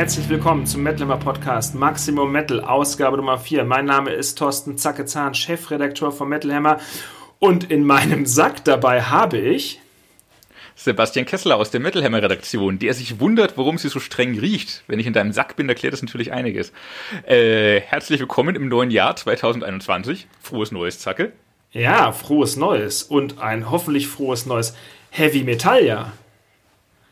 [0.00, 3.64] herzlich willkommen zum Metalhammer Podcast Maximum Metal, Ausgabe Nummer 4.
[3.64, 6.80] Mein Name ist Thorsten Zackezahn, Chefredakteur von Metalhammer
[7.38, 9.78] und in meinem Sack dabei habe ich
[10.74, 14.84] Sebastian Kessler aus der Metalhammer Redaktion, der sich wundert, warum sie so streng riecht.
[14.86, 16.72] Wenn ich in deinem Sack bin, erklärt das natürlich einiges.
[17.26, 20.28] Äh, herzlich willkommen im neuen Jahr 2021.
[20.40, 21.32] Frohes Neues, Zacke.
[21.72, 24.74] Ja, frohes Neues und ein hoffentlich frohes neues
[25.10, 26.14] Heavy Metall Jahr.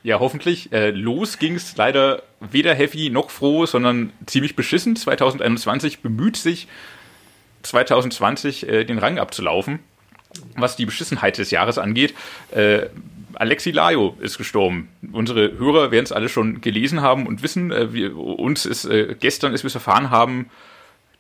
[0.09, 0.73] Ja, hoffentlich.
[0.73, 4.97] Äh, los ging es leider weder heavy noch froh, sondern ziemlich beschissen.
[4.97, 6.67] 2021 bemüht sich,
[7.61, 9.81] 2020 äh, den Rang abzulaufen,
[10.57, 12.15] was die Beschissenheit des Jahres angeht.
[12.53, 12.87] Äh,
[13.35, 14.89] Alexi Lajo ist gestorben.
[15.13, 17.71] Unsere Hörer werden es alle schon gelesen haben und wissen.
[17.71, 20.49] Äh, wir, uns ist äh, gestern, als wir es erfahren haben,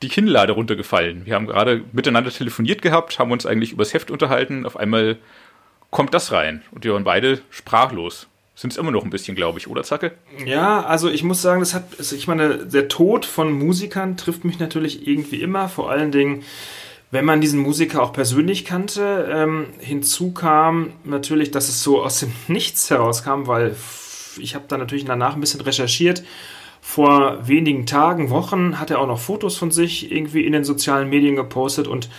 [0.00, 1.26] die Kinnlade runtergefallen.
[1.26, 4.64] Wir haben gerade miteinander telefoniert gehabt, haben uns eigentlich übers Heft unterhalten.
[4.64, 5.18] Auf einmal
[5.90, 8.28] kommt das rein und wir waren beide sprachlos
[8.58, 10.14] sind es immer noch ein bisschen, glaube ich, oder Zacke?
[10.44, 14.44] Ja, also ich muss sagen, das hat, also ich meine, der Tod von Musikern trifft
[14.44, 16.42] mich natürlich irgendwie immer, vor allen Dingen,
[17.12, 19.28] wenn man diesen Musiker auch persönlich kannte.
[19.30, 23.76] Ähm, hinzu kam natürlich, dass es so aus dem Nichts herauskam, weil
[24.40, 26.24] ich habe da natürlich danach ein bisschen recherchiert.
[26.80, 31.08] Vor wenigen Tagen, Wochen hat er auch noch Fotos von sich irgendwie in den sozialen
[31.08, 32.10] Medien gepostet und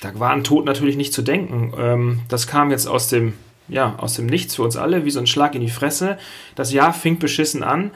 [0.00, 1.72] da war an Tod natürlich nicht zu denken.
[1.78, 3.34] Ähm, das kam jetzt aus dem
[3.68, 6.18] ja, aus dem Nichts für uns alle, wie so ein Schlag in die Fresse.
[6.54, 7.90] Das Jahr fing beschissen an.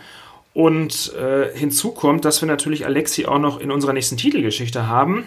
[0.55, 5.27] Und äh, hinzu kommt, dass wir natürlich Alexi auch noch in unserer nächsten Titelgeschichte haben.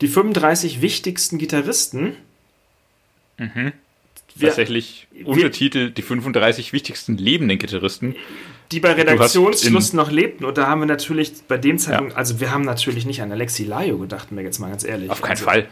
[0.00, 2.16] Die 35 wichtigsten Gitarristen.
[3.38, 3.72] Mhm.
[4.36, 8.14] Wir, Tatsächlich Untertitel, die 35 wichtigsten lebenden Gitarristen.
[8.70, 10.44] Die bei Redaktionsschluss noch lebten.
[10.44, 12.18] Und da haben wir natürlich bei dem Zeitpunkt, ja.
[12.18, 15.10] also wir haben natürlich nicht an Alexi Laio gedacht, mir jetzt mal ganz ehrlich.
[15.10, 15.68] Auf keinen also, Fall.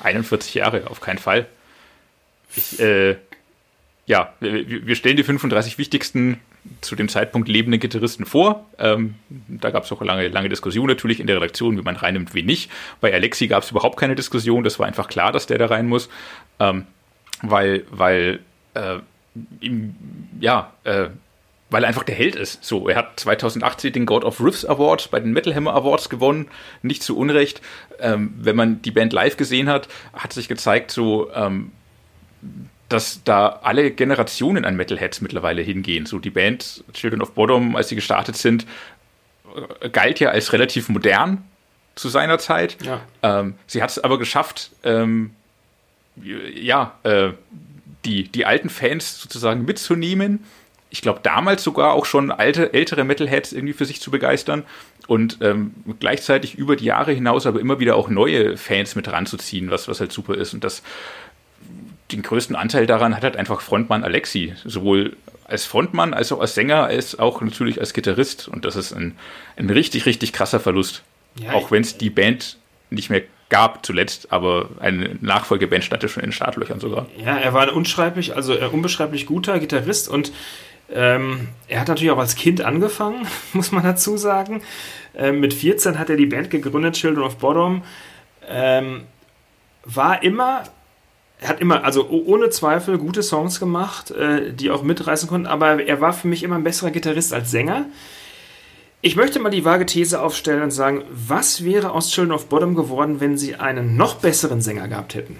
[0.00, 1.46] 41 Jahre, auf keinen Fall.
[2.56, 3.16] Ich, äh,
[4.06, 6.40] ja, wir, stellen die 35 wichtigsten
[6.80, 8.66] zu dem Zeitpunkt lebenden Gitarristen vor.
[8.78, 9.14] Ähm,
[9.48, 12.42] da gab es auch lange, lange Diskussion natürlich in der Redaktion, wie man reinnimmt, wie
[12.42, 12.70] nicht.
[13.00, 15.86] Bei Alexi gab es überhaupt keine Diskussion, das war einfach klar, dass der da rein
[15.86, 16.08] muss,
[16.60, 16.86] ähm,
[17.42, 18.40] weil, weil,
[18.74, 18.98] äh,
[19.60, 19.94] ihm,
[20.40, 21.08] ja, äh,
[21.70, 22.62] weil er einfach der Held ist.
[22.62, 26.46] So, er hat 2018 den God of Riffs Award bei den Metal Hammer Awards gewonnen,
[26.82, 27.62] nicht zu Unrecht.
[28.00, 31.72] Ähm, wenn man die Band live gesehen hat, hat sich gezeigt, so, ähm,
[32.88, 36.06] dass da alle Generationen an Metalheads mittlerweile hingehen.
[36.06, 38.66] So die Band Children of Bottom, als sie gestartet sind,
[39.80, 41.42] äh, galt ja als relativ modern
[41.94, 42.76] zu seiner Zeit.
[42.84, 43.00] Ja.
[43.22, 45.30] Ähm, sie hat es aber geschafft, ähm,
[46.16, 47.30] ja, äh,
[48.04, 50.44] die, die alten Fans sozusagen mitzunehmen.
[50.90, 54.64] Ich glaube, damals sogar auch schon alte, ältere Metalheads irgendwie für sich zu begeistern
[55.06, 59.70] und ähm, gleichzeitig über die Jahre hinaus aber immer wieder auch neue Fans mit ranzuziehen,
[59.70, 60.54] was, was halt super ist.
[60.54, 60.82] Und das
[62.12, 65.16] den größten Anteil daran hat halt einfach Frontmann Alexi, sowohl
[65.46, 68.48] als Frontmann, als auch als Sänger, als auch natürlich als Gitarrist.
[68.48, 69.16] Und das ist ein,
[69.56, 71.02] ein richtig, richtig krasser Verlust.
[71.36, 72.58] Ja, auch wenn es die Band
[72.90, 77.06] nicht mehr gab zuletzt, aber eine Nachfolgeband stand ja schon in den Startlöchern sogar.
[77.18, 80.32] Ja, er war ein unschreiblich, also unbeschreiblich guter Gitarrist und
[80.92, 84.62] ähm, er hat natürlich auch als Kind angefangen, muss man dazu sagen.
[85.16, 87.82] Ähm, mit 14 hat er die Band gegründet, Children of Bottom.
[88.48, 89.02] Ähm,
[89.84, 90.64] war immer
[91.44, 95.84] er hat immer, also ohne Zweifel, gute Songs gemacht, äh, die auch mitreißen konnten, aber
[95.84, 97.84] er war für mich immer ein besserer Gitarrist als Sänger.
[99.02, 102.74] Ich möchte mal die vage These aufstellen und sagen, was wäre aus Children of Bottom
[102.74, 105.38] geworden, wenn sie einen noch besseren Sänger gehabt hätten?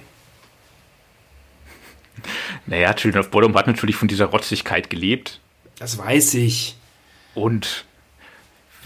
[2.67, 5.41] Naja, Children of Bottom hat natürlich von dieser Rotzigkeit gelebt.
[5.79, 6.77] Das weiß ich.
[7.35, 7.87] Und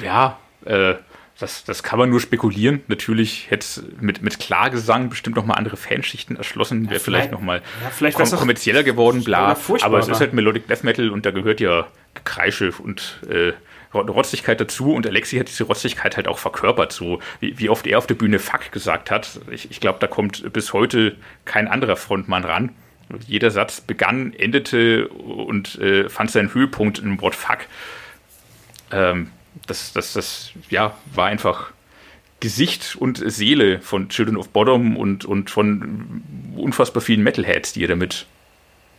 [0.00, 0.94] ja, äh,
[1.38, 2.82] das, das kann man nur spekulieren.
[2.88, 7.32] Natürlich hätte es mit, mit Klagesang bestimmt nochmal andere Fanschichten erschlossen, wäre ja, vielleicht, vielleicht
[7.32, 7.62] nochmal
[8.00, 9.56] ja, kom kommerzieller geworden, bla.
[9.82, 13.52] Aber es ist halt Melodic Death Metal und da gehört ja Gekreische und äh,
[13.94, 17.98] Rotzigkeit dazu und Alexi hat diese Rotzigkeit halt auch verkörpert, so wie, wie oft er
[17.98, 19.40] auf der Bühne Fuck gesagt hat.
[19.50, 22.70] Ich, ich glaube, da kommt bis heute kein anderer Frontmann ran.
[23.26, 27.60] Jeder Satz begann, endete und äh, fand seinen Höhepunkt im Wort Fuck.
[28.90, 29.30] Ähm,
[29.66, 31.70] das, das, das ja, war einfach
[32.40, 36.22] Gesicht und Seele von Children of Bottom und, und von
[36.56, 38.26] unfassbar vielen Metalheads, die er damit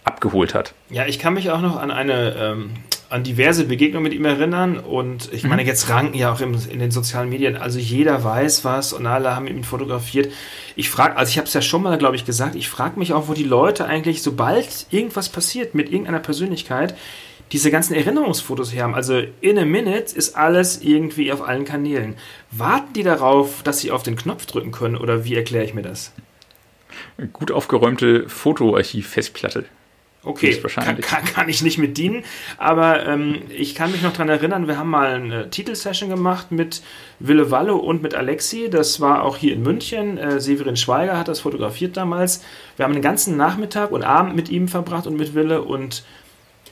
[0.03, 0.73] abgeholt hat.
[0.89, 2.71] Ja, ich kann mich auch noch an eine ähm,
[3.09, 5.67] an diverse Begegnungen mit ihm erinnern und ich meine, mhm.
[5.67, 9.35] jetzt ranken ja auch im, in den sozialen Medien, also jeder weiß was und alle
[9.35, 10.31] haben ihn fotografiert.
[10.75, 13.13] Ich frage, also ich habe es ja schon mal, glaube ich, gesagt, ich frage mich
[13.13, 16.95] auch, wo die Leute eigentlich, sobald irgendwas passiert mit irgendeiner Persönlichkeit,
[17.51, 18.95] diese ganzen Erinnerungsfotos her haben.
[18.95, 22.15] Also in a minute ist alles irgendwie auf allen Kanälen.
[22.51, 25.81] Warten die darauf, dass sie auf den Knopf drücken können oder wie erkläre ich mir
[25.81, 26.11] das?
[27.33, 29.65] Gut aufgeräumte Fotoarchiv-Festplatte.
[30.21, 32.25] Okay, kann, kann, kann, ich nicht mit dienen,
[32.57, 36.81] aber ähm, ich kann mich noch daran erinnern, wir haben mal eine Titelsession gemacht mit
[37.19, 41.29] Wille Wallo und mit Alexi, das war auch hier in München, äh, Severin Schweiger hat
[41.29, 42.43] das fotografiert damals.
[42.75, 46.03] Wir haben den ganzen Nachmittag und Abend mit ihm verbracht und mit Wille und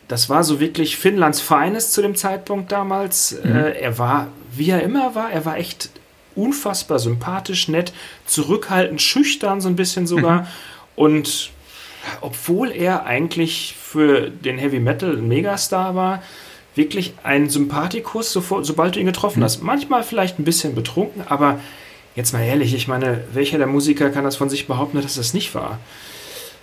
[0.08, 3.38] das war so wirklich Finnlands Feines zu dem Zeitpunkt damals.
[3.44, 3.56] Mhm.
[3.56, 5.90] Äh, er war, wie er immer war, er war echt
[6.36, 7.94] unfassbar sympathisch, nett,
[8.26, 10.48] zurückhaltend, schüchtern so ein bisschen sogar mhm.
[10.96, 11.50] und
[12.22, 16.24] obwohl er eigentlich für den Heavy Metal ein Megastar war,
[16.76, 19.62] wirklich ein Sympathikus, sofort, sobald du ihn getroffen hast.
[19.62, 21.60] Manchmal vielleicht ein bisschen betrunken, aber
[22.16, 25.34] jetzt mal ehrlich, ich meine, welcher der Musiker kann das von sich behaupten, dass das
[25.34, 25.80] nicht war?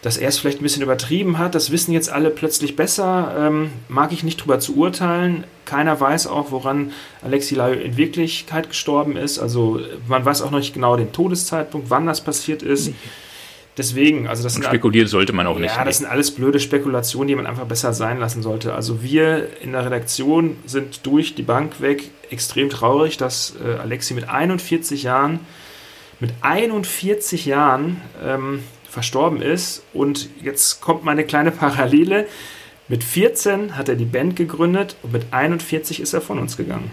[0.05, 3.71] Dass er es vielleicht ein bisschen übertrieben hat, das wissen jetzt alle plötzlich besser, ähm,
[3.89, 5.45] mag ich nicht drüber zu urteilen.
[5.65, 6.93] Keiner weiß auch, woran
[7.23, 9.39] Alexi Laio in Wirklichkeit gestorben ist.
[9.39, 12.93] Also man weiß auch noch nicht genau den Todeszeitpunkt, wann das passiert ist.
[13.79, 15.75] Deswegen, also das Und spekulieren sollte man auch nicht.
[15.75, 18.75] Ja, das sind alles blöde Spekulationen, die man einfach besser sein lassen sollte.
[18.75, 24.13] Also wir in der Redaktion sind durch die Bank weg extrem traurig, dass äh, Alexi
[24.13, 25.41] mit 41 Jahren,
[26.21, 28.61] mit 41 Jahren ähm,
[28.95, 29.83] verstorben ist.
[29.93, 32.27] Und jetzt kommt meine kleine Parallele.
[32.89, 36.91] Mit 14 hat er die Band gegründet und mit 41 ist er von uns gegangen.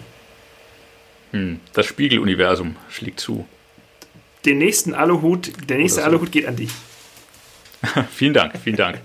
[1.31, 3.45] Hm, das Spiegeluniversum schlägt zu
[4.45, 6.07] den nächsten Aluhut, der nächste so.
[6.07, 6.71] Aluhut geht an dich.
[8.11, 8.99] vielen Dank, vielen Dank.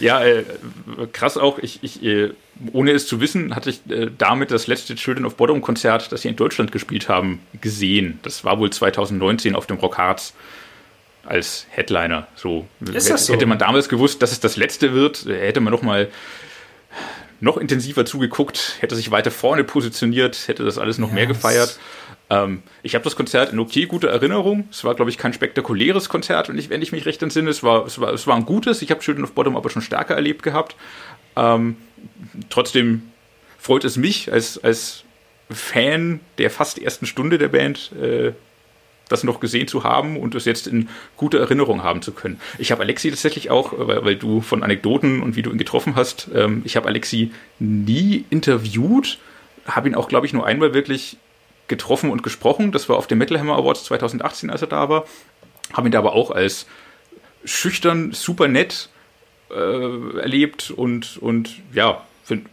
[0.00, 0.44] Ja, äh,
[1.12, 2.30] krass auch, ich, ich, äh,
[2.72, 6.22] ohne es zu wissen, hatte ich äh, damit das letzte Children of Bottom Konzert, das
[6.22, 8.18] sie in Deutschland gespielt haben, gesehen.
[8.22, 9.98] Das war wohl 2019 auf dem Rock
[11.26, 12.26] als Headliner.
[12.34, 12.66] So.
[12.92, 13.34] Ist das so?
[13.34, 16.08] Hätte man damals gewusst, dass es das letzte wird, hätte man noch mal
[17.40, 21.14] noch intensiver zugeguckt, hätte sich weiter vorne positioniert, hätte das alles noch yes.
[21.14, 21.78] mehr gefeiert.
[22.30, 24.68] Ähm, ich habe das Konzert in okay gute Erinnerung.
[24.70, 27.50] Es war, glaube ich, kein spektakuläres Konzert, wenn ich, wenn ich mich recht entsinne.
[27.50, 28.82] Es war, es war, es war ein gutes.
[28.82, 30.76] Ich habe Children of Bottom aber schon stärker erlebt gehabt.
[31.36, 31.76] Ähm,
[32.48, 33.02] trotzdem
[33.58, 35.04] freut es mich als, als
[35.50, 38.32] Fan der fast ersten Stunde der Band, äh,
[39.08, 42.40] das noch gesehen zu haben und es jetzt in guter Erinnerung haben zu können.
[42.58, 45.94] Ich habe Alexi tatsächlich auch, weil, weil, du von Anekdoten und wie du ihn getroffen
[45.94, 49.18] hast, ähm, ich habe Alexi nie interviewt,
[49.66, 51.18] habe ihn auch, glaube ich, nur einmal wirklich
[51.68, 52.72] getroffen und gesprochen.
[52.72, 55.06] Das war auf dem Metal Hammer Awards 2018, als er da war.
[55.72, 56.66] Habe ihn da aber auch als
[57.44, 58.88] schüchtern, super nett
[59.50, 62.48] äh, erlebt und, und ja, find,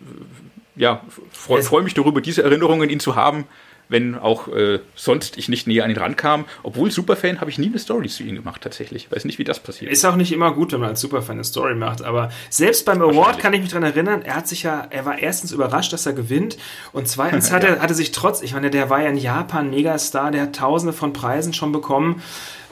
[0.76, 3.46] ja freue freu mich darüber, diese Erinnerungen ihn zu haben
[3.94, 6.46] wenn auch äh, sonst ich nicht näher an ihn rankam.
[6.64, 9.10] Obwohl Superfan habe ich nie eine Story zu ihm gemacht, tatsächlich.
[9.10, 9.92] Weiß nicht, wie das passiert.
[9.92, 13.02] Ist auch nicht immer gut, wenn man als Superfan eine Story macht, aber selbst beim
[13.02, 16.06] Award kann ich mich daran erinnern, er hat sich ja, er war erstens überrascht, dass
[16.06, 16.58] er gewinnt
[16.92, 20.32] und zweitens hat er, hatte sich trotz, ich meine, der war ja in Japan Megastar,
[20.32, 22.22] der hat tausende von Preisen schon bekommen.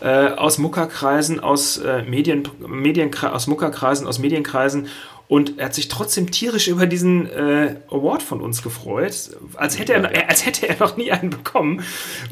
[0.01, 4.87] Äh, aus Muckerkreisen, aus äh, Medien, Medien, aus Muckerkreisen, aus Medienkreisen
[5.31, 9.93] und er hat sich trotzdem tierisch über diesen äh, Award von uns gefreut, als hätte,
[9.93, 11.83] er, als hätte er noch nie einen bekommen.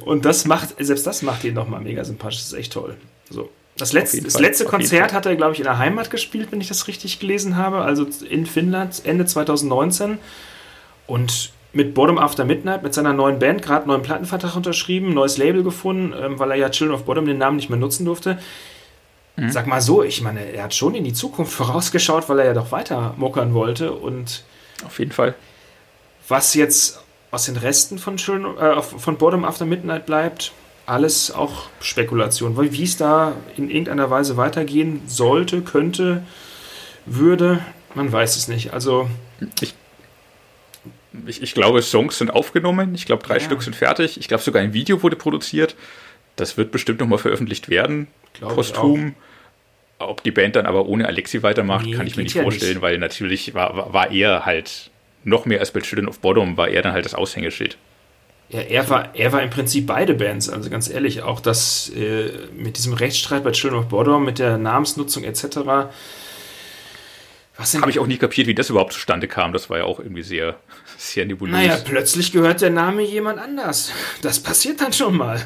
[0.03, 2.39] Und das macht, selbst das macht ihn nochmal mega sympathisch.
[2.39, 2.97] Das ist echt toll.
[3.29, 3.49] So.
[3.77, 6.67] Das, letzte, das letzte Konzert hat er, glaube ich, in der Heimat gespielt, wenn ich
[6.67, 7.77] das richtig gelesen habe.
[7.77, 10.17] Also in Finnland, Ende 2019.
[11.07, 15.37] Und mit Bottom After Midnight, mit seiner neuen Band, gerade einen neuen Plattenvertrag unterschrieben, neues
[15.37, 18.39] Label gefunden, ähm, weil er ja Children of Bottom den Namen nicht mehr nutzen durfte.
[19.39, 19.51] Mhm.
[19.51, 22.53] Sag mal so, ich meine, er hat schon in die Zukunft vorausgeschaut, weil er ja
[22.53, 24.43] doch weiter muckern wollte und.
[24.85, 25.35] Auf jeden Fall.
[26.27, 30.51] Was jetzt aus den Resten von, Schön, äh, von Bottom After Midnight bleibt,
[30.85, 32.57] alles auch Spekulation.
[32.57, 36.23] Weil wie es da in irgendeiner Weise weitergehen sollte, könnte,
[37.05, 37.59] würde,
[37.93, 38.73] man weiß es nicht.
[38.73, 39.09] Also.
[39.61, 39.75] Ich,
[41.25, 42.95] ich, ich glaube, Songs sind aufgenommen.
[42.95, 43.41] Ich glaube, drei ja.
[43.41, 44.19] Stück sind fertig.
[44.19, 45.75] Ich glaube, sogar ein Video wurde produziert.
[46.35, 48.07] Das wird bestimmt nochmal veröffentlicht werden.
[48.33, 49.15] Glaube posthum.
[49.99, 52.75] Ob die Band dann aber ohne Alexi weitermacht, nee, kann ich mir nicht ja vorstellen,
[52.75, 52.81] nicht.
[52.81, 54.89] weil natürlich war, war er halt
[55.25, 57.77] noch mehr als bei Children of Bottom, war er dann halt das Aushängeschild.
[58.49, 62.31] Ja, er war, er war im Prinzip beide Bands, also ganz ehrlich, auch das äh,
[62.55, 65.57] mit diesem Rechtsstreit bei Children of Bottom, mit der Namensnutzung etc.
[67.57, 69.53] Habe ich auch nicht kapiert, wie das überhaupt zustande kam.
[69.53, 70.55] Das war ja auch irgendwie sehr,
[70.99, 71.53] sehr nebulös.
[71.53, 73.91] Naja, plötzlich gehört der Name jemand anders.
[74.21, 75.41] Das passiert dann schon mal.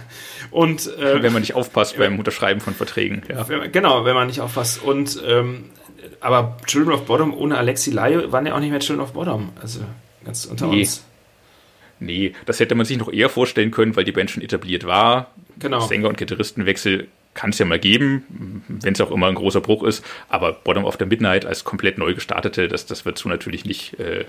[0.50, 3.22] Und, äh, wenn man nicht aufpasst beim Unterschreiben von Verträgen.
[3.30, 3.48] Ja.
[3.48, 4.82] Wenn man, genau, wenn man nicht aufpasst.
[4.82, 5.66] Und ähm,
[6.20, 9.50] aber Children of Bottom ohne Alexi Laio waren ja auch nicht mehr Children of Bottom.
[9.62, 9.82] Also
[10.26, 10.80] ganz unter nee.
[10.82, 11.06] uns.
[12.00, 15.32] Nee, das hätte man sich noch eher vorstellen können, weil die Band schon etabliert war.
[15.60, 15.82] Genau.
[15.82, 19.84] Sänger- und Gitarristenwechsel kann es ja mal geben, wenn es auch immer ein großer Bruch
[19.84, 20.04] ist.
[20.30, 24.00] Aber Bottom of the Midnight als komplett neu gestartete, das, das wird so natürlich nicht
[24.00, 24.26] äh,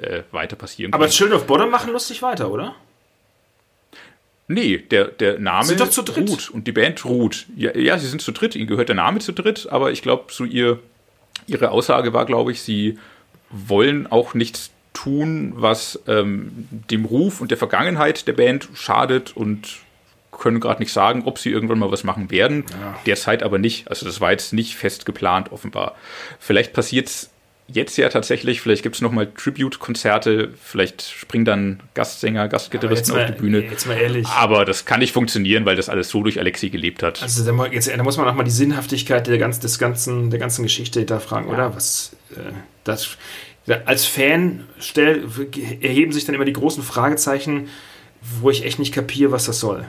[0.00, 0.92] äh, weiter passieren.
[0.92, 2.74] Aber Children of Bottom machen lustig weiter, oder?
[4.48, 6.28] Nee, der, der Name sind doch zu dritt.
[6.28, 7.46] ruht und die Band ruht.
[7.56, 10.32] Ja, ja, sie sind zu dritt, ihnen gehört der Name zu dritt, aber ich glaube,
[10.32, 10.80] so ihr,
[11.46, 12.98] ihre Aussage war, glaube ich, sie
[13.50, 16.50] wollen auch nichts tun, was ähm,
[16.90, 19.78] dem Ruf und der Vergangenheit der Band schadet und
[20.32, 22.64] können gerade nicht sagen, ob sie irgendwann mal was machen werden.
[22.70, 22.98] Ja.
[23.06, 23.88] Derzeit aber nicht.
[23.88, 25.94] Also das war jetzt nicht fest geplant, offenbar.
[26.38, 27.30] Vielleicht passiert es
[27.72, 33.32] jetzt ja tatsächlich, vielleicht gibt es nochmal Tribute-Konzerte, vielleicht springen dann Gastsänger, Gastgitarristen auf die
[33.32, 33.60] Bühne.
[33.60, 34.26] Jetzt mal ehrlich.
[34.26, 37.22] Aber das kann nicht funktionieren, weil das alles so durch Alexi gelebt hat.
[37.22, 40.62] Also da, jetzt, da muss man nochmal die Sinnhaftigkeit der, ganz, des ganzen, der ganzen
[40.62, 41.54] Geschichte hinterfragen, ja.
[41.54, 41.74] oder?
[41.74, 42.52] Was äh,
[42.84, 43.16] das
[43.86, 45.24] als Fan stell,
[45.80, 47.68] erheben sich dann immer die großen Fragezeichen,
[48.40, 49.86] wo ich echt nicht kapiere, was das soll.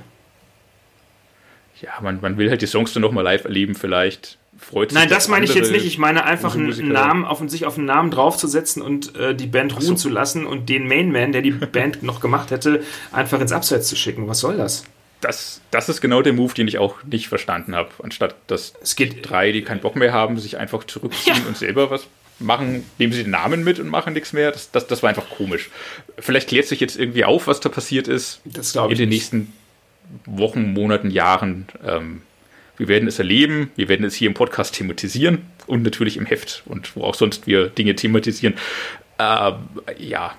[1.82, 5.00] Ja, man, man will halt die Songs dann nochmal live erleben, vielleicht freut sich.
[5.00, 5.86] Nein, das meine ich jetzt nicht.
[5.86, 9.76] Ich meine einfach einen Namen auf sich auf einen Namen draufzusetzen und äh, die Band
[9.76, 9.96] ruhen so.
[9.96, 13.96] zu lassen und den Mainman, der die Band noch gemacht hätte, einfach ins Abseits zu
[13.96, 14.28] schicken.
[14.28, 14.84] Was soll das?
[15.20, 17.90] Das, das ist genau der Move, den ich auch nicht verstanden habe.
[18.02, 21.48] Anstatt dass es geht, drei, die keinen Bock mehr haben, sich einfach zurückziehen ja.
[21.48, 22.08] und selber was
[22.40, 24.52] machen, nehmen sie den Namen mit und machen nichts mehr.
[24.52, 25.70] Das, das, das war einfach komisch.
[26.18, 28.42] Vielleicht klärt sich jetzt irgendwie auf, was da passiert ist.
[28.46, 29.00] Das glaube ich.
[29.00, 29.32] In den nicht.
[29.34, 29.54] nächsten
[30.26, 31.68] Wochen, Monaten, Jahren.
[31.86, 32.24] Ähm,
[32.82, 36.64] wir werden es erleben, wir werden es hier im Podcast thematisieren und natürlich im Heft
[36.66, 38.56] und wo auch sonst wir Dinge thematisieren.
[39.20, 39.52] Äh,
[40.00, 40.34] ja,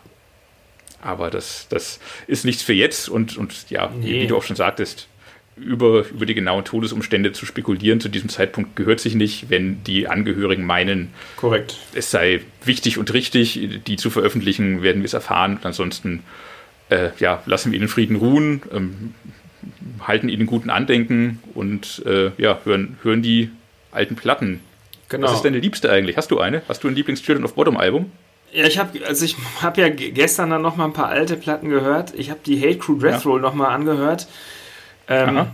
[1.01, 4.23] aber das, das ist nichts für jetzt und, und ja, nee.
[4.23, 5.07] wie du auch schon sagtest,
[5.55, 10.09] über, über die genauen Todesumstände zu spekulieren zu diesem Zeitpunkt gehört sich nicht, wenn die
[10.09, 11.77] Angehörigen meinen, Korrekt.
[11.95, 15.59] es sei wichtig und richtig, die zu veröffentlichen, werden wir es erfahren.
[15.59, 16.25] Und ansonsten
[16.89, 18.63] äh, ja, lassen wir ihnen Frieden ruhen.
[18.73, 19.15] Ähm,
[20.01, 23.51] halten ihnen guten Andenken und äh, ja, hören, hören die
[23.91, 24.61] alten Platten.
[25.09, 25.27] Genau.
[25.27, 26.17] Was ist deine liebste eigentlich?
[26.17, 26.63] Hast du eine?
[26.69, 28.11] Hast du ein Lieblings-Children of Bottom Album?
[28.53, 31.69] Ja, ich habe also ich habe ja gestern dann noch mal ein paar alte Platten
[31.69, 32.13] gehört.
[32.15, 33.49] Ich habe die Hate Crew Death Roll ja.
[33.49, 34.29] noch mal angehört.
[35.09, 35.47] Ähm,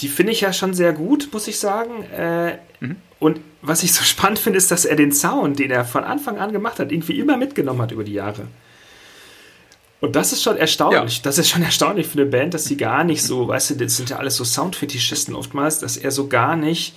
[0.00, 2.04] die finde ich ja schon sehr gut, muss ich sagen.
[2.04, 2.96] Äh, mhm.
[3.18, 6.38] Und was ich so spannend finde, ist, dass er den Sound, den er von Anfang
[6.38, 8.48] an gemacht hat, irgendwie immer mitgenommen hat über die Jahre.
[10.00, 11.18] Und das ist schon erstaunlich.
[11.18, 11.22] Ja.
[11.24, 13.96] Das ist schon erstaunlich für eine Band, dass sie gar nicht so, weißt du, das
[13.96, 16.94] sind ja alles so Soundfetischisten oftmals, dass er so gar nicht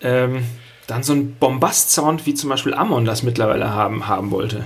[0.00, 0.44] ähm,
[0.86, 4.64] dann so einen Bombast-Sound wie zum Beispiel Amon das mittlerweile haben, haben wollte.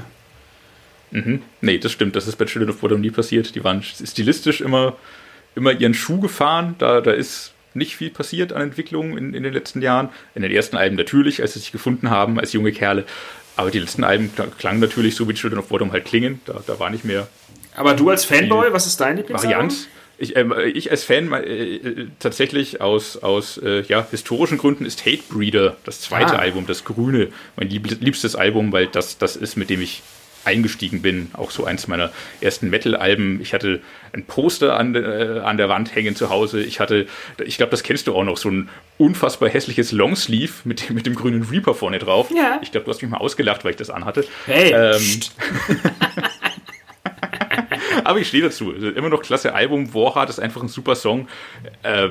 [1.10, 1.42] Mhm.
[1.60, 2.16] Nee, das stimmt.
[2.16, 3.54] Das ist bei Children of Bodom nie passiert.
[3.54, 4.96] Die waren stilistisch immer,
[5.54, 6.76] immer ihren Schuh gefahren.
[6.78, 10.10] Da, da ist nicht viel passiert an Entwicklung in, in den letzten Jahren.
[10.34, 13.04] In den ersten Alben natürlich, als sie sich gefunden haben als junge Kerle.
[13.56, 16.40] Aber die letzten Alben klangen natürlich so, wie Children of Bodom halt klingen.
[16.46, 17.28] Da, da war nicht mehr
[17.80, 19.68] aber du als Fanboy, was ist dein Lieblingsalbum?
[19.68, 19.88] Variant.
[20.18, 25.22] Ich, äh, ich als Fan äh, tatsächlich aus, aus äh, ja, historischen Gründen ist Hate
[25.30, 26.40] Breeder das zweite ah.
[26.40, 30.02] Album, das Grüne, mein liebstes Album, weil das, das ist, mit dem ich
[30.44, 31.30] eingestiegen bin.
[31.34, 32.10] Auch so eins meiner
[32.40, 33.40] ersten Metal-Alben.
[33.40, 33.80] Ich hatte
[34.12, 36.62] ein Poster an, äh, an der Wand hängen zu Hause.
[36.62, 37.06] Ich hatte,
[37.44, 38.68] ich glaube, das kennst du auch noch, so ein
[38.98, 42.30] unfassbar hässliches Longsleeve mit, mit dem grünen Reaper vorne drauf.
[42.34, 42.58] Ja.
[42.62, 44.26] Ich glaube, du hast mich mal ausgelacht, weil ich das anhatte.
[44.46, 44.72] Hey!
[44.72, 45.20] Ähm,
[48.10, 48.72] Aber ich stehe dazu.
[48.72, 49.94] Immer noch klasse Album.
[49.94, 51.28] Warheart ist einfach ein super Song.
[51.84, 52.08] Äh,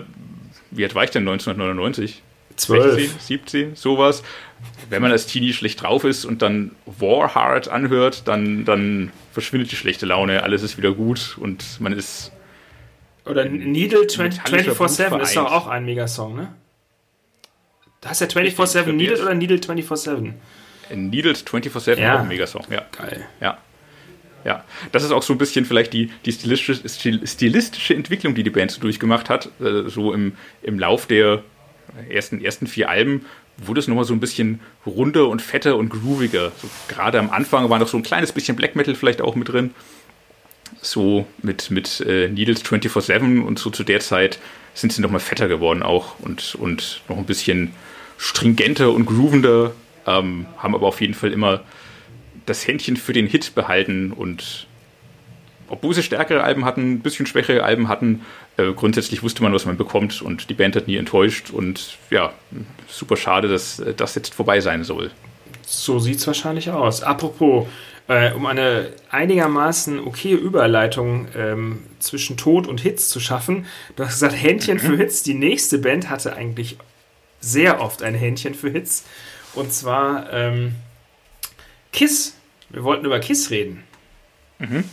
[0.71, 2.23] wie alt war ich denn 1999?
[2.55, 2.93] 12.
[2.93, 4.23] 16, 17, sowas.
[4.89, 9.75] Wenn man als Teenie schlecht drauf ist und dann Warheart anhört, dann, dann verschwindet die
[9.75, 12.31] schlechte Laune, alles ist wieder gut und man ist.
[13.25, 16.53] Oder Needle 24-7 ist doch auch ein Megasong, ne?
[17.99, 20.31] Da ist ja 24-7 Needle oder Needle 24-7?
[20.95, 22.15] Needle 24-7 ja.
[22.15, 22.85] auch ein Megasong, ja.
[22.97, 23.25] Geil.
[23.41, 23.57] Ja.
[24.45, 28.49] Ja, das ist auch so ein bisschen vielleicht die, die stilistische, stilistische Entwicklung, die die
[28.49, 29.49] Band so durchgemacht hat.
[29.59, 31.43] Äh, so im, im Lauf der
[32.09, 33.25] ersten, ersten vier Alben
[33.57, 36.51] wurde es nochmal so ein bisschen runder und fetter und grooviger.
[36.61, 39.49] So, gerade am Anfang war noch so ein kleines bisschen Black Metal vielleicht auch mit
[39.49, 39.71] drin.
[40.81, 44.39] So mit, mit äh, Needles 24-7 und so zu der Zeit
[44.73, 47.73] sind sie nochmal fetter geworden auch und, und noch ein bisschen
[48.17, 49.73] stringenter und groovender,
[50.05, 51.61] ähm, haben aber auf jeden Fall immer
[52.49, 54.67] das Händchen für den Hit behalten und
[55.69, 58.25] obwohl sie stärkere Alben hatten, ein bisschen schwächere Alben hatten,
[58.57, 62.33] äh, grundsätzlich wusste man, was man bekommt und die Band hat nie enttäuscht und ja,
[62.87, 65.11] super schade, dass äh, das jetzt vorbei sein soll.
[65.65, 67.03] So sieht es wahrscheinlich aus.
[67.03, 67.67] Apropos,
[68.07, 74.13] äh, um eine einigermaßen okaye Überleitung ähm, zwischen Tod und Hits zu schaffen, du hast
[74.13, 74.81] gesagt, Händchen mhm.
[74.81, 75.21] für Hits.
[75.21, 76.77] Die nächste Band hatte eigentlich
[77.39, 79.05] sehr oft ein Händchen für Hits
[79.53, 80.75] und zwar ähm,
[81.93, 82.35] Kiss
[82.69, 83.83] wir wollten über Kiss reden.
[84.59, 84.83] Mhm.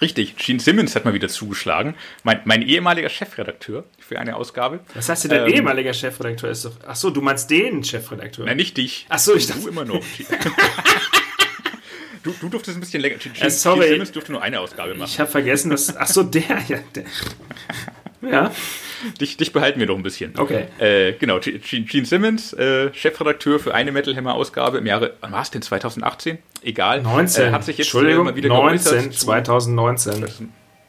[0.00, 1.94] Richtig, Gene Simmons hat mal wieder zugeschlagen.
[2.24, 4.80] Mein, mein ehemaliger Chefredakteur für eine Ausgabe.
[4.94, 6.50] Was heißt denn dein ähm, ehemaliger Chefredakteur?
[6.50, 8.44] Ist doch, ach so, du meinst den Chefredakteur?
[8.44, 9.06] Nein, nicht dich.
[9.08, 9.62] Ach so, ich dachte.
[9.62, 9.94] Du immer noch.
[12.22, 13.16] du, du durftest ein bisschen länger.
[13.16, 13.80] Gene, äh, sorry.
[13.80, 15.10] Gene Simmons durfte nur eine Ausgabe machen.
[15.10, 15.96] Ich habe vergessen, dass.
[15.96, 16.78] Ach so, der, ja.
[16.94, 17.04] Der.
[18.30, 18.50] Ja.
[19.20, 20.32] Dich, dich behalten wir noch ein bisschen.
[20.36, 20.66] Okay.
[20.78, 25.42] Äh, genau, Gene Simmons, äh, Chefredakteur für eine Metal Hammer Ausgabe im Jahre, wann war
[25.42, 26.38] es denn, 2018?
[26.62, 27.02] Egal.
[27.02, 27.46] 19.
[27.46, 29.14] Äh, hat sich jetzt Entschuldigung, mal wieder 19, geäußert.
[29.14, 30.24] 2019.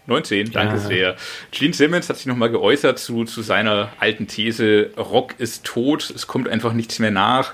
[0.08, 0.80] 19, danke Ja.
[0.80, 1.16] sehr.
[1.52, 6.28] Gene Simmons hat sich nochmal geäußert zu, zu seiner alten These, Rock ist tot, es
[6.28, 7.54] kommt einfach nichts mehr nach.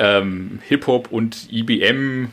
[0.00, 2.30] Ähm, Hip-Hop und IBM,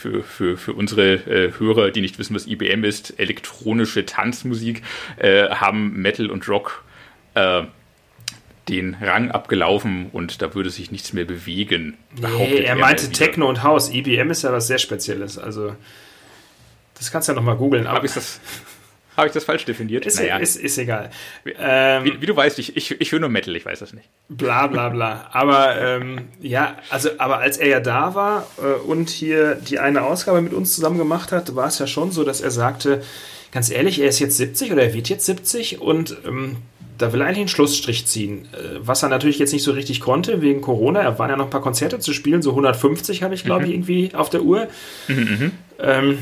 [0.00, 4.82] für, für, für unsere äh, Hörer, die nicht wissen, was IBM ist, elektronische Tanzmusik,
[5.18, 6.82] äh, haben Metal und Rock
[7.34, 7.62] äh,
[8.68, 11.98] den Rang abgelaufen und da würde sich nichts mehr bewegen.
[12.18, 13.12] Nee, er meinte wieder.
[13.12, 13.90] Techno und House.
[13.92, 15.38] IBM ist ja was sehr Spezielles.
[15.38, 15.74] Also,
[16.96, 17.86] das kannst du ja nochmal googeln.
[17.86, 18.40] aber Habe ich, das-
[19.20, 20.06] hab ich das falsch definiert?
[20.06, 21.10] Ist, Naja, ist, ist egal.
[21.58, 24.08] Ähm, wie, wie du weißt, ich, ich, ich höre nur Metal, ich weiß das nicht.
[24.28, 25.28] bla bla bla.
[25.32, 30.02] Aber ähm, ja, also, aber als er ja da war äh, und hier die eine
[30.02, 33.02] Ausgabe mit uns zusammen gemacht hat, war es ja schon so, dass er sagte,
[33.52, 36.56] ganz ehrlich, er ist jetzt 70 oder er wird jetzt 70 und ähm,
[36.98, 38.46] da will er eigentlich einen Schlussstrich ziehen.
[38.52, 41.00] Äh, was er natürlich jetzt nicht so richtig konnte wegen Corona.
[41.00, 43.72] Er waren ja noch ein paar Konzerte zu spielen, so 150 habe ich, glaube ich,
[43.72, 44.68] irgendwie auf der Uhr.
[45.78, 46.18] Ähm,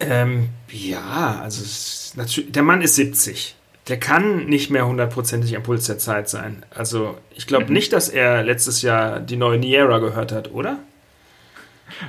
[0.00, 3.54] ähm, ja, also ist natürlich, der Mann ist 70.
[3.88, 6.64] Der kann nicht mehr hundertprozentig am Puls der Zeit sein.
[6.70, 10.78] Also ich glaube nicht, dass er letztes Jahr die neue Niera gehört hat, oder?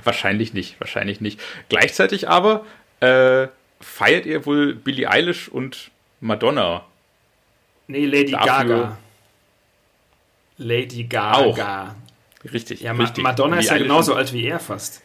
[0.04, 1.40] Wahrscheinlich nicht, wahrscheinlich nicht.
[1.70, 2.66] Gleichzeitig aber
[3.00, 3.48] äh,
[3.80, 6.84] feiert ihr wohl Billie Eilish und Madonna.
[7.86, 8.98] Nee, Lady Dafür- Gaga.
[10.58, 11.96] Lady Gaga.
[12.52, 13.24] Richtig, Ja, richtig.
[13.24, 15.02] Madonna ist Billie ja Eilish genauso alt wie er fast.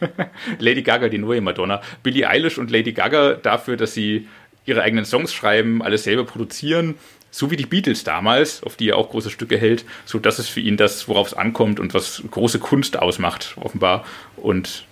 [0.58, 1.80] Lady Gaga, die neue Madonna.
[2.02, 4.28] Billie Eilish und Lady Gaga dafür, dass sie
[4.64, 6.96] ihre eigenen Songs schreiben, alles selber produzieren,
[7.30, 9.84] so wie die Beatles damals, auf die er auch große Stücke hält.
[10.04, 14.04] So, das ist für ihn das, worauf es ankommt und was große Kunst ausmacht, offenbar.
[14.36, 14.84] Und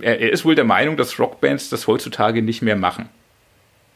[0.00, 3.08] er, er ist wohl der Meinung, dass Rockbands das heutzutage nicht mehr machen.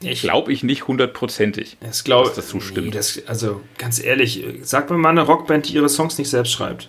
[0.00, 1.76] Ich Glaube ich nicht hundertprozentig.
[1.80, 2.94] das glaube dass das so stimmt.
[2.94, 6.88] das, also ganz ehrlich, sag mir mal eine Rockband, die ihre Songs nicht selbst schreibt.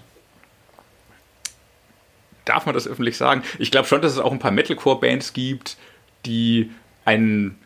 [2.46, 3.44] Darf man das öffentlich sagen?
[3.60, 5.78] Ich glaube schon, dass es auch ein paar Metalcore-Bands gibt,
[6.26, 6.72] die
[7.06, 7.58] einen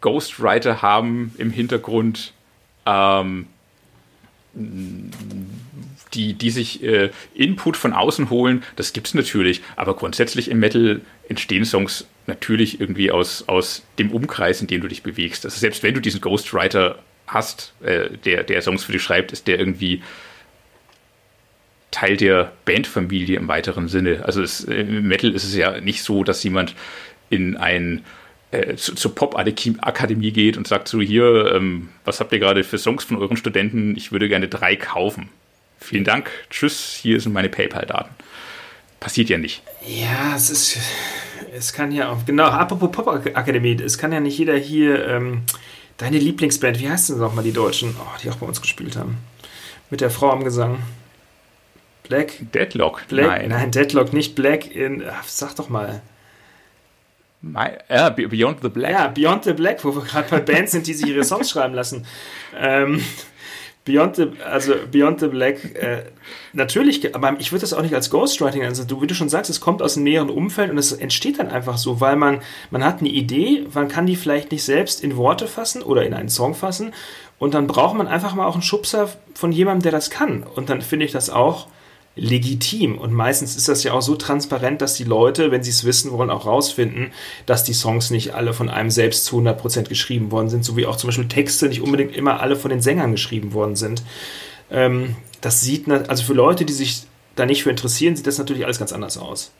[0.00, 2.32] Ghostwriter haben im Hintergrund,
[2.86, 3.46] ähm,
[4.54, 8.62] die, die sich äh, Input von außen holen.
[8.76, 14.60] Das gibt's natürlich, aber grundsätzlich im Metal entstehen Songs natürlich irgendwie aus, aus dem Umkreis,
[14.60, 15.44] in dem du dich bewegst.
[15.44, 19.46] Also selbst wenn du diesen Ghostwriter hast, äh, der, der Songs für dich schreibt, ist
[19.46, 20.02] der irgendwie
[21.92, 24.24] Teil der Bandfamilie im weiteren Sinne.
[24.24, 26.74] Also es, im Metal ist es ja nicht so, dass jemand
[27.30, 28.04] in ein
[28.50, 32.78] äh, zu, zur Pop-Akademie geht und sagt so, hier, ähm, was habt ihr gerade für
[32.78, 33.96] Songs von euren Studenten?
[33.96, 35.28] Ich würde gerne drei kaufen.
[35.78, 38.10] Vielen Dank, tschüss, hier sind meine PayPal-Daten.
[39.00, 39.62] Passiert ja nicht.
[39.86, 40.78] Ja, es ist.
[41.54, 42.24] Es kann ja auch.
[42.24, 45.06] Genau, apropos Pop-Akademie, es kann ja nicht jeder hier.
[45.08, 45.42] Ähm,
[45.96, 49.18] deine Lieblingsband, wie heißt denn nochmal die Deutschen, oh, die auch bei uns gespielt haben?
[49.90, 50.78] Mit der Frau am Gesang.
[52.12, 52.32] Black?
[52.52, 53.26] Deadlock, Black?
[53.26, 53.48] nein.
[53.48, 55.02] Nein, Deadlock, nicht Black in.
[55.26, 56.02] Sag doch mal.
[57.40, 57.70] My,
[58.14, 58.92] Be- Beyond the Black.
[58.92, 61.74] Ja, Beyond the Black, wo wir gerade bei Bands sind, die sich ihre Songs schreiben
[61.74, 62.06] lassen.
[62.56, 63.02] Ähm,
[63.84, 66.04] Beyond the, also Beyond the Black, äh,
[66.52, 69.50] natürlich, aber ich würde das auch nicht als Ghostwriting, also du, wie du schon sagst,
[69.50, 72.84] es kommt aus einem näheren Umfeld und es entsteht dann einfach so, weil man, man
[72.84, 76.28] hat eine Idee, man kann die vielleicht nicht selbst in Worte fassen oder in einen
[76.28, 76.94] Song fassen
[77.40, 80.70] und dann braucht man einfach mal auch einen Schubser von jemandem, der das kann und
[80.70, 81.66] dann finde ich das auch
[82.14, 85.84] legitim und meistens ist das ja auch so transparent, dass die Leute, wenn sie es
[85.84, 87.12] wissen wollen, auch rausfinden,
[87.46, 90.86] dass die Songs nicht alle von einem selbst zu 100% geschrieben worden sind, so wie
[90.86, 94.02] auch zum Beispiel Texte nicht unbedingt immer alle von den Sängern geschrieben worden sind.
[94.70, 98.64] Ähm, das sieht, also für Leute, die sich da nicht für interessieren, sieht das natürlich
[98.64, 99.52] alles ganz anders aus.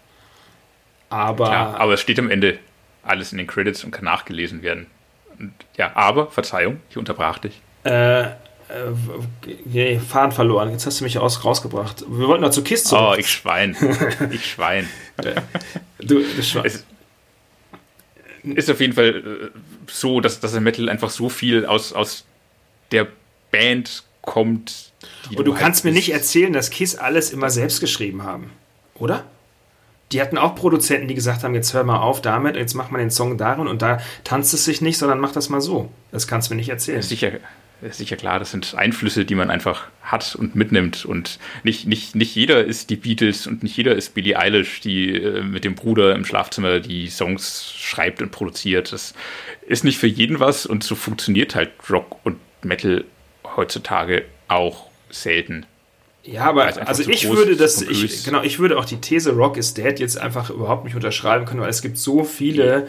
[1.09, 2.59] Aber, Klar, aber es steht am Ende
[3.03, 4.87] alles in den Credits und kann nachgelesen werden.
[5.39, 7.61] Und, ja, aber, Verzeihung, ich unterbrach dich.
[7.85, 8.27] äh,
[9.65, 10.71] nee, Faden verloren.
[10.71, 12.05] Jetzt hast du mich aus, rausgebracht.
[12.09, 13.05] Wir wollten noch zu Kiss zurück.
[13.13, 13.77] Oh, ich Schwein.
[14.31, 14.89] Ich Schwein.
[15.99, 16.85] du, du Schwa- Es
[18.45, 19.59] ist auf jeden Fall äh,
[19.91, 22.25] so, dass, dass der Metal einfach so viel aus, aus
[22.91, 23.07] der
[23.51, 24.93] Band kommt.
[25.37, 28.51] Und du halt kannst mir nicht erzählen, dass Kiss alles immer selbst geschrieben haben,
[28.95, 29.25] oder?
[30.13, 32.99] Die hatten auch Produzenten, die gesagt haben, jetzt hör mal auf damit, jetzt mach mal
[32.99, 35.91] den Song darin und da tanzt es sich nicht, sondern mach das mal so.
[36.11, 37.01] Das kannst du mir nicht erzählen.
[37.01, 37.33] Sicher,
[37.91, 41.05] sicher klar, das sind Einflüsse, die man einfach hat und mitnimmt.
[41.05, 45.15] Und nicht, nicht, nicht jeder ist die Beatles und nicht jeder ist Billie Eilish, die
[45.15, 48.93] äh, mit dem Bruder im Schlafzimmer die Songs schreibt und produziert.
[48.93, 49.15] Das
[49.67, 53.05] ist nicht für jeden was und so funktioniert halt Rock und Metal
[53.57, 55.67] heutzutage auch selten.
[56.25, 59.33] Ja, aber also ich groß würde ist, das, ich, genau, ich würde auch die These
[59.33, 62.87] Rock is Dead jetzt einfach überhaupt nicht unterschreiben können, weil es gibt so viele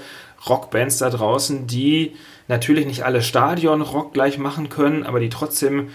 [0.47, 2.13] Rockbands da draußen, die
[2.47, 5.89] natürlich nicht alle Stadion-Rock gleich machen können, aber die trotzdem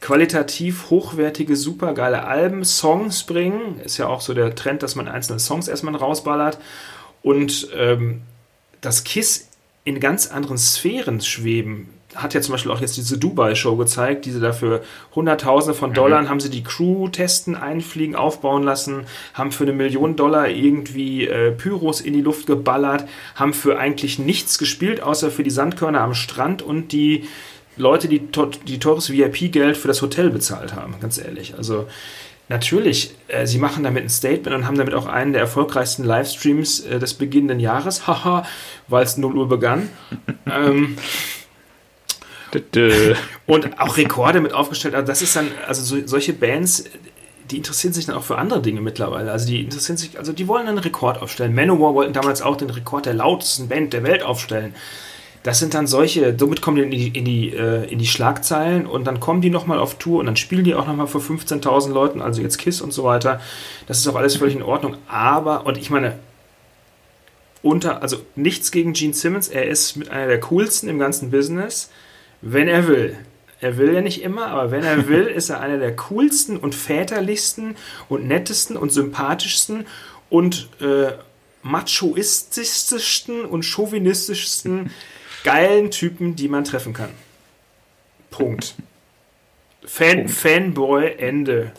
[0.00, 3.80] qualitativ hochwertige, supergeile Alben, Songs bringen.
[3.80, 6.58] Ist ja auch so der Trend, dass man einzelne Songs erstmal rausballert.
[7.22, 8.22] Und ähm,
[8.80, 9.48] das KISS
[9.84, 11.88] in ganz anderen Sphären schweben.
[12.16, 14.82] Hat ja zum Beispiel auch jetzt diese Dubai-Show gezeigt, diese dafür
[15.14, 15.94] Hunderttausende von mhm.
[15.94, 16.28] Dollar mhm.
[16.28, 21.52] haben sie die Crew testen, einfliegen, aufbauen lassen, haben für eine Million Dollar irgendwie äh,
[21.52, 26.14] Pyros in die Luft geballert, haben für eigentlich nichts gespielt, außer für die Sandkörner am
[26.14, 27.24] Strand und die
[27.76, 28.22] Leute, die,
[28.66, 31.54] die teures VIP-Geld für das Hotel bezahlt haben, ganz ehrlich.
[31.56, 31.86] Also
[32.48, 36.80] natürlich, äh, sie machen damit ein Statement und haben damit auch einen der erfolgreichsten Livestreams
[36.80, 38.46] äh, des beginnenden Jahres, haha,
[38.88, 39.90] weil es 0 Uhr begann.
[40.50, 40.96] ähm,
[43.46, 44.94] und auch Rekorde mit aufgestellt.
[44.94, 46.84] Also das ist dann, also so, solche Bands,
[47.50, 49.30] die interessieren sich dann auch für andere Dinge mittlerweile.
[49.30, 51.54] Also die interessieren sich, also die wollen einen Rekord aufstellen.
[51.54, 54.74] Manowar wollten damals auch den Rekord der lautesten Band der Welt aufstellen.
[55.42, 58.84] Das sind dann solche, somit kommen die in die, in die, äh, in die Schlagzeilen
[58.84, 61.92] und dann kommen die nochmal auf Tour und dann spielen die auch nochmal vor 15.000
[61.92, 63.40] Leuten, also jetzt KISS und so weiter.
[63.86, 64.96] Das ist auch alles völlig in Ordnung.
[65.06, 66.18] Aber, und ich meine,
[67.62, 71.90] unter, also nichts gegen Gene Simmons, er ist mit einer der coolsten im ganzen Business,
[72.52, 73.16] wenn er will.
[73.60, 76.74] Er will ja nicht immer, aber wenn er will, ist er einer der coolsten und
[76.74, 77.74] väterlichsten
[78.08, 79.86] und nettesten und sympathischsten
[80.28, 81.12] und äh,
[81.62, 84.90] machoistischsten und chauvinistischsten
[85.42, 87.10] geilen Typen, die man treffen kann.
[88.30, 88.74] Punkt.
[89.84, 90.30] Fan, Punkt.
[90.32, 91.72] Fanboy, Ende.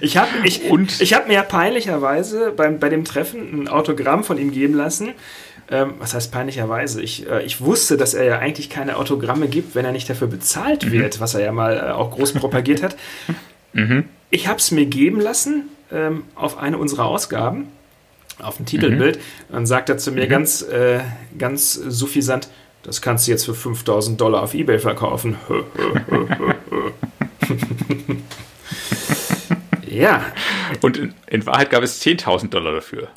[0.00, 0.62] ich habe ich,
[1.00, 5.14] ich hab mir peinlicherweise beim, bei dem Treffen ein Autogramm von ihm geben lassen.
[5.70, 7.02] Ähm, was heißt peinlicherweise?
[7.02, 10.28] Ich, äh, ich wusste, dass er ja eigentlich keine Autogramme gibt, wenn er nicht dafür
[10.28, 10.92] bezahlt mhm.
[10.92, 12.96] wird, was er ja mal äh, auch groß propagiert hat.
[13.74, 14.04] Mhm.
[14.30, 17.68] Ich habe es mir geben lassen ähm, auf eine unserer Ausgaben
[18.40, 19.16] auf dem Titelbild.
[19.16, 19.52] Mhm.
[19.52, 20.30] Dann sagt er zu mir mhm.
[20.30, 21.00] ganz, äh,
[21.36, 22.48] ganz suffisant,
[22.82, 25.36] das kannst du jetzt für 5000 Dollar auf Ebay verkaufen.
[29.86, 30.24] ja.
[30.80, 33.08] Und in, in, Wahrheit gab es 10.000 Dollar dafür.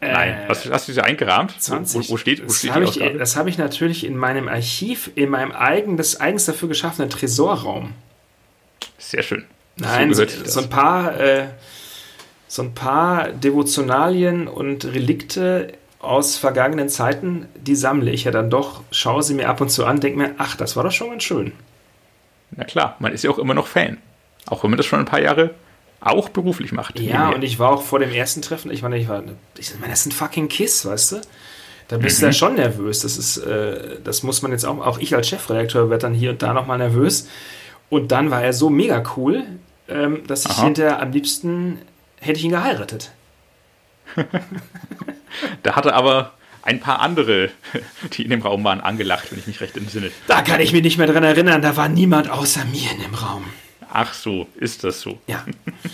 [0.00, 1.60] Nein, äh, hast, hast, du sie eingerahmt?
[1.60, 2.08] 20.
[2.08, 5.52] Wo, wo steht, wo das habe ich, hab ich natürlich in meinem Archiv, in meinem
[5.52, 7.94] eigen, des eigens dafür geschaffenen Tresorraum.
[8.98, 9.44] Sehr schön.
[9.76, 11.48] Nein, so, so, ein paar äh,
[12.48, 18.82] so ein paar Devotionalien und Relikte aus vergangenen Zeiten, die sammle ich ja dann doch,
[18.90, 21.24] schaue sie mir ab und zu an, denke mir, ach, das war doch schon ganz
[21.24, 21.52] schön.
[22.52, 23.98] Na klar, man ist ja auch immer noch Fan.
[24.46, 25.54] Auch wenn man das schon ein paar Jahre
[26.00, 27.00] auch beruflich macht.
[27.00, 29.22] Ja, und ich war auch vor dem ersten Treffen, ich meine, ich war,
[29.58, 31.20] ich meine, das ist ein fucking Kiss, weißt du?
[31.88, 32.20] Da bist mhm.
[32.20, 33.00] du ja schon nervös.
[33.00, 36.30] Das ist, äh, das muss man jetzt auch, auch ich als Chefredakteur werde dann hier
[36.30, 37.28] und da nochmal nervös.
[37.88, 39.44] Und dann war er so mega cool,
[39.88, 40.64] ähm, dass ich Aha.
[40.64, 41.78] hinterher am liebsten
[42.20, 43.12] hätte ich ihn geheiratet.
[45.62, 46.32] da hatte aber
[46.62, 47.50] ein paar andere,
[48.14, 50.10] die in dem Raum waren, angelacht, wenn ich mich recht entsinne.
[50.26, 53.14] Da kann ich mich nicht mehr dran erinnern, da war niemand außer mir in dem
[53.14, 53.44] Raum.
[53.92, 55.18] Ach so, ist das so?
[55.26, 55.44] Ja.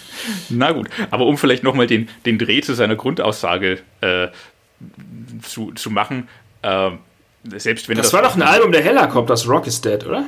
[0.48, 4.28] Na gut, aber um vielleicht nochmal den, den Dreh zu seiner Grundaussage äh,
[5.42, 6.28] zu, zu machen,
[6.62, 6.90] äh,
[7.44, 10.26] selbst wenn das, das war doch ein Album der Helicopters, Rock is Dead, oder?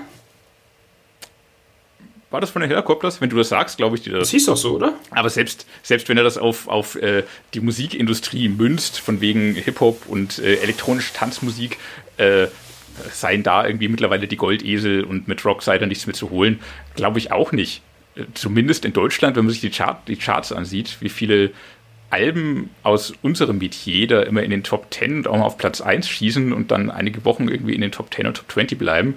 [2.35, 3.21] War das von den Helicopters?
[3.21, 4.23] Wenn du das sagst, glaube ich dir das.
[4.23, 4.95] Das hieß doch so, oder?
[5.11, 7.23] Aber selbst, selbst wenn er das auf, auf äh,
[7.55, 11.79] die Musikindustrie münzt, von wegen Hip-Hop und äh, elektronische Tanzmusik,
[12.17, 12.49] äh,
[13.13, 16.61] seien da irgendwie mittlerweile die Goldesel und mit Rock sei da nichts mehr zu holen,
[16.95, 17.83] glaube ich auch nicht.
[18.35, 21.51] Zumindest in Deutschland, wenn man sich die, Chart, die Charts ansieht, wie viele
[22.11, 25.81] Alben aus unserem Metier da immer in den Top 10 und auch mal auf Platz
[25.81, 29.17] 1 schießen und dann einige Wochen irgendwie in den Top 10 und Top 20 bleiben.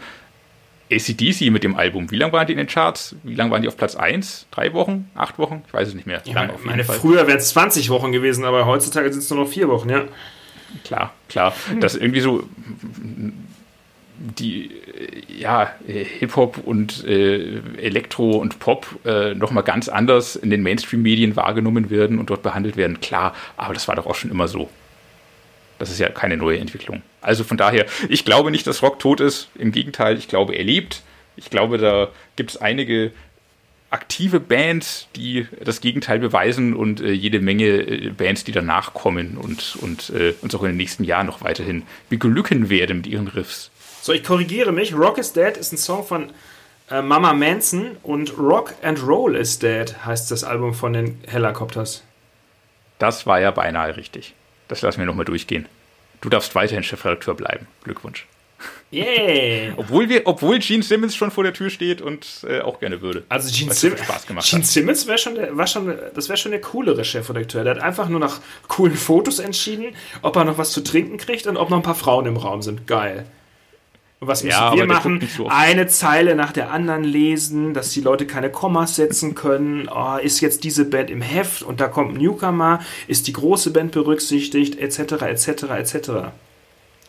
[0.92, 2.10] ACDC mit dem Album.
[2.12, 3.16] Wie lange waren die in den Charts?
[3.24, 4.48] Wie lange waren die auf Platz 1?
[4.52, 5.12] Drei Wochen?
[5.16, 5.64] Acht Wochen?
[5.68, 6.22] Ich weiß es nicht mehr.
[6.26, 9.50] Ja, lang meine, früher wären es 20 Wochen gewesen, aber heutzutage sind es nur noch
[9.50, 10.06] vier Wochen, ja.
[10.84, 11.54] Klar, klar.
[11.70, 11.82] Hm.
[11.82, 12.48] Das irgendwie so
[14.18, 14.72] die
[15.28, 21.90] ja, Hip-Hop und äh, Elektro und Pop äh, nochmal ganz anders in den Mainstream-Medien wahrgenommen
[21.90, 24.70] werden und dort behandelt werden, klar, aber das war doch auch schon immer so.
[25.80, 27.04] Das ist ja keine neue Entwicklung.
[27.22, 29.50] Also von daher, ich glaube nicht, dass Rock tot ist.
[29.56, 31.04] Im Gegenteil, ich glaube, er lebt.
[31.36, 33.12] Ich glaube, da gibt es einige
[33.90, 39.38] aktive Bands, die das Gegenteil beweisen und äh, jede Menge äh, Bands, die danach kommen
[39.38, 43.28] und, und äh, uns auch in den nächsten Jahren noch weiterhin beglücken werden mit ihren
[43.28, 43.72] Riffs.
[44.08, 44.94] So, ich korrigiere mich.
[44.94, 46.30] Rock is Dead ist ein Song von
[46.90, 52.06] äh, Mama Manson und Rock and Roll is Dead heißt das Album von den Helicopters.
[53.00, 54.34] Das war ja beinahe richtig.
[54.70, 55.66] Das lassen wir nochmal durchgehen.
[56.22, 57.68] Du darfst weiterhin Chefredakteur bleiben.
[57.84, 58.26] Glückwunsch.
[58.94, 59.74] Yeah.
[59.76, 63.26] obwohl, wir, obwohl Gene Simmons schon vor der Tür steht und äh, auch gerne würde.
[63.28, 63.94] Also Gene, Sim
[64.42, 67.66] Gene Simmons wäre schon, der, war schon, das wäre schon der coolere Chefredakteur.
[67.66, 68.40] Der hat einfach nur nach
[68.70, 71.94] coolen Fotos entschieden, ob er noch was zu trinken kriegt und ob noch ein paar
[71.94, 72.88] Frauen im Raum sind.
[72.88, 73.26] Geil.
[74.20, 75.28] Und was müssen ja, wir machen?
[75.36, 79.88] So eine Zeile nach der anderen lesen, dass die Leute keine Kommas setzen können.
[79.94, 83.72] Oh, ist jetzt diese Band im Heft und da kommt ein Newcomer, ist die große
[83.72, 86.12] Band berücksichtigt, etc., etc., etc.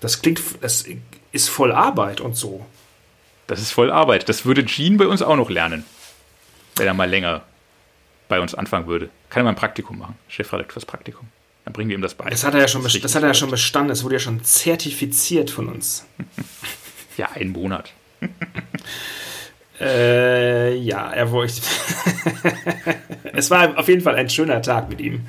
[0.01, 0.85] Das klingt, das
[1.33, 2.67] ist voll Arbeit und so.
[3.47, 4.29] Das ist voll Arbeit.
[4.29, 5.85] Das würde Gene bei uns auch noch lernen.
[6.77, 7.43] Wenn er mal länger
[8.29, 9.09] bei uns anfangen würde.
[9.31, 10.17] Kann er mal ein Praktikum machen.
[10.29, 11.29] Chefredakteur fürs Praktikum.
[11.65, 12.29] Dann bringen wir ihm das bei.
[12.29, 13.89] Das hat er ja schon, das, das hat er ja schon bestanden.
[13.89, 16.05] Das wurde ja schon zertifiziert von uns.
[17.19, 17.93] ja, ein Monat.
[19.81, 21.61] äh, ja, er wollte.
[23.35, 25.27] es war auf jeden Fall ein schöner Tag mit ihm.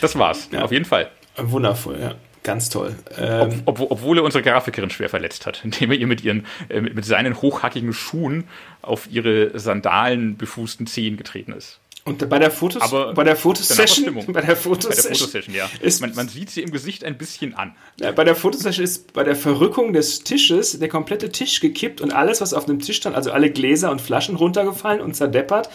[0.00, 0.62] Das war's, ja.
[0.62, 1.10] auf jeden Fall.
[1.36, 2.14] Wundervoll, ja.
[2.42, 2.94] Ganz toll.
[3.18, 6.46] Ähm, Ob, ob, obwohl er unsere Grafikerin schwer verletzt hat, indem er ihr mit, ihren,
[6.68, 8.44] äh, mit, mit seinen hochhackigen Schuhen
[8.82, 11.80] auf ihre Sandalen befußten Zehen getreten ist.
[12.06, 15.68] Und bei der Fotos Aber bei der Fotosession, bei der Fotosession, bei der Fotosession ja.
[15.80, 17.74] Ist, man, man, sieht sie im Gesicht ein bisschen an.
[17.98, 22.12] Ja, bei der Fotosession ist bei der Verrückung des Tisches der komplette Tisch gekippt und
[22.12, 25.68] alles, was auf dem Tisch stand, also alle Gläser und Flaschen runtergefallen und zerdeppert.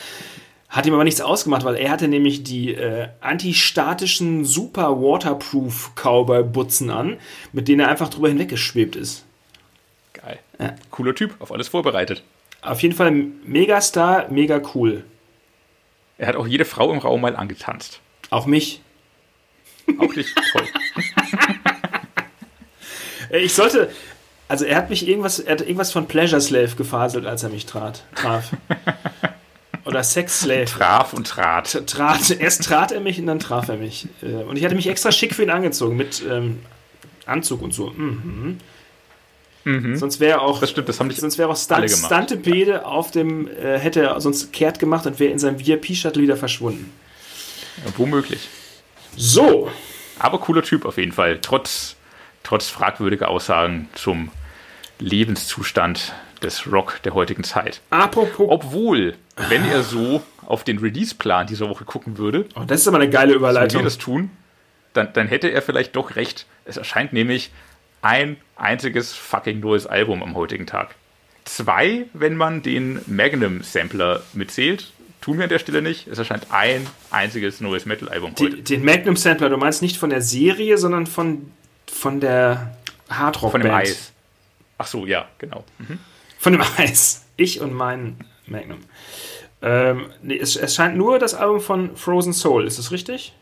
[0.70, 6.90] Hat ihm aber nichts ausgemacht, weil er hatte nämlich die äh, antistatischen Super Waterproof Cowboy-Butzen
[6.92, 7.18] an,
[7.52, 9.26] mit denen er einfach drüber hinweggeschwebt ist.
[10.14, 10.40] Geil.
[10.60, 10.76] Ja.
[10.92, 12.24] Cooler Typ, auf alles vorbereitet.
[12.62, 15.04] Auf jeden Fall Megastar, mega cool.
[16.22, 18.00] Er hat auch jede Frau im Raum mal angetanzt.
[18.30, 18.80] Auch mich.
[19.98, 20.68] Auch dich, toll.
[23.42, 23.90] ich sollte,
[24.48, 27.66] also er hat mich irgendwas, er hat irgendwas von Pleasure Slave gefaselt, als er mich
[27.66, 28.52] trat, traf.
[29.84, 30.66] Oder Sex Slave.
[30.66, 31.88] Traf und trat.
[31.88, 32.30] trat.
[32.30, 34.08] Erst trat er mich und dann traf er mich.
[34.22, 36.60] Äh, und ich hatte mich extra schick für ihn angezogen mit ähm,
[37.26, 37.90] Anzug und so.
[37.90, 38.60] Mhm.
[39.64, 39.96] Mhm.
[39.96, 43.48] Sonst wäre auch, das stimmt, das haben nicht sonst wäre auch Stunt, Stuntepede auf dem,
[43.48, 46.92] äh, hätte er sonst kehrt gemacht und wäre in seinem VIP-Shuttle wieder verschwunden.
[47.86, 48.50] Ja, womöglich.
[49.16, 49.70] So.
[50.20, 51.96] Aber cooler Typ auf jeden Fall, trotz,
[52.44, 54.30] trotz fragwürdiger Aussagen zum
[55.00, 57.82] Lebenszustand des Rock der heutigen Zeit.
[57.90, 58.48] Apropos.
[58.50, 59.16] Obwohl,
[59.50, 63.10] wenn er so auf den Release-Plan dieser Woche gucken würde, oh, das ist aber eine
[63.10, 63.80] geile Überleitung.
[63.80, 64.32] Wenn wir das tun,
[64.94, 66.46] dann, dann hätte er vielleicht doch recht.
[66.66, 67.52] Es erscheint nämlich
[68.02, 70.96] ein einziges fucking neues Album am heutigen Tag.
[71.46, 74.92] Zwei, wenn man den Magnum-Sampler mitzählt.
[75.22, 76.08] Tun wir an der Stelle nicht.
[76.08, 78.58] Es erscheint ein einziges neues Metal-Album heute.
[78.58, 81.52] Den Magnum-Sampler, du meinst nicht von der Serie, sondern von,
[81.88, 82.76] von der
[83.10, 83.52] Hardrock-Band.
[83.52, 84.12] Von dem Eis.
[84.78, 85.64] Ach so, ja, genau.
[85.78, 86.00] Mhm.
[86.40, 87.26] Von dem Eis.
[87.38, 88.80] Ich und mein Magnum.
[89.62, 92.66] Ähm, nee, es, es scheint nur das Album von Frozen Soul.
[92.66, 93.34] Ist das richtig?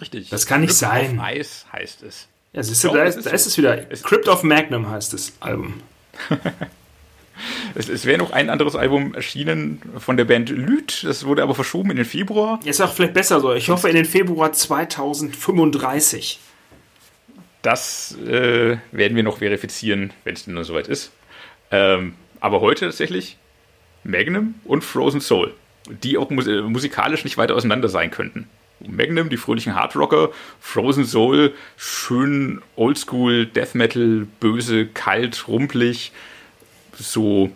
[0.00, 0.28] Richtig.
[0.30, 1.18] Das kann nicht Glück sein.
[1.18, 2.28] Auf Eis heißt es.
[2.56, 3.76] Ja, siehst du, da, ist, ist es wieder.
[3.76, 5.82] Crypt of Magnum heißt das Album.
[7.74, 11.04] es, es wäre noch ein anderes Album erschienen von der Band Lüt.
[11.04, 12.58] Das wurde aber verschoben in den Februar.
[12.64, 13.52] Ist auch vielleicht besser so.
[13.52, 16.40] Ich hoffe in den Februar 2035.
[17.60, 21.12] Das äh, werden wir noch verifizieren, wenn es denn soweit ist.
[21.70, 23.36] Ähm, aber heute tatsächlich
[24.02, 25.52] Magnum und Frozen Soul,
[25.90, 28.48] die auch mus musikalisch nicht weiter auseinander sein könnten.
[28.80, 36.12] Magnum, die fröhlichen Hardrocker, Frozen Soul, schön oldschool, Death Metal, böse, kalt, rumpelig,
[36.98, 37.50] so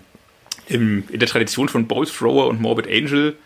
[0.67, 3.37] im, in der Tradition von Bolt Thrower und Morbid Angel.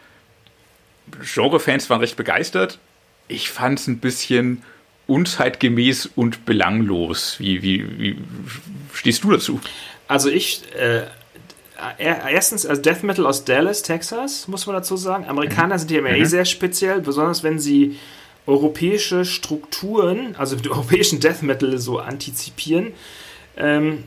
[1.21, 2.79] Genre-Fans waren recht begeistert.
[3.29, 4.63] Ich fand es ein bisschen
[5.07, 7.39] unzeitgemäß und belanglos.
[7.39, 8.19] Wie, wie, wie
[8.93, 9.61] stehst du dazu?
[10.09, 11.03] Also ich, äh,
[11.99, 15.27] erstens, also Death Metal aus Dallas, Texas, muss man dazu sagen.
[15.27, 15.79] Amerikaner mhm.
[15.79, 16.23] sind ja immer eh mhm.
[16.23, 17.99] eh sehr speziell, besonders wenn sie
[18.47, 22.93] europäische Strukturen, also den europäischen Death Metal so antizipieren.
[23.57, 24.05] Ähm,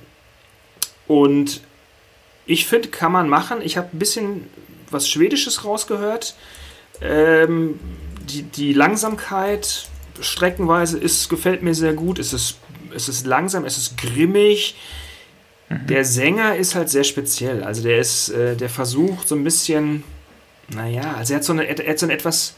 [1.07, 1.61] und
[2.45, 3.61] ich finde, kann man machen.
[3.61, 4.49] Ich habe ein bisschen
[4.89, 6.35] was Schwedisches rausgehört.
[7.01, 7.79] Ähm,
[8.29, 9.87] die, die Langsamkeit
[10.21, 12.19] streckenweise ist, gefällt mir sehr gut.
[12.19, 12.57] Es ist,
[12.95, 14.75] es ist langsam, es ist grimmig
[15.69, 15.87] Mhm.
[15.87, 17.63] Der Sänger ist halt sehr speziell.
[17.63, 20.03] Also der ist, äh, der versucht so ein bisschen,
[20.69, 22.55] naja, also er hat so eine, er hat so eine etwas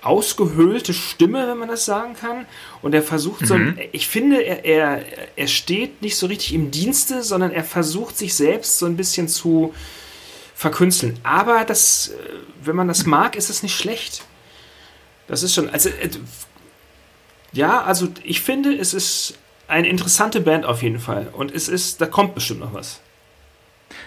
[0.00, 2.46] ausgehöhlte Stimme, wenn man das sagen kann.
[2.82, 3.78] Und er versucht so, mhm.
[3.92, 5.04] ich finde, er, er,
[5.36, 9.28] er steht nicht so richtig im Dienste, sondern er versucht sich selbst so ein bisschen
[9.28, 9.74] zu
[10.54, 11.18] verkünsteln.
[11.22, 12.14] Aber das, äh,
[12.64, 14.24] wenn man das mag, ist es nicht schlecht.
[15.26, 16.08] Das ist schon, also, äh,
[17.52, 19.34] ja, also ich finde, es ist
[19.68, 21.28] eine interessante Band auf jeden Fall.
[21.32, 23.00] Und es ist, da kommt bestimmt noch was.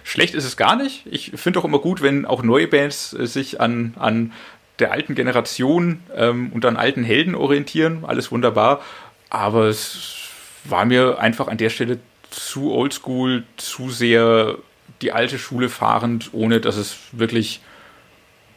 [0.03, 1.05] Schlecht ist es gar nicht.
[1.05, 4.33] Ich finde auch immer gut, wenn auch neue Bands äh, sich an, an
[4.79, 8.03] der alten Generation ähm, und an alten Helden orientieren.
[8.05, 8.81] Alles wunderbar.
[9.29, 10.29] Aber es
[10.63, 11.99] war mir einfach an der Stelle
[12.31, 14.57] zu oldschool, zu sehr
[15.01, 17.61] die alte Schule fahrend, ohne dass es wirklich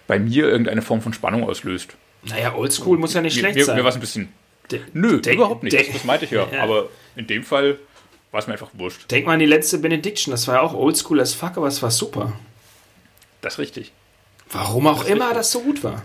[0.07, 1.97] bei mir irgendeine Form von Spannung auslöst.
[2.23, 3.77] Naja, oldschool muss ja nicht schlecht mir, sein.
[3.77, 4.29] Mir war es ein bisschen.
[4.93, 5.73] Nö, denk- überhaupt nicht.
[5.75, 6.47] denk- Das, das meinte ich ja.
[6.51, 6.63] Ja.
[6.63, 7.79] Aber in dem Fall
[8.31, 9.11] war es mir einfach wurscht.
[9.11, 11.83] Denk mal an die letzte Benediction, das war ja auch oldschool as fuck, aber es
[11.83, 12.33] war super.
[13.41, 13.93] Das ist richtig.
[14.51, 15.37] Warum auch Das immer richtig.
[15.39, 16.03] das so gut war.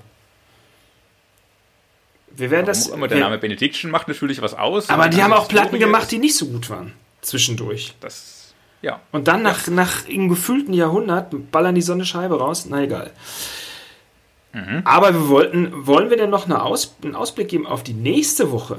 [2.32, 2.86] Wir werden das.
[2.86, 4.89] Das, immer der wir- Name Benediction macht natürlich was aus.
[4.89, 6.93] aber die haben auch Platten Historie gemacht, die nicht so gut waren.
[7.22, 7.95] Zwischendurch.
[8.00, 9.02] Das, ja.
[9.12, 12.65] Und dann nach, nach einem gefühlten Jahrhundert ballern die so eine Scheibe raus.
[12.69, 13.12] Na egal.
[14.53, 14.81] Mhm.
[14.85, 18.51] Aber wir wollten, wollen wir denn noch eine Aus, einen Ausblick geben auf die nächste
[18.51, 18.77] Woche?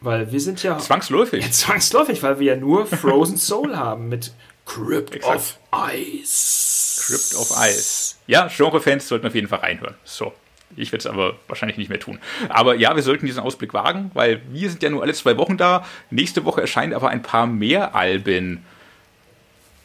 [0.00, 1.44] Weil wir sind ja Zwangsläufig.
[1.44, 4.32] ja, zwangsläufig, weil wir ja nur Frozen Soul haben mit
[4.66, 5.36] Crypt Exakt.
[5.36, 5.58] of
[5.94, 7.02] Ice.
[7.06, 8.14] Crypt of Ice.
[8.26, 9.94] Ja, Genre-Fans sollten auf jeden Fall reinhören.
[10.04, 10.32] So.
[10.74, 12.18] Ich werde es aber wahrscheinlich nicht mehr tun.
[12.48, 15.58] Aber ja, wir sollten diesen Ausblick wagen, weil wir sind ja nur alle zwei Wochen
[15.58, 15.84] da.
[16.10, 18.64] Nächste Woche erscheinen aber ein paar mehr Alben.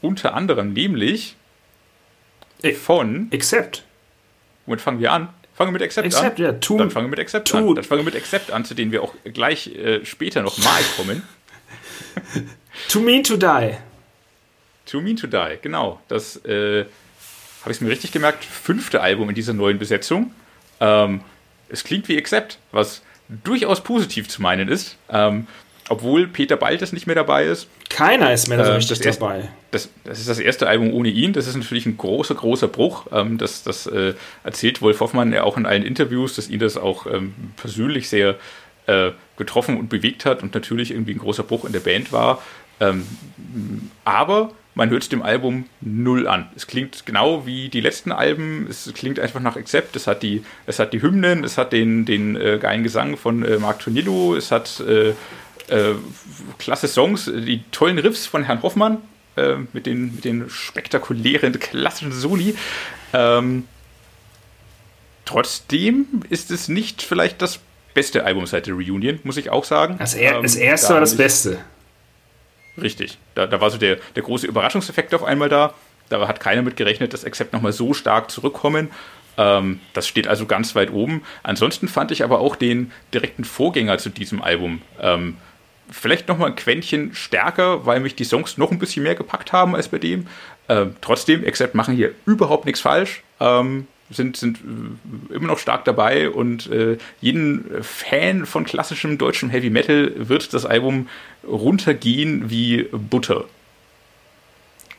[0.01, 1.35] Unter anderem nämlich
[2.61, 3.27] Äh, von.
[3.31, 3.83] Except.
[4.67, 5.29] Womit fangen wir an?
[5.55, 6.45] Fangen wir mit Accept, Accept, an?
[6.45, 6.51] ja.
[6.53, 7.57] Two, Dann fangen wir mit Accept Two.
[7.69, 7.75] an.
[7.75, 10.81] Dann fangen wir mit Accept an, zu denen wir auch gleich äh, später noch mal
[10.97, 11.23] kommen.
[12.89, 13.73] Too Mean to Die.
[14.85, 15.99] Too Mean to Die, genau.
[16.09, 16.85] Das äh,
[17.61, 18.45] habe ich mir richtig gemerkt.
[18.45, 20.31] Fünfte Album in dieser neuen Besetzung.
[20.79, 21.21] Ähm,
[21.69, 24.95] es klingt wie Accept, was durchaus positiv zu meinen ist.
[25.09, 25.47] Ähm,
[25.89, 27.67] obwohl Peter Baltes nicht mehr dabei ist.
[27.89, 29.49] Keiner ist mehr so Ähm, richtig das erste- dabei.
[29.71, 31.33] Das, das ist das erste Album ohne ihn.
[31.33, 33.07] Das ist natürlich ein großer, großer Bruch.
[33.11, 36.77] Ähm, das das äh, erzählt Wolf Hoffmann ja auch in allen Interviews, dass ihn das
[36.77, 38.35] auch ähm, persönlich sehr
[38.87, 42.41] äh, getroffen und bewegt hat und natürlich irgendwie ein großer Bruch in der Band war.
[42.79, 43.05] Ähm,
[44.05, 46.47] aber man hört es dem Album null an.
[46.55, 48.67] Es klingt genau wie die letzten Alben.
[48.69, 49.95] Es klingt einfach nach Accept.
[49.95, 53.43] Es hat die, es hat die Hymnen, es hat den, den äh, geilen Gesang von
[53.43, 55.13] äh, Marc Tonillo, es hat äh,
[55.69, 55.95] äh,
[56.57, 58.99] klasse Songs, die tollen Riffs von Herrn Hoffmann
[59.35, 62.55] äh, mit, den, mit den spektakulären klassischen Soli.
[63.13, 63.67] Ähm,
[65.25, 67.59] trotzdem ist es nicht vielleicht das
[67.93, 69.97] beste Album seit der Reunion, muss ich auch sagen.
[69.99, 71.59] Das, er, Ähm, das erste da war das Beste.
[72.79, 73.17] Richtig.
[73.35, 75.73] Da, da war so der, der große Überraschungseffekt auf einmal da.
[76.09, 78.91] Da hat keiner mit gerechnet, dass Accept nochmal so stark zurückkommen.
[79.37, 81.23] Ähm, das steht also ganz weit oben.
[81.43, 85.37] Ansonsten fand ich aber auch den direkten Vorgänger zu diesem Album ähm,
[85.89, 89.75] vielleicht nochmal ein Quäntchen stärker, weil mich die Songs noch ein bisschen mehr gepackt haben
[89.75, 90.27] als bei dem.
[90.69, 93.23] Ähm, trotzdem, Accept machen hier überhaupt nichts falsch.
[93.39, 99.49] Ähm, sind, sind äh, immer noch stark dabei und äh, jeden Fan von klassischem deutschem
[99.49, 101.09] Heavy Metal wird das Album
[101.45, 103.45] runtergehen wie Butter.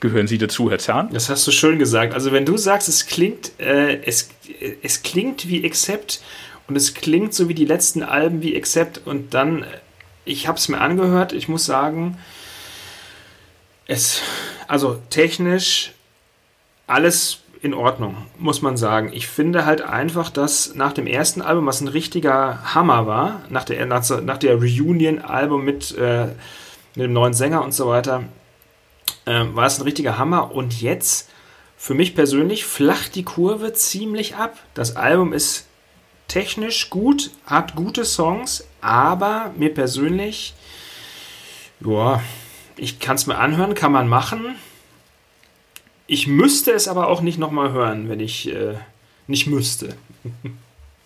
[0.01, 1.11] Gehören Sie dazu, Herr Zahn?
[1.13, 2.15] Das hast du schön gesagt.
[2.15, 6.23] Also wenn du sagst, es klingt, äh, es, äh, es klingt wie Accept
[6.69, 9.67] und es klingt so wie die letzten Alben wie Accept und dann, äh,
[10.29, 12.19] ich habe es mir angehört, ich muss sagen,
[13.87, 14.21] es,
[14.67, 15.93] also technisch
[16.87, 19.11] alles in Ordnung, muss man sagen.
[19.13, 23.65] Ich finde halt einfach, dass nach dem ersten Album, was ein richtiger Hammer war, nach
[23.65, 26.27] der, nach, der Reunion-Album mit, äh,
[26.95, 28.25] mit dem neuen Sänger und so weiter,
[29.27, 30.53] ähm, war es ein richtiger Hammer.
[30.53, 31.31] Und jetzt,
[31.77, 34.59] für mich persönlich, flacht die Kurve ziemlich ab.
[34.75, 35.68] Das Album ist
[36.29, 40.55] technisch gut, hat gute Songs, aber mir persönlich,
[41.81, 42.23] ja,
[42.77, 44.55] ich kann es mir anhören, kann man machen.
[46.07, 48.75] Ich müsste es aber auch nicht nochmal hören, wenn ich äh,
[49.27, 49.97] nicht müsste.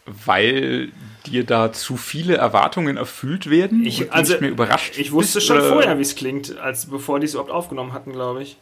[0.04, 0.90] Weil
[1.26, 5.46] dir da zu viele Erwartungen erfüllt werden Ich- also, nicht mehr überrascht Ich wusste bist,
[5.46, 5.68] schon oder?
[5.68, 8.56] vorher, wie es klingt, als bevor die es überhaupt aufgenommen hatten, glaube ich.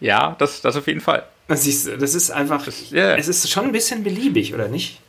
[0.00, 1.24] Ja, das, das auf jeden Fall.
[1.50, 3.16] Das ist, das ist einfach, ja.
[3.16, 5.00] es ist schon ein bisschen beliebig, oder nicht?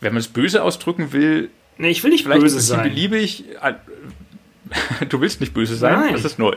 [0.00, 2.88] Wenn man es böse ausdrücken will, Nee, ich will nicht vielleicht böse ein bisschen sein.
[2.88, 3.44] beliebig.
[3.60, 3.74] äh,
[5.08, 6.12] Du willst nicht böse sein, Nein.
[6.12, 6.54] das ist neu.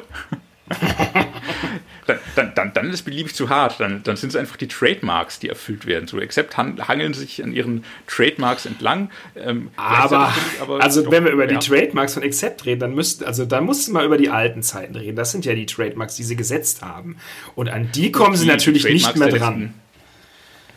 [2.07, 3.79] dann, dann, dann, dann ist es beliebig zu hart.
[3.79, 6.07] Dann, dann sind es einfach die Trademarks, die erfüllt werden.
[6.07, 9.11] So Accept han- hangeln sich an ihren Trademarks entlang.
[9.35, 12.95] Ähm, Aber, ich also doch, wenn wir über ja, die Trademarks von Accept reden, dann
[12.95, 15.15] müssten, also dann mussten wir über die alten Zeiten reden.
[15.15, 17.17] Das sind ja die Trademarks, die sie gesetzt haben.
[17.55, 19.59] Und an die kommen sie die natürlich nicht mehr dran.
[19.61, 19.73] Letzten,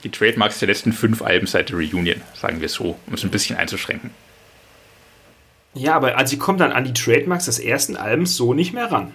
[0.05, 3.31] die Trademarks der letzten fünf Alben seit der Reunion, sagen wir so, um es ein
[3.31, 4.11] bisschen einzuschränken.
[5.75, 8.91] Ja, aber also sie kommen dann an die Trademarks des ersten Albums so nicht mehr
[8.91, 9.13] ran.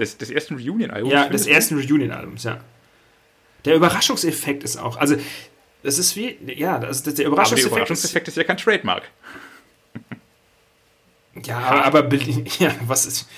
[0.00, 1.12] Des, des ersten Reunion-Albums?
[1.12, 2.58] Ja, des ersten Reunion-Albums, ja.
[3.66, 5.16] Der Überraschungseffekt ist auch, also
[5.82, 9.02] das ist wie, ja, also der Aber der Überraschungseffekt, Überraschungseffekt ist ja kein Trademark.
[11.34, 12.08] ist, ja, aber,
[12.58, 13.28] ja, was ist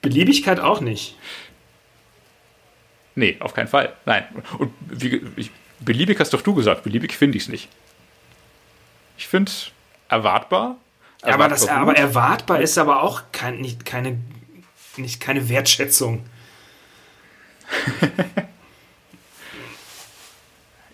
[0.00, 1.16] Beliebigkeit auch nicht.
[3.16, 3.94] Nee, auf keinen Fall.
[4.04, 4.24] Nein.
[4.58, 5.50] Und wie, ich,
[5.80, 6.84] beliebig hast doch du gesagt.
[6.84, 7.68] Beliebig finde ich es nicht.
[9.18, 9.70] Ich finde es
[10.08, 10.76] erwartbar,
[11.24, 14.18] Ja, aber, das, aber erwartbar ist aber auch kein, nicht, keine,
[14.98, 16.24] nicht, keine Wertschätzung.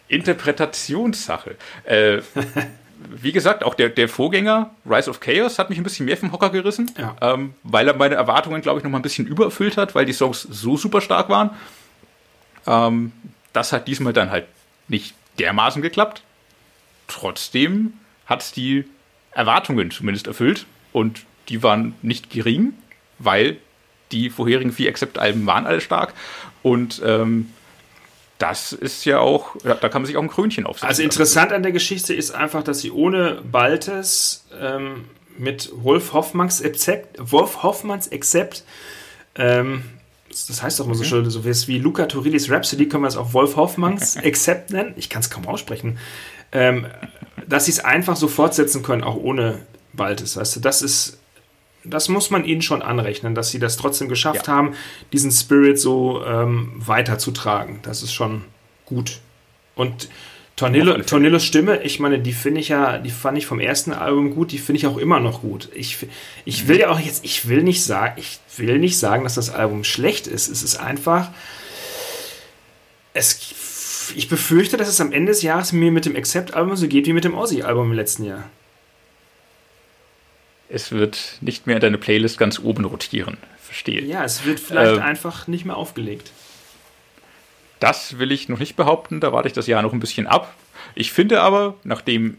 [0.08, 1.56] Interpretationssache.
[1.84, 2.22] Äh,
[3.08, 6.32] wie gesagt, auch der, der Vorgänger, Rise of Chaos, hat mich ein bisschen mehr vom
[6.32, 7.16] Hocker gerissen, ja.
[7.20, 10.12] ähm, weil er meine Erwartungen, glaube ich, noch mal ein bisschen übererfüllt hat, weil die
[10.12, 11.50] Songs so super stark waren.
[12.66, 13.12] Ähm,
[13.52, 14.46] das hat diesmal dann halt
[14.88, 16.22] nicht dermaßen geklappt.
[17.08, 17.94] Trotzdem
[18.26, 18.84] hat es die
[19.32, 22.74] Erwartungen zumindest erfüllt und die waren nicht gering,
[23.18, 23.56] weil
[24.12, 26.14] die vorherigen vier Accept-Alben waren alle stark
[26.62, 27.50] und ähm,
[28.38, 30.88] das ist ja auch, da kann man sich auch ein Krönchen aufsetzen.
[30.88, 35.04] Also interessant an der Geschichte ist einfach, dass sie ohne Baltes ähm,
[35.38, 38.64] mit Wolf Hoffmanns Accept, Wolf Hoffmanns Accept,
[39.36, 39.84] ähm,
[40.28, 43.32] das heißt doch immer so schön, so wie Luca Turillis Rhapsody, können wir es auch
[43.32, 44.94] Wolf Hoffmanns Accept nennen.
[44.96, 45.98] Ich kann es kaum aussprechen.
[46.52, 46.86] Ähm,
[47.46, 49.60] dass sie es einfach so fortsetzen können, auch ohne
[49.92, 50.36] Baltes.
[50.36, 51.18] Weißt du, das ist
[51.84, 54.52] das muss man ihnen schon anrechnen, dass sie das trotzdem geschafft ja.
[54.52, 54.74] haben,
[55.12, 57.80] diesen Spirit so ähm, weiterzutragen.
[57.82, 58.44] Das ist schon
[58.86, 59.18] gut.
[59.74, 60.08] Und
[60.56, 64.34] Tornillo, Tornillos Stimme, ich meine, die finde ich ja, die fand ich vom ersten Album
[64.34, 65.70] gut, die finde ich auch immer noch gut.
[65.74, 66.06] Ich,
[66.44, 69.50] ich will ja auch jetzt, ich will nicht sagen, ich will nicht sagen, dass das
[69.50, 70.48] Album schlecht ist.
[70.48, 71.30] Es ist einfach,
[73.14, 77.06] es, ich befürchte, dass es am Ende des Jahres mir mit dem Accept-Album so geht
[77.06, 78.44] wie mit dem Aussie-Album im letzten Jahr
[80.72, 83.36] es wird nicht mehr in deine Playlist ganz oben rotieren.
[83.60, 84.02] Verstehe.
[84.02, 86.30] Ja, es wird vielleicht äh, einfach nicht mehr aufgelegt.
[87.78, 90.54] Das will ich noch nicht behaupten, da warte ich das Jahr noch ein bisschen ab.
[90.94, 92.38] Ich finde aber, nachdem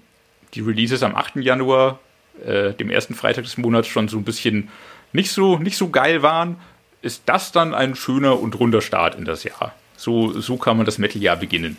[0.54, 1.38] die Releases am 8.
[1.38, 2.00] Januar,
[2.46, 4.70] äh, dem ersten Freitag des Monats, schon so ein bisschen
[5.12, 6.58] nicht so, nicht so geil waren,
[7.02, 9.76] ist das dann ein schöner und runder Start in das Jahr.
[9.98, 11.78] So, so kann man das Metal-Jahr beginnen.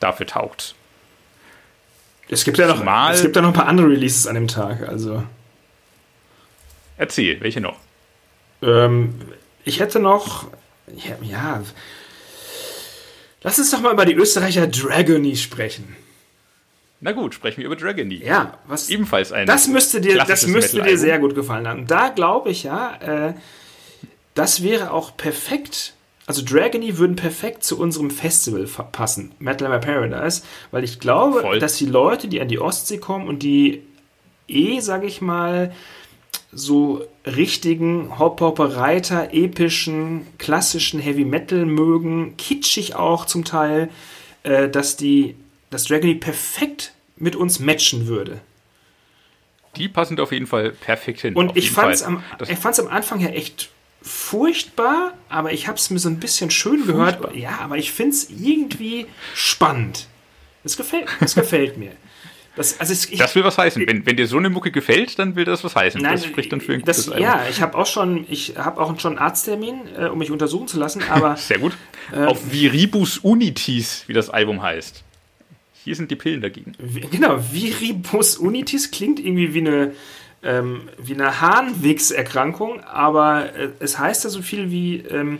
[0.00, 0.74] Dafür taugt
[2.28, 4.48] es gibt ja noch, Zumal, es gibt ja noch ein paar andere Releases an dem
[4.48, 5.22] Tag, also.
[6.96, 7.76] Erzähl, welche noch?
[8.62, 9.14] Ähm,
[9.64, 10.46] ich hätte noch,
[10.94, 11.62] ja, ja,
[13.42, 15.96] lass uns doch mal über die Österreicher Dragony sprechen.
[17.00, 18.16] Na gut, sprechen wir über Dragony.
[18.24, 21.86] Ja, was ebenfalls ein Das müsste dir, das müsste dir sehr gut gefallen haben.
[21.86, 23.34] Da glaube ich ja, äh,
[24.34, 25.92] das wäre auch perfekt.
[26.26, 31.58] Also Dragony würden perfekt zu unserem Festival passen, Metal Hammer Paradise, weil ich glaube, Voll.
[31.58, 33.82] dass die Leute, die an die Ostsee kommen und die
[34.48, 35.72] eh, sage ich mal,
[36.52, 43.90] so richtigen Hop-Hop-Reiter, epischen, klassischen Heavy Metal mögen, kitschig auch zum Teil,
[44.42, 45.36] äh, dass die,
[45.70, 48.40] dass Dragony perfekt mit uns matchen würde.
[49.76, 51.34] Die passen auf jeden Fall perfekt hin.
[51.34, 53.70] Und ich fand es am, am Anfang ja echt
[54.00, 57.32] furchtbar, aber ich habe es mir so ein bisschen schön furchtbar.
[57.32, 57.36] gehört.
[57.36, 60.06] Ja, aber ich finde es irgendwie spannend.
[60.64, 61.92] Es gefällt, es gefällt mir.
[62.56, 63.86] Das, also es, ich, das will was heißen.
[63.86, 66.00] Wenn, wenn dir so eine Mucke gefällt, dann will das was heißen.
[66.00, 68.80] Nein, das spricht dann für ein das, gutes Ja, ich habe auch schon, ich habe
[68.80, 71.36] auch schon einen Arzttermin, äh, um mich untersuchen zu lassen, aber.
[71.36, 71.76] Sehr gut.
[72.14, 75.04] Ähm, Auf Viribus Unitis, wie das Album heißt.
[75.84, 76.72] Hier sind die Pillen dagegen.
[77.10, 79.92] Genau, Viribus Unitis klingt irgendwie wie eine,
[80.42, 84.98] ähm, wie eine Harnwegserkrankung, aber äh, es heißt ja so viel wie.
[85.00, 85.38] Ähm,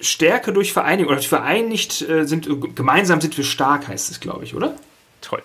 [0.00, 2.46] Stärke durch Vereinigung oder vereinigt äh, sind
[2.76, 4.76] gemeinsam sind wir stark heißt es glaube ich oder
[5.24, 5.42] toll.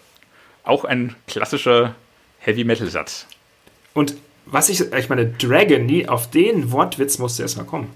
[0.64, 1.96] Auch ein klassischer
[2.40, 3.26] Heavy Metal Satz.
[3.94, 4.16] Und
[4.46, 7.94] was ich, ich meine, Dragon, auf den Wortwitz musste erstmal kommen.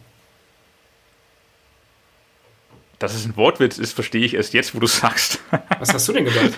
[3.00, 5.40] Dass es ein Wortwitz ist, verstehe ich erst jetzt, wo du sagst.
[5.80, 6.54] Was hast du denn gedacht?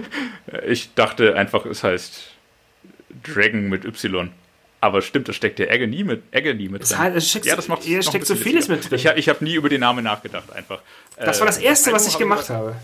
[0.66, 2.30] ich dachte einfach, es heißt
[3.24, 4.30] Dragon mit Y.
[4.80, 6.98] Aber stimmt, da steckt der Agony mit, Agony mit drin.
[6.98, 8.98] Heißt, steckt, ja, das macht Hier steckt so vieles mit drin.
[8.98, 10.80] Ich, ich habe nie über den Namen nachgedacht, einfach.
[11.16, 12.76] Das war das äh, Erste, was ich gemacht habe.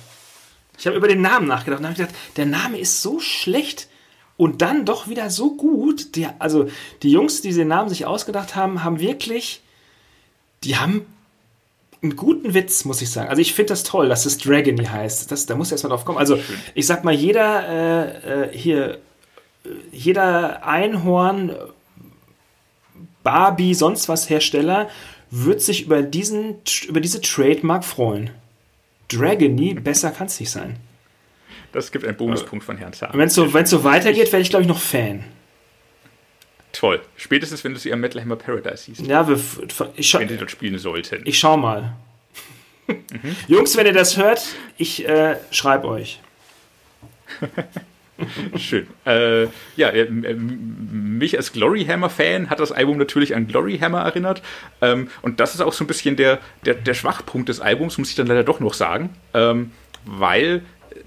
[0.79, 3.89] Ich habe über den Namen nachgedacht und habe gedacht, der Name ist so schlecht
[4.37, 6.17] und dann doch wieder so gut.
[6.17, 6.69] Die, also
[7.03, 9.63] die Jungs, die den Namen sich ausgedacht haben, haben wirklich,
[10.65, 11.07] die haben
[12.03, 13.29] einen guten Witz, muss ich sagen.
[13.29, 15.31] Also ich finde das toll, dass es Dragony heißt.
[15.31, 16.19] Das, da muss erstmal drauf kommen.
[16.19, 16.39] Also
[16.75, 18.99] ich sag mal, jeder äh, äh, hier,
[19.91, 21.55] jeder Einhorn,
[23.23, 24.89] Barbie, sonst was Hersteller
[25.31, 28.31] wird sich über diesen, über diese Trademark freuen.
[29.09, 30.77] Dragony, besser kann es nicht sein.
[31.73, 33.11] Das gibt einen Bonuspunkt von Herrn Zahn.
[33.13, 35.25] Wenn es so, so weitergeht, werde ich, glaube ich, noch Fan.
[36.73, 37.01] Toll.
[37.17, 39.07] Spätestens, wenn du sie am Metal Hammer Paradise siehst.
[39.07, 39.41] Ja, wir,
[39.97, 41.23] ich wenn sie dort spielen sollten.
[41.25, 41.97] Ich schau mal.
[42.89, 43.35] Mhm.
[43.49, 44.47] Jungs, wenn ihr das hört,
[44.77, 46.21] ich äh, schreibe euch.
[48.57, 48.87] Schön.
[49.05, 49.45] Äh,
[49.77, 54.43] ja, äh, mich als Gloryhammer-Fan hat das Album natürlich an Gloryhammer erinnert.
[54.81, 58.11] Ähm, und das ist auch so ein bisschen der, der, der Schwachpunkt des Albums, muss
[58.11, 59.11] ich dann leider doch noch sagen.
[59.35, 59.73] Ähm,
[60.05, 60.63] weil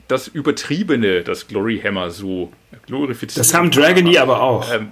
[0.08, 2.52] das Übertriebene, das Glory Hammer so
[2.86, 3.40] glorifiziert.
[3.40, 4.72] Das haben Dragony aber auch.
[4.74, 4.90] Ähm,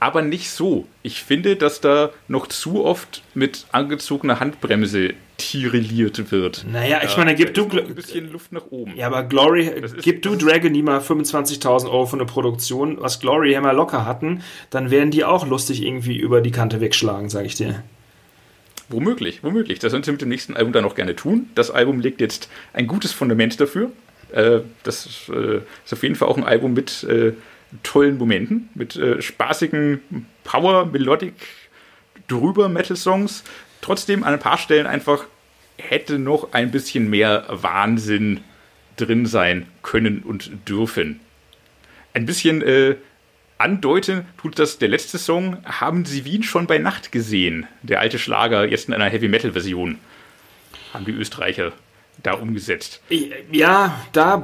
[0.00, 0.86] aber nicht so.
[1.02, 5.14] Ich finde, dass da noch zu oft mit angezogener Handbremse
[5.50, 6.64] tiriliert wird.
[6.70, 7.68] Naja, ich meine, gib du.
[7.68, 8.94] ein bisschen Luft nach oben.
[8.96, 9.70] Ja, aber Glory,
[10.02, 14.90] gib du Dragony mal 25.000 Euro für eine Produktion, was Glory Hammer locker hatten, dann
[14.90, 17.82] werden die auch lustig irgendwie über die Kante wegschlagen, sag ich dir.
[18.88, 19.78] Womöglich, womöglich.
[19.78, 21.48] Das sollen sie mit dem nächsten Album dann auch gerne tun.
[21.54, 23.90] Das Album legt jetzt ein gutes Fundament dafür.
[24.32, 27.32] Äh, das ist, äh, ist auf jeden Fall auch ein Album mit äh,
[27.82, 30.00] tollen Momenten, mit spaßigen
[30.44, 31.34] Power, Melodic,
[32.28, 33.42] drüber Metal-Songs.
[33.80, 35.24] Trotzdem an ein paar Stellen einfach
[35.78, 38.40] hätte noch ein bisschen mehr Wahnsinn
[38.96, 41.20] drin sein können und dürfen.
[42.12, 42.96] Ein bisschen äh,
[43.58, 47.66] andeuten tut das der letzte Song, haben Sie Wien schon bei Nacht gesehen?
[47.82, 49.98] Der alte Schlager, jetzt in einer Heavy-Metal-Version.
[50.92, 51.72] Haben die Österreicher
[52.22, 53.00] da umgesetzt.
[53.08, 54.42] Ich- Ja, da,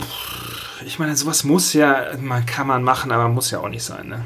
[0.85, 4.09] ich meine, sowas muss ja, man kann man machen, aber muss ja auch nicht sein,
[4.09, 4.25] ne?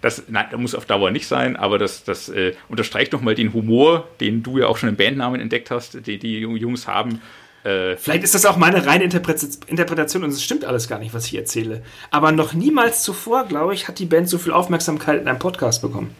[0.00, 3.52] Das, nein, das muss auf Dauer nicht sein, aber das, das äh, unterstreicht nochmal den
[3.52, 7.20] Humor, den du ja auch schon im Bandnamen entdeckt hast, den die Jungs haben.
[7.64, 11.14] Äh, Vielleicht ist das auch meine reine Interpret- Interpretation und es stimmt alles gar nicht,
[11.14, 11.82] was ich erzähle.
[12.10, 15.80] Aber noch niemals zuvor, glaube ich, hat die Band so viel Aufmerksamkeit in einem Podcast
[15.82, 16.14] bekommen.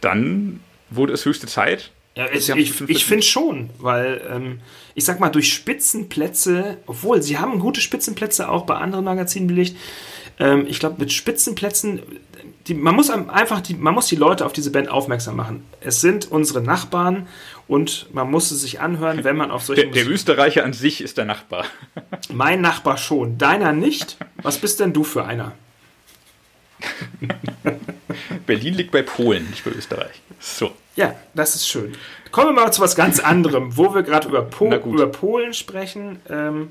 [0.00, 0.60] dann
[0.90, 1.90] wurde es höchste Zeit.
[2.16, 4.60] Ja, ich, ich, ich finde schon, weil ähm,
[4.94, 9.76] ich sag mal, durch Spitzenplätze, obwohl sie haben gute Spitzenplätze auch bei anderen Magazinen belegt,
[10.38, 12.02] ähm, ich glaube, mit Spitzenplätzen,
[12.66, 15.64] die, man muss einfach die, man muss die Leute auf diese Band aufmerksam machen.
[15.80, 17.28] Es sind unsere Nachbarn
[17.68, 21.00] und man muss es sich anhören, wenn man auf solche Der, der Österreicher an sich
[21.00, 21.64] ist der Nachbar.
[22.32, 24.16] Mein Nachbar schon, deiner nicht.
[24.42, 25.52] Was bist denn du für einer?
[28.46, 30.20] Berlin liegt bei Polen, nicht bei Österreich.
[30.38, 30.72] So.
[30.96, 31.94] Ja, das ist schön.
[32.30, 36.20] Kommen wir mal zu was ganz anderem, wo wir gerade über, po über Polen sprechen.
[36.28, 36.70] Ähm,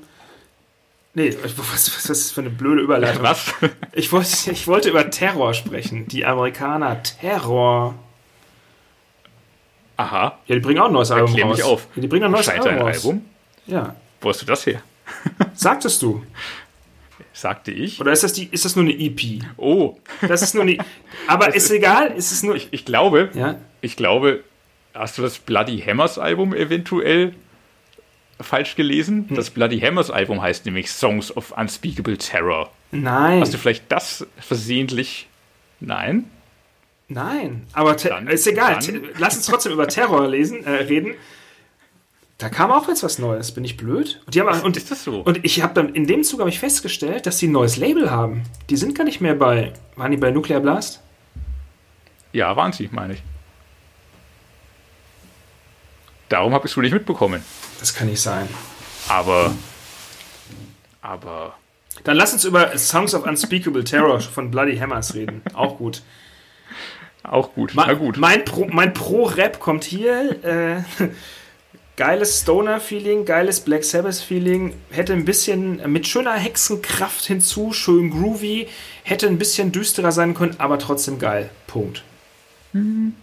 [1.16, 3.24] nee, was, was, was ist für eine blöde Überleitung?
[3.24, 3.52] Was?
[3.92, 6.06] Ich wollte, ich wollte über Terror sprechen.
[6.06, 7.94] Die Amerikaner Terror.
[9.96, 10.38] Aha.
[10.46, 11.56] Ja, die bringen auch ein neues Album Erklär raus.
[11.56, 11.86] mich auf.
[11.96, 12.96] Ja, die bringen ein neues ein Album raus.
[13.04, 13.24] Album?
[13.66, 13.96] Ja.
[14.20, 14.82] Wo hast du das her?
[15.54, 16.22] Sagtest du?
[17.32, 18.00] Sagte ich.
[18.00, 19.42] Oder ist das, die, ist das nur eine EP?
[19.56, 19.96] Oh,
[20.26, 20.78] Das ist nur eine.
[21.26, 22.56] Aber ist egal, ist es nur.
[22.56, 23.56] ich, ich glaube, ja?
[23.80, 24.42] ich glaube,
[24.94, 27.34] hast du das Bloody Hammers Album eventuell
[28.40, 29.26] falsch gelesen?
[29.28, 29.36] Hm.
[29.36, 32.70] Das Bloody Hammers Album heißt nämlich Songs of Unspeakable Terror.
[32.92, 33.40] Nein.
[33.40, 35.28] Hast du vielleicht das versehentlich?
[35.80, 36.24] Nein?
[37.08, 38.78] Nein, aber Dann- ist egal.
[38.84, 41.14] dann- Lass uns trotzdem über Terror lesen, äh, reden.
[42.38, 43.52] Da kam auch jetzt was Neues.
[43.52, 44.20] Bin ich blöd?
[44.26, 45.20] Und, die haben, und, Ist das so?
[45.20, 48.10] und ich habe dann in dem Zug habe ich festgestellt, dass die ein neues Label
[48.10, 48.42] haben.
[48.68, 49.72] Die sind gar nicht mehr bei.
[49.94, 51.00] Waren die bei Nuclear Blast?
[52.32, 53.22] Ja, waren sie, meine ich.
[56.28, 57.42] Darum habe ich es wohl nicht mitbekommen.
[57.80, 58.48] Das kann nicht sein.
[59.08, 59.54] Aber,
[61.02, 61.54] aber,
[62.04, 65.42] Dann lass uns über Songs of Unspeakable Terror von Bloody Hammers reden.
[65.54, 66.02] Auch gut.
[67.22, 67.74] auch gut.
[67.74, 68.16] Ma- Na gut.
[68.16, 70.42] Mein Pro- mein Pro-Rap kommt hier.
[70.44, 70.82] Äh,
[71.96, 74.74] geiles Stoner-Feeling, geiles Black Sabbath-Feeling.
[74.90, 78.68] Hätte ein bisschen mit schöner Hexenkraft hinzu, schön groovy.
[79.04, 81.50] Hätte ein bisschen düsterer sein können, aber trotzdem geil.
[81.66, 82.02] Punkt.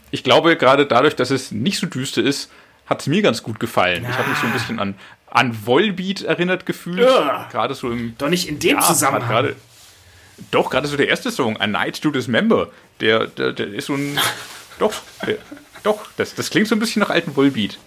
[0.10, 2.50] Ich glaube, gerade dadurch, dass es nicht so düster ist,
[2.94, 4.06] hat es mir ganz gut gefallen.
[4.10, 4.96] Ich habe mich so ein bisschen an,
[5.30, 7.00] an Volbeat erinnert gefühlt.
[7.00, 7.50] Ja.
[7.52, 9.28] Gerade so im Doch nicht in dem Ja, Zusammenhang.
[9.28, 9.56] Gerade,
[10.52, 12.70] doch, gerade so der erste Song, A Night to Dismember,
[13.00, 14.20] der, der, der ist so ein.
[14.80, 14.94] doch,
[15.26, 15.38] der,
[15.82, 17.78] doch, das, das klingt so ein bisschen nach alten Volbeat.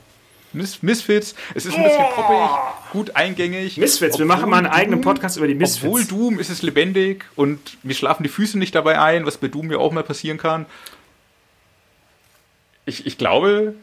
[0.53, 2.51] Mis Misfits, es ist ein bisschen poppig,
[2.93, 3.77] gut eingängig.
[3.77, 5.85] Misfits, wir Obwohl machen mal einen eigenen Podcast über die Misfits.
[5.85, 9.49] Obwohl Doom ist es lebendig und mir schlafen die Füße nicht dabei ein, was bei
[9.49, 10.67] Doom ja auch mal passieren kann.
[12.87, 13.75] Ich, ich glaube,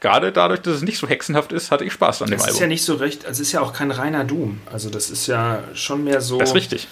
[0.00, 2.46] gerade dadurch, dass es nicht so hexenhaft ist, hatte ich Spaß an dem das ist
[2.48, 2.60] Album.
[2.62, 4.60] ja nicht so recht, also es ist ja auch kein reiner Doom.
[4.72, 6.38] Also das ist ja schon mehr so.
[6.38, 6.88] das ist richtig.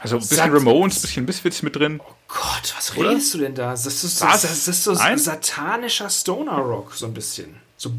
[0.00, 2.00] Also ein bisschen Sagt- Ramones, ein bisschen Misfits mit drin.
[2.26, 3.10] Gott, was Oder?
[3.10, 3.70] redest du denn da?
[3.70, 5.16] Das ist, so- das ist so Nein?
[5.18, 7.54] satanischer Stoner Rock, so ein bisschen.
[7.76, 7.92] So,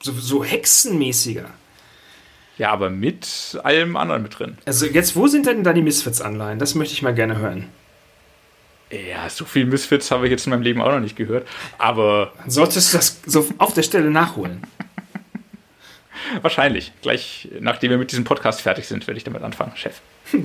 [0.00, 1.46] so, so hexenmäßiger.
[2.56, 4.58] Ja, aber mit allem anderen mit drin.
[4.64, 6.58] Also jetzt, wo sind denn da die Misfits-Anleihen?
[6.58, 7.68] Das möchte ich mal gerne hören.
[8.90, 11.46] Ja, so viel Misfits habe ich jetzt in meinem Leben auch noch nicht gehört.
[11.76, 14.62] Aber Dann solltest du das so auf der Stelle nachholen.
[16.42, 16.92] wahrscheinlich.
[17.02, 20.00] Gleich nachdem wir mit diesem Podcast fertig sind, werde ich damit anfangen, Chef.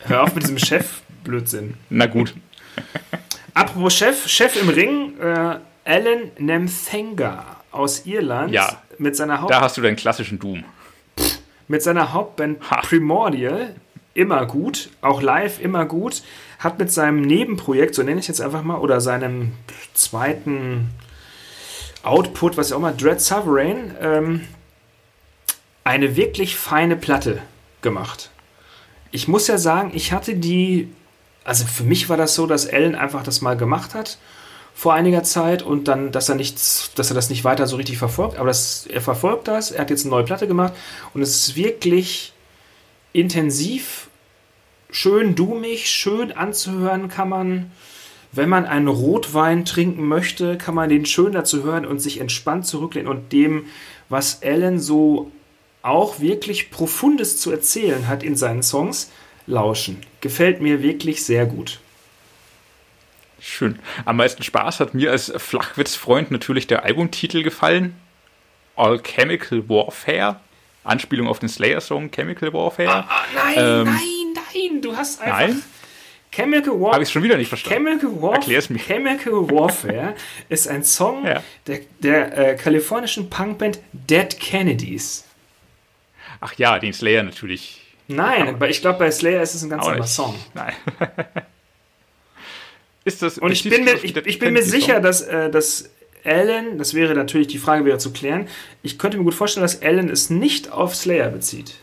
[0.00, 1.74] Hör auf mit diesem Chef-Blödsinn.
[1.90, 2.34] Na gut.
[3.54, 8.82] Apropos Chef, Chef im Ring, äh, Alan Nemthenga aus Irland Ja.
[8.98, 10.64] mit seiner Haupt Da hast du deinen klassischen Doom.
[11.68, 12.80] mit seiner Hauptband Ha.
[12.82, 13.74] Primordial
[14.14, 16.22] immer gut, auch live immer gut,
[16.64, 19.52] hat mit seinem Nebenprojekt, so nenne ich es jetzt einfach mal, oder seinem
[19.92, 20.90] zweiten
[22.02, 24.40] Output, was auch immer, Dread Sovereign, ähm,
[25.84, 27.42] eine wirklich feine Platte
[27.82, 28.30] gemacht.
[29.10, 30.90] Ich muss ja sagen, ich hatte die,
[31.44, 34.18] also für mich war das so, dass Ellen einfach das mal gemacht hat
[34.74, 37.96] vor einiger Zeit und dann, dass er nichts, dass er das nicht weiter so richtig
[37.96, 40.72] verfolgt, aber das, er verfolgt das, er hat jetzt eine neue Platte gemacht
[41.12, 42.32] und es ist wirklich
[43.12, 44.08] intensiv,
[44.94, 47.70] schön dummig, schön anzuhören kann man.
[48.32, 52.66] Wenn man einen Rotwein trinken möchte, kann man den schön dazu hören und sich entspannt
[52.66, 53.66] zurücklehnen und dem,
[54.08, 55.30] was Ellen so
[55.82, 59.12] auch wirklich Profundes zu erzählen hat in seinen Songs,
[59.46, 60.00] lauschen.
[60.20, 61.78] Gefällt mir wirklich sehr gut.
[63.38, 63.78] Schön.
[64.04, 67.94] Am meisten Spaß hat mir als Flachwitzfreund natürlich der Albumtitel gefallen.
[68.74, 70.40] Alchemical Warfare.
[70.82, 72.88] Anspielung auf den Slayer-Song Chemical Warfare.
[72.88, 74.23] Ah, ah, nein, ähm, nein,
[74.54, 75.40] nein, du hast einfach.
[75.40, 75.62] Nein?
[76.34, 76.94] Chemical Warfare.
[76.94, 77.86] Habe ich schon wieder nicht verstanden.
[77.86, 78.78] Chemical, Warf Erklär's mir.
[78.78, 80.14] Chemical Warfare
[80.48, 81.42] ist ein Song ja.
[81.66, 85.24] der, der äh, kalifornischen Punkband Dead Kennedys.
[86.40, 87.80] Ach ja, den Slayer natürlich.
[88.08, 90.34] Nein, aber ich glaube, bei Slayer ist es ein ganz anderer Song.
[90.52, 90.74] Nein.
[93.04, 95.90] ist das, Und ich bin, mir, ich, ich bin mir sicher, dass, äh, dass
[96.24, 98.48] Alan, das wäre natürlich die Frage wäre zu klären,
[98.82, 101.76] ich könnte mir gut vorstellen, dass Alan es nicht auf Slayer bezieht.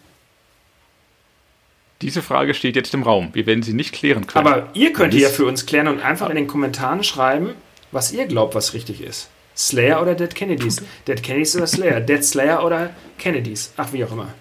[2.01, 3.29] Diese Frage steht jetzt im Raum.
[3.33, 4.47] Wir werden sie nicht klären können.
[4.47, 7.51] Aber ihr könnt ja für uns klären und einfach in den Kommentaren schreiben,
[7.91, 9.29] was ihr glaubt, was richtig ist.
[9.55, 10.81] Slayer oder Dead Kennedys?
[11.07, 11.99] Dead Kennedys oder Slayer?
[11.99, 13.73] Dead Slayer oder Kennedys?
[13.77, 14.33] Ach, wie auch immer.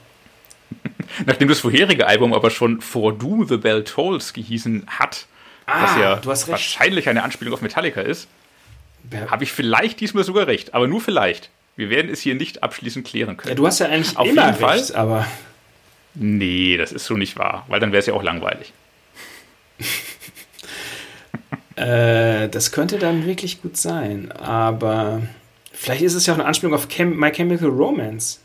[1.26, 5.26] Nachdem das vorherige Album aber schon For Do the Bell Tolls gehießen hat,
[5.66, 8.28] ah, was ja wahrscheinlich eine Anspielung auf Metallica ist,
[9.28, 11.50] habe ich vielleicht diesmal sogar recht, aber nur vielleicht.
[11.76, 13.50] Wir werden es hier nicht abschließend klären können.
[13.50, 15.26] Ja, du hast ja eigentlich auf jeden recht, Fall, aber.
[16.14, 18.72] Nee, das ist so nicht wahr, weil dann wäre es ja auch langweilig.
[21.76, 25.22] äh, das könnte dann wirklich gut sein, aber
[25.72, 28.40] vielleicht ist es ja auch eine Anspielung auf Chem My Chemical Romance.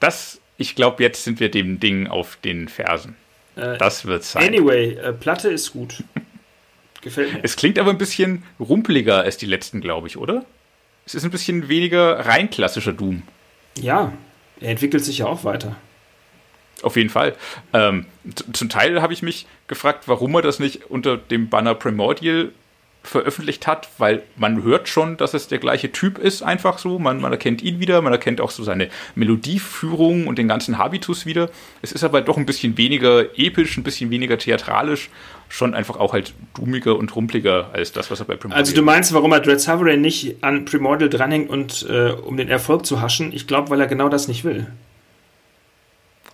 [0.00, 3.16] Das, ich glaube, jetzt sind wir dem Ding auf den Fersen.
[3.56, 4.46] Äh, das wird sein.
[4.46, 6.02] Anyway, äh, Platte ist gut.
[7.02, 7.40] Gefällt mir.
[7.42, 10.44] Es klingt aber ein bisschen rumpeliger als die letzten, glaube ich, oder?
[11.04, 13.22] Es ist ein bisschen weniger rein klassischer Doom.
[13.76, 14.12] Ja,
[14.60, 15.76] er entwickelt sich ja auch weiter.
[16.82, 17.34] Auf jeden Fall.
[17.72, 18.06] Ähm,
[18.52, 22.50] zum Teil habe ich mich gefragt, warum er das nicht unter dem Banner Primordial
[23.04, 26.98] veröffentlicht hat, weil man hört schon, dass es der gleiche Typ ist, einfach so.
[26.98, 31.26] Man, man erkennt ihn wieder, man erkennt auch so seine Melodieführung und den ganzen Habitus
[31.26, 31.50] wieder.
[31.82, 35.10] Es ist aber doch ein bisschen weniger episch, ein bisschen weniger theatralisch,
[35.48, 38.82] schon einfach auch halt dummiger und rumpeliger als das, was er bei Primordial Also du
[38.82, 43.00] meinst, warum er Dread Sovereign nicht an Primordial dranhängt und äh, um den Erfolg zu
[43.00, 43.32] haschen?
[43.32, 44.68] Ich glaube, weil er genau das nicht will.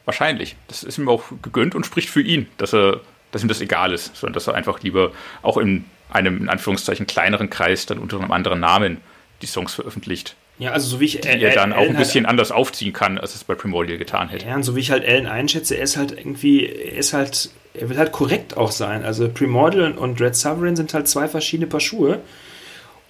[0.09, 0.57] Wahrscheinlich.
[0.69, 3.01] Das ist ihm auch gegönnt und spricht für ihn, dass er,
[3.31, 7.07] dass ihm das egal ist, sondern dass er einfach lieber auch in einem, in Anführungszeichen,
[7.07, 9.03] kleineren Kreis dann unter einem anderen Namen
[9.43, 10.35] die Songs veröffentlicht.
[10.59, 13.35] Ja, also so wie ich die er dann auch ein bisschen anders aufziehen kann, als
[13.35, 14.47] es bei Primordial getan hätte.
[14.47, 17.51] Ja, und so wie ich halt Ellen einschätze, er ist halt irgendwie, er ist halt,
[17.75, 19.05] er will halt korrekt auch sein.
[19.05, 22.21] Also Primordial und Red Sovereign sind halt zwei verschiedene Paar Schuhe.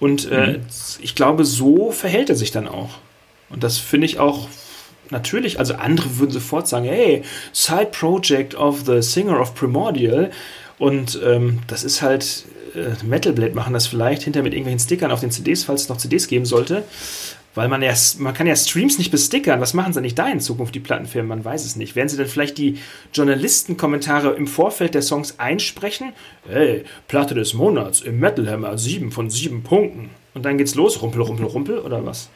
[0.01, 0.65] Und äh, mhm.
[0.99, 2.97] ich glaube, so verhält er sich dann auch.
[3.49, 4.49] Und das finde ich auch
[5.11, 10.31] natürlich, also andere würden sofort sagen, hey, Side Project of the Singer of Primordial.
[10.77, 12.45] Und ähm, das ist halt,
[12.75, 15.89] äh, Metal Blade machen das vielleicht hinter mit irgendwelchen Stickern auf den CDs, falls es
[15.89, 16.83] noch CDs geben sollte.
[17.55, 19.59] Weil man ja, man kann ja Streams nicht bestickern.
[19.59, 21.27] Was machen sie nicht da in Zukunft, die Plattenfirmen?
[21.27, 21.95] Man weiß es nicht.
[21.95, 22.77] Werden sie denn vielleicht die
[23.13, 26.13] Journalistenkommentare im Vorfeld der Songs einsprechen?
[26.47, 30.11] Hey, Platte des Monats im Metal Hammer, 7 von 7 Punkten.
[30.35, 32.29] Und dann geht's los, rumpel, rumpel, rumpel, oder was?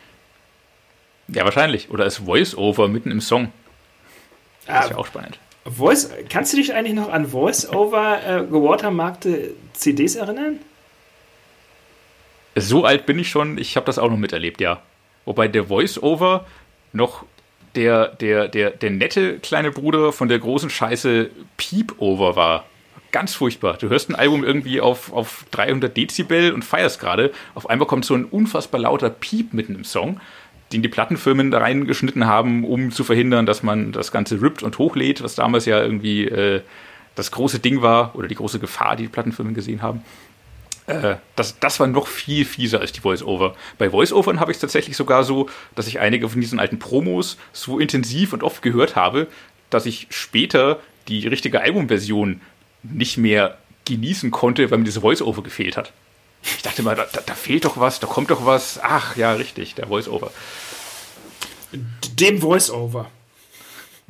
[1.33, 1.89] Ja, wahrscheinlich.
[1.89, 3.51] Oder als Voice-Over mitten im Song.
[4.65, 5.39] Das ah, ist ja auch spannend.
[5.65, 10.59] Voice, kannst du dich eigentlich noch an Voice-Over äh, gewatermarkte CDs erinnern?
[12.55, 14.81] So alt bin ich schon, ich habe das auch noch miterlebt, ja.
[15.25, 16.45] Wobei der Voice-Over
[16.91, 17.25] noch
[17.75, 22.65] der, der, der, der nette kleine Bruder von der großen Scheiße Peep-Over war.
[23.11, 23.77] Ganz furchtbar.
[23.77, 27.31] Du hörst ein Album irgendwie auf, auf 300 Dezibel und feierst gerade.
[27.55, 30.19] Auf einmal kommt so ein unfassbar lauter Piep mitten im Song
[30.73, 34.77] den die Plattenfirmen da reingeschnitten haben, um zu verhindern, dass man das Ganze rippt und
[34.77, 36.61] hochlädt, was damals ja irgendwie äh,
[37.15, 40.03] das große Ding war oder die große Gefahr, die die Plattenfirmen gesehen haben.
[40.87, 43.55] Äh, das, das war noch viel fieser als die Voice-Over.
[43.77, 47.37] Bei Voice-Overn habe ich es tatsächlich sogar so, dass ich einige von diesen alten Promos
[47.53, 49.27] so intensiv und oft gehört habe,
[49.69, 52.41] dass ich später die richtige Albumversion
[52.83, 55.91] nicht mehr genießen konnte, weil mir diese Voice-Over gefehlt hat.
[56.43, 58.79] Ich dachte mal, da, da, fehlt doch was, da kommt doch was.
[58.83, 60.31] Ach ja, richtig, der Voice-Over.
[62.19, 63.09] Dem Voice-Over.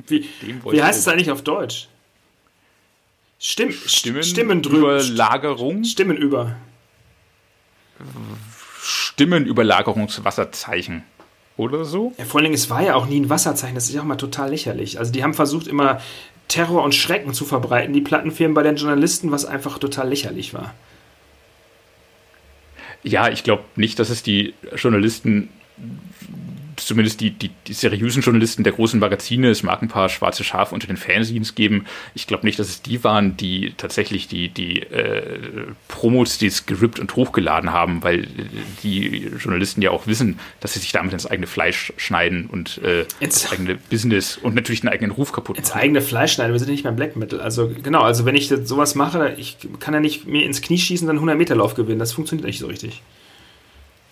[0.06, 0.28] Wie,
[0.62, 1.88] Voice wie heißt es eigentlich auf Deutsch?
[3.38, 5.84] Stimm, Stimmen, Stimmenüberlagerung?
[5.84, 6.56] Stimmenüber.
[8.80, 11.04] Stimmenüberlagerungswasserzeichen.
[11.56, 12.12] oder so.
[12.18, 14.06] Ja, vor allen Dingen, es war ja auch nie ein Wasserzeichen, das ist ja auch
[14.06, 14.98] mal total lächerlich.
[14.98, 16.00] Also die haben versucht immer
[16.48, 20.74] Terror und Schrecken zu verbreiten, die Plattenfirmen bei den Journalisten, was einfach total lächerlich war.
[23.02, 25.50] Ja, ich glaube nicht, dass es die Journalisten
[26.76, 30.74] zumindest die, die, die, seriösen Journalisten der großen Magazine, es mag ein paar schwarze Schafe
[30.74, 31.86] unter den Fanzines geben.
[32.14, 36.66] Ich glaube nicht, dass es die waren, die tatsächlich die, die äh, Promos, die es
[36.66, 38.26] gerippt und hochgeladen haben, weil
[38.82, 43.06] die Journalisten ja auch wissen, dass sie sich damit ins eigene Fleisch schneiden und äh,
[43.20, 45.64] ins eigene Business und natürlich den eigenen Ruf kaputt machen.
[45.64, 47.40] Ins eigene Fleisch schneiden, wir sind nicht beim Black Metal.
[47.40, 51.06] Also genau, also wenn ich sowas mache, ich kann ja nicht mir ins Knie schießen,
[51.06, 51.98] dann 100 Meter Lauf gewinnen.
[51.98, 53.02] Das funktioniert nicht so richtig.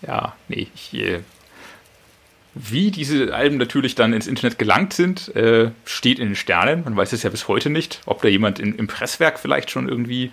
[0.05, 1.19] Ja, nee, ich äh,
[2.55, 6.83] wie diese Alben natürlich dann ins Internet gelangt sind, äh, steht in den Sternen.
[6.83, 9.89] Man weiß es ja bis heute nicht, ob da jemand in, im Presswerk vielleicht schon
[9.89, 10.31] irgendwie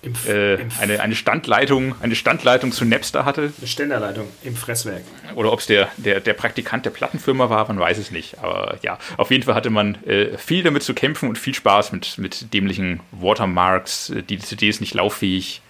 [0.00, 3.52] Im, äh, im eine, eine, Standleitung, eine Standleitung zu Napster hatte.
[3.58, 5.02] Eine Ständerleitung im Fresswerk.
[5.34, 8.38] Oder ob es der, der, der Praktikant der Plattenfirma war, man weiß es nicht.
[8.38, 11.90] Aber ja, auf jeden Fall hatte man äh, viel damit zu kämpfen und viel Spaß
[11.90, 15.62] mit, mit dämlichen Watermarks, äh, die die CDs nicht lauffähig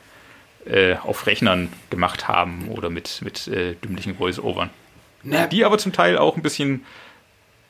[0.66, 4.68] äh, auf Rechnern gemacht haben oder mit, mit äh, dümmlichen Voice-Overn.
[5.22, 6.84] Nap die aber zum Teil auch ein bisschen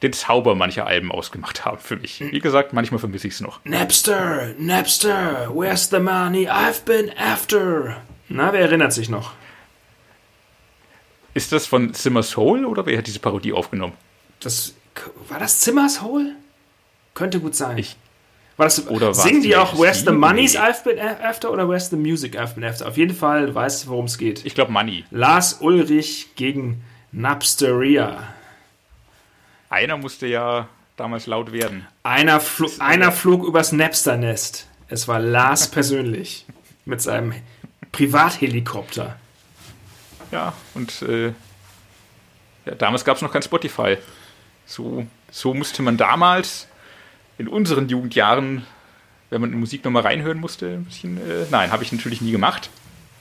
[0.02, 2.20] den Zauber mancher Alben ausgemacht haben für mich.
[2.20, 3.60] Wie gesagt, manchmal vermisse ich es noch.
[3.64, 7.96] Napster, Napster, where's the money I've been after?
[8.28, 9.32] Na, wer erinnert sich noch?
[11.34, 13.94] Ist das von Zimmer's Hole oder wer hat diese Parodie aufgenommen?
[14.40, 14.74] Das,
[15.28, 16.36] war das Zimmer's Hole?
[17.14, 17.78] Könnte gut sein.
[17.78, 17.96] Ich
[18.56, 21.96] war das, oder singen die auch Where's the Money's I've been after oder Where's the
[21.96, 22.86] Music I've been after?
[22.86, 24.44] Auf jeden Fall weißt du, worum es geht.
[24.44, 25.04] Ich glaube Money.
[25.10, 26.82] Lars Ulrich gegen
[27.12, 28.22] Napsteria.
[29.70, 31.86] Einer musste ja damals laut werden.
[32.02, 34.66] Einer, fl einer flog übers Napster-Nest.
[34.88, 36.46] Es war Lars persönlich
[36.84, 37.34] mit seinem
[37.92, 39.16] Privathelikopter.
[40.30, 41.28] Ja, und äh,
[42.66, 43.96] ja, damals gab es noch kein Spotify.
[44.66, 46.68] So, so musste man damals
[47.38, 48.66] in unseren Jugendjahren,
[49.30, 51.16] wenn man in Musik nochmal reinhören musste, ein bisschen.
[51.18, 52.68] Äh, nein, habe ich natürlich nie gemacht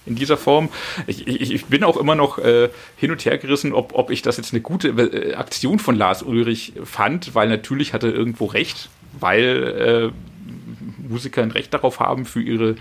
[0.07, 0.69] in dieser Form.
[1.05, 4.21] Ich, ich, ich bin auch immer noch äh, hin und her gerissen, ob, ob ich
[4.21, 8.45] das jetzt eine gute äh, Aktion von Lars Ulrich fand, weil natürlich hat er irgendwo
[8.45, 8.89] recht,
[9.19, 12.75] weil äh, Musiker ein Recht darauf haben, für ihre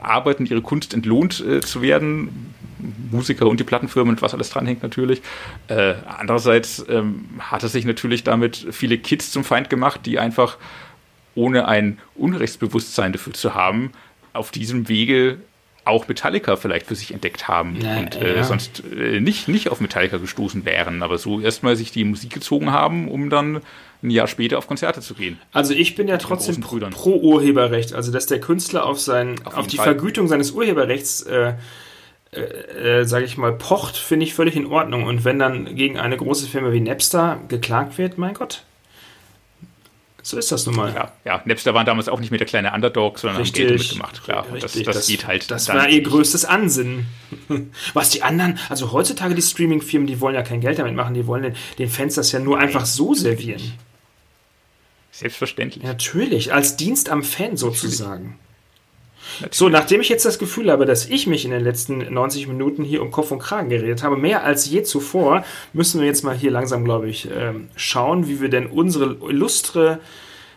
[0.00, 2.54] Arbeiten, ihre Kunst entlohnt äh, zu werden.
[3.10, 5.22] Musiker und die Plattenfirmen und was alles dranhängt natürlich.
[5.68, 10.56] Äh, andererseits ähm, hat er sich natürlich damit viele Kids zum Feind gemacht, die einfach
[11.34, 13.92] ohne ein Unrechtsbewusstsein dafür zu haben,
[14.32, 15.38] auf diesem Wege
[15.84, 18.44] auch Metallica vielleicht für sich entdeckt haben ja, und äh, ja.
[18.44, 22.70] sonst äh, nicht, nicht auf Metallica gestoßen wären, aber so erstmal sich die Musik gezogen
[22.70, 23.60] haben, um dann
[24.02, 25.38] ein Jahr später auf Konzerte zu gehen.
[25.52, 29.66] Also ich bin ja trotzdem pro Urheberrecht, also dass der Künstler auf sein, auf, auf
[29.66, 29.86] die Fall.
[29.86, 31.54] Vergütung seines Urheberrechts äh,
[32.32, 35.04] äh, äh, sage ich mal, pocht, finde ich völlig in Ordnung.
[35.04, 38.64] Und wenn dann gegen eine große Firma wie Napster geklagt wird, mein Gott,
[40.22, 40.94] so ist das nun mal.
[40.94, 43.80] Ja, ja, Napster waren damals auch nicht mehr der kleine Underdog, sondern richtig, haben Geld
[43.80, 44.22] mitgemacht.
[44.22, 45.50] Klar, richtig, das, das, geht halt.
[45.50, 47.06] Das war ihr größtes Ansinnen.
[47.92, 51.26] Was die anderen, also heutzutage die Streaming-Firmen, die wollen ja kein Geld damit machen, die
[51.26, 52.66] wollen den, den Fans das ja nur Nein.
[52.66, 53.60] einfach so servieren.
[55.10, 55.82] Selbstverständlich.
[55.82, 58.38] Natürlich, als Dienst am Fan sozusagen.
[59.40, 59.54] Natürlich.
[59.54, 62.84] So, nachdem ich jetzt das Gefühl habe, dass ich mich in den letzten 90 Minuten
[62.84, 66.36] hier um Kopf und Kragen geredet habe, mehr als je zuvor, müssen wir jetzt mal
[66.36, 70.00] hier langsam, glaube ich, ähm, schauen, wie wir denn unsere illustre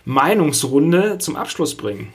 [0.06, 2.14] Meinungsrunde zum Abschluss bringen.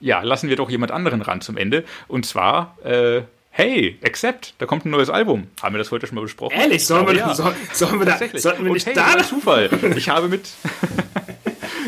[0.00, 1.84] Ja, lassen wir doch jemand anderen ran zum Ende.
[2.08, 5.46] Und zwar, äh, hey, Accept, da kommt ein neues Album.
[5.62, 6.54] Haben wir das heute schon mal besprochen?
[6.54, 7.34] Ehrlich, sollen wir, ja.
[7.34, 9.22] so, sollen wir da, sollten wir nicht hey, da...
[9.22, 9.70] Zufall.
[9.96, 10.50] Ich habe mit...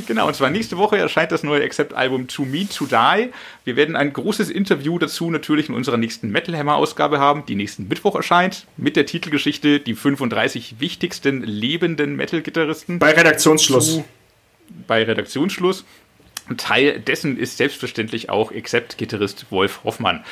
[0.07, 3.30] Genau, und zwar nächste Woche erscheint das neue Accept-Album To Me To Die.
[3.64, 7.88] Wir werden ein großes Interview dazu natürlich in unserer nächsten Metal Hammer-Ausgabe haben, die nächsten
[7.88, 12.99] Mittwoch erscheint, mit der Titelgeschichte Die 35 wichtigsten lebenden Metal-Gitarristen.
[12.99, 14.03] Bei Redaktionsschluss.
[14.86, 15.84] bei Redaktionsschluss.
[16.57, 20.24] Teil dessen ist selbstverständlich auch Accept-Gitarrist Wolf Hoffmann.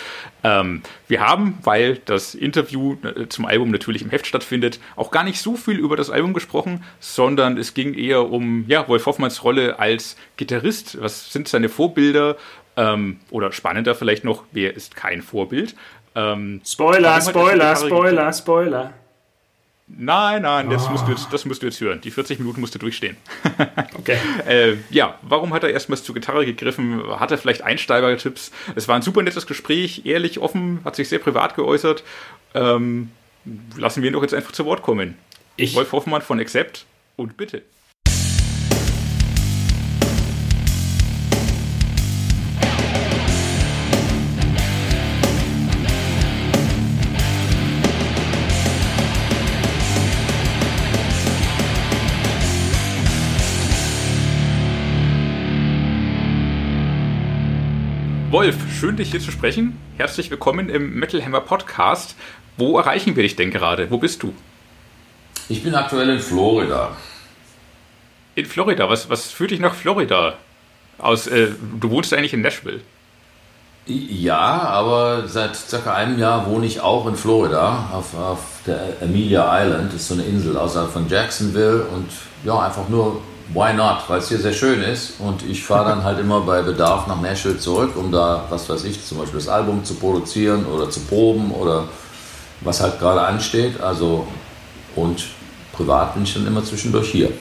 [0.45, 5.25] Ähm, wir haben, weil das Interview äh, zum Album natürlich im Heft stattfindet, auch gar
[5.25, 9.43] nicht so viel über das Album gesprochen, sondern es ging eher um ja, Wolf Hoffmanns
[9.43, 11.01] Rolle als Gitarrist.
[11.01, 12.37] Was sind seine Vorbilder?
[12.77, 15.75] Ähm, oder spannender vielleicht noch, wer ist kein Vorbild?
[16.15, 18.95] Ähm, Spoiler, Spoiler, Spoiler, Spoiler.
[19.95, 22.01] Nein, nein, das, musst du jetzt, das musst du jetzt hören.
[22.01, 23.17] Die 40 Minuten musst du durchstehen.
[23.99, 24.17] okay.
[24.47, 27.03] äh, ja, warum hat er erstmals zur Gitarre gegriffen?
[27.21, 28.53] Hat er vielleicht Einsteigertipps?
[28.75, 32.05] Es war ein super nettes Gespräch, ehrlich, offen, hat sich sehr privat geäußert.
[32.55, 33.11] Ähm,
[33.77, 35.17] lassen wir ihn doch jetzt einfach zu Wort kommen.
[35.57, 35.75] Ich.
[35.75, 36.87] Wolf Hoffmann von Accept
[37.17, 37.63] und bitte.
[58.33, 59.79] Wolf, schön dich hier zu sprechen.
[59.99, 62.17] Herzlich willkommen im Metal Hammer Podcast.
[62.57, 63.91] Wo erreichen wir dich denn gerade?
[63.91, 64.33] Wo bist du?
[65.51, 66.97] Ich bin aktuell in Florida.
[68.35, 68.89] In Florida?
[68.89, 70.39] Was, was führt dich nach Florida?
[70.97, 72.81] Aus, äh, du wohnst eigentlich in Nashville.
[73.85, 79.63] Ja, aber seit circa einem Jahr wohne ich auch in Florida auf, auf der Amelia
[79.63, 79.93] Island.
[79.93, 82.09] Das ist so eine Insel außerhalb von Jacksonville und
[82.45, 83.21] ja, einfach nur
[83.55, 86.63] why not, weil es hier sehr schön ist und ich fahre dann halt immer bei
[86.63, 90.67] Bedarf nach Nashville zurück, um da, was weiß ich, zum Beispiel das Album zu produzieren
[90.67, 91.89] oder zu proben oder
[92.61, 93.81] was halt gerade ansteht.
[93.81, 94.27] Also
[94.97, 95.25] und
[95.73, 97.33] privat bin ich dann immer zwischendurch hier.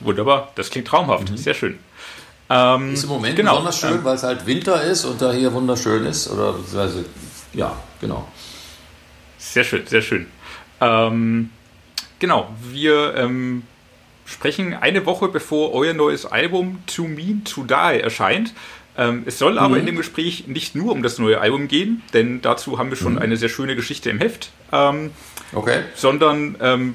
[0.00, 1.36] Wunderbar, das klingt traumhaft, mhm.
[1.36, 1.78] sehr schön.
[2.50, 3.52] Ähm, ist im Moment genau.
[3.52, 6.28] besonders schön, ähm, weil es halt Winter ist und da hier wunderschön ist.
[6.28, 7.06] Oder beziehungsweise,
[7.54, 8.28] ja, genau.
[9.38, 10.26] Sehr schön, sehr schön.
[10.80, 11.50] Ähm,
[12.18, 13.62] genau, wir ähm,
[14.24, 18.54] sprechen eine Woche bevor euer neues Album To Mean to Die erscheint.
[18.96, 19.80] Ähm, es soll aber mhm.
[19.80, 23.14] in dem Gespräch nicht nur um das neue Album gehen, denn dazu haben wir schon
[23.14, 23.18] mhm.
[23.18, 24.50] eine sehr schöne Geschichte im Heft.
[24.72, 25.10] Ähm,
[25.52, 25.80] okay.
[25.94, 26.94] Sondern ähm,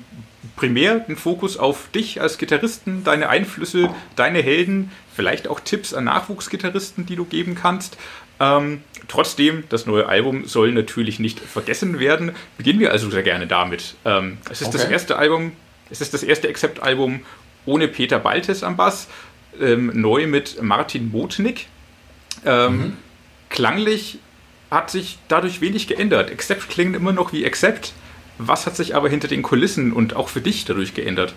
[0.56, 6.06] primär den Fokus auf dich als Gitarristen, deine Einflüsse, deine Helden, vielleicht auch Tipps an
[6.06, 7.98] Nachwuchsgitarristen, die du geben kannst.
[8.40, 12.32] Ähm, trotzdem, das neue Album soll natürlich nicht vergessen werden.
[12.58, 13.96] Beginnen wir also sehr gerne damit.
[14.06, 14.78] Ähm, es ist okay.
[14.78, 15.52] das erste Album,
[15.90, 17.22] es ist das erste Accept-Album
[17.66, 19.08] ohne Peter Baltes am Bass,
[19.60, 21.68] ähm, neu mit Martin Motnik.
[22.46, 22.98] Ähm, mhm.
[23.50, 24.20] Klanglich
[24.72, 26.32] hat sich dadurch wenig geändert.
[26.32, 27.94] Accept klingt immer noch wie Accept.
[28.38, 31.34] Was hat sich aber hinter den Kulissen und auch für dich dadurch geändert?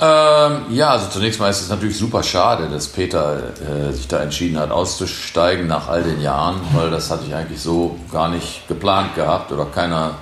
[0.00, 4.22] Ähm, ja, also zunächst mal ist es natürlich super schade, dass Peter äh, sich da
[4.22, 8.66] entschieden hat, auszusteigen nach all den Jahren, weil das hatte ich eigentlich so gar nicht
[8.68, 10.16] geplant gehabt oder keiner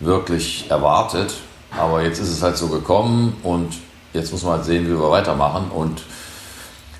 [0.00, 1.34] wirklich erwartet.
[1.78, 3.74] Aber jetzt ist es halt so gekommen und
[4.12, 5.70] jetzt muss man halt sehen, wie wir weitermachen.
[5.74, 6.02] Und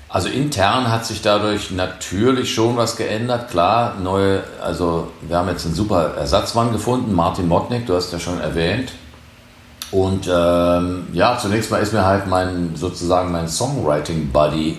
[0.09, 3.49] also intern hat sich dadurch natürlich schon was geändert.
[3.49, 8.19] Klar, neue, also wir haben jetzt einen super Ersatzmann gefunden, Martin Motnik, du hast ja
[8.19, 8.91] schon erwähnt.
[9.91, 14.77] Und ähm, ja, zunächst mal ist mir halt mein sozusagen mein Songwriting-Buddy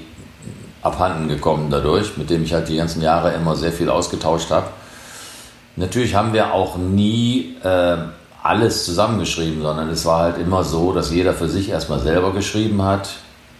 [0.83, 4.67] abhanden gekommen dadurch, mit dem ich halt die ganzen Jahre immer sehr viel ausgetauscht habe.
[5.77, 7.97] Natürlich haben wir auch nie äh,
[8.47, 12.83] alles zusammengeschrieben, sondern es war halt immer so, dass jeder für sich erstmal selber geschrieben
[12.83, 13.09] hat,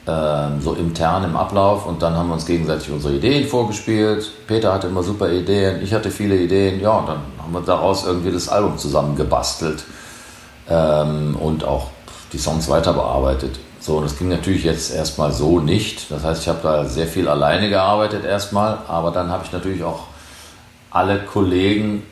[0.07, 4.31] äh, so intern im Ablauf und dann haben wir uns gegenseitig unsere Ideen vorgespielt.
[4.47, 8.07] Peter hatte immer super Ideen, ich hatte viele Ideen, ja, und dann haben wir daraus
[8.07, 9.85] irgendwie das Album zusammen gebastelt
[10.69, 11.89] ähm, und auch
[12.33, 13.59] die Songs weiter bearbeitet.
[13.81, 16.11] So, und das ging natürlich jetzt erstmal so nicht.
[16.11, 19.85] Das heißt, ich habe da sehr viel alleine gearbeitet erstmal, aber dann habe ich natürlich
[19.85, 20.05] auch
[20.91, 22.03] alle Kollegen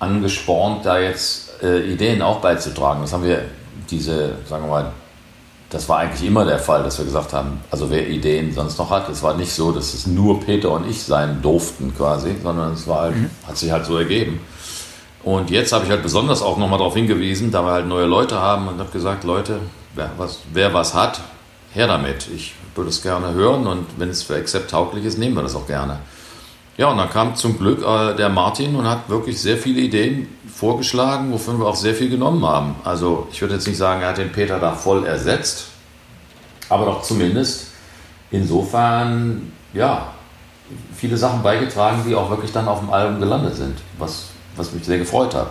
[0.00, 3.02] angespornt, da jetzt äh, Ideen auch beizutragen.
[3.02, 3.44] Das haben wir,
[3.90, 4.92] diese, sagen wir mal,
[5.70, 8.90] das war eigentlich immer der Fall, dass wir gesagt haben, also wer Ideen sonst noch
[8.90, 12.72] hat, es war nicht so, dass es nur Peter und ich sein durften quasi, sondern
[12.72, 13.30] es war halt, mhm.
[13.46, 14.40] hat sich halt so ergeben.
[15.22, 18.40] Und jetzt habe ich halt besonders auch nochmal darauf hingewiesen, da wir halt neue Leute
[18.40, 19.60] haben und habe gesagt, Leute,
[19.94, 21.20] wer was, wer was hat,
[21.72, 22.28] her damit.
[22.34, 25.54] Ich würde es gerne hören und wenn es für Accept tauglich ist, nehmen wir das
[25.54, 25.98] auch gerne.
[26.80, 30.28] Ja, und dann kam zum Glück äh, der Martin und hat wirklich sehr viele Ideen
[30.50, 32.74] vorgeschlagen, wovon wir auch sehr viel genommen haben.
[32.84, 35.66] Also ich würde jetzt nicht sagen, er hat den Peter da voll ersetzt,
[36.70, 37.66] aber doch zumindest
[38.30, 40.06] insofern, ja,
[40.96, 44.82] viele Sachen beigetragen, die auch wirklich dann auf dem Album gelandet sind, was, was mich
[44.82, 45.50] sehr gefreut hat.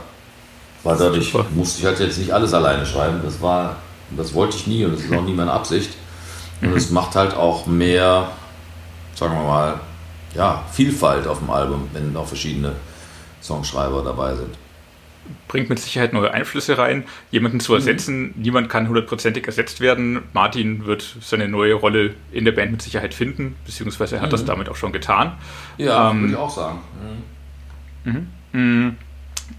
[0.83, 1.45] Weil dadurch Super.
[1.53, 3.21] musste ich halt jetzt nicht alles alleine schreiben.
[3.23, 3.75] Das war,
[4.17, 5.91] das wollte ich nie und das ist auch nie meine Absicht.
[6.59, 8.29] Und es macht halt auch mehr,
[9.13, 9.79] sagen wir mal,
[10.35, 12.73] ja, Vielfalt auf dem Album, wenn auch verschiedene
[13.41, 14.57] Songschreiber dabei sind.
[15.47, 18.27] Bringt mit Sicherheit neue Einflüsse rein, jemanden zu ersetzen.
[18.27, 18.33] Mhm.
[18.37, 20.21] Niemand kann hundertprozentig ersetzt werden.
[20.33, 24.31] Martin wird seine neue Rolle in der Band mit Sicherheit finden, beziehungsweise er hat mhm.
[24.31, 25.33] das damit auch schon getan.
[25.77, 26.79] Ja, ähm, würde ich auch sagen.
[28.51, 28.97] Mhm.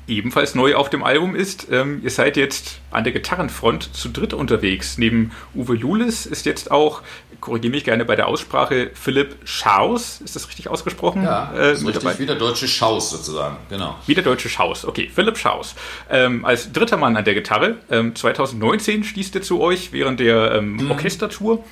[0.06, 4.34] Ebenfalls neu auf dem Album ist, ähm, ihr seid jetzt an der Gitarrenfront zu dritt
[4.34, 4.98] unterwegs.
[4.98, 7.02] Neben Uwe Lulis ist jetzt auch,
[7.40, 11.22] korrigiere mich gerne bei der Aussprache, Philipp Schaus, ist das richtig ausgesprochen?
[11.22, 13.96] Ja, äh, ist richtig, wie der deutsche Schaus sozusagen, genau.
[14.06, 15.74] Wie der deutsche Schaus, okay, Philipp Schaus.
[16.10, 20.52] Ähm, als dritter Mann an der Gitarre, ähm, 2019 schließt er zu euch während der
[20.52, 20.90] ähm, mhm.
[20.90, 21.64] Orchestertour.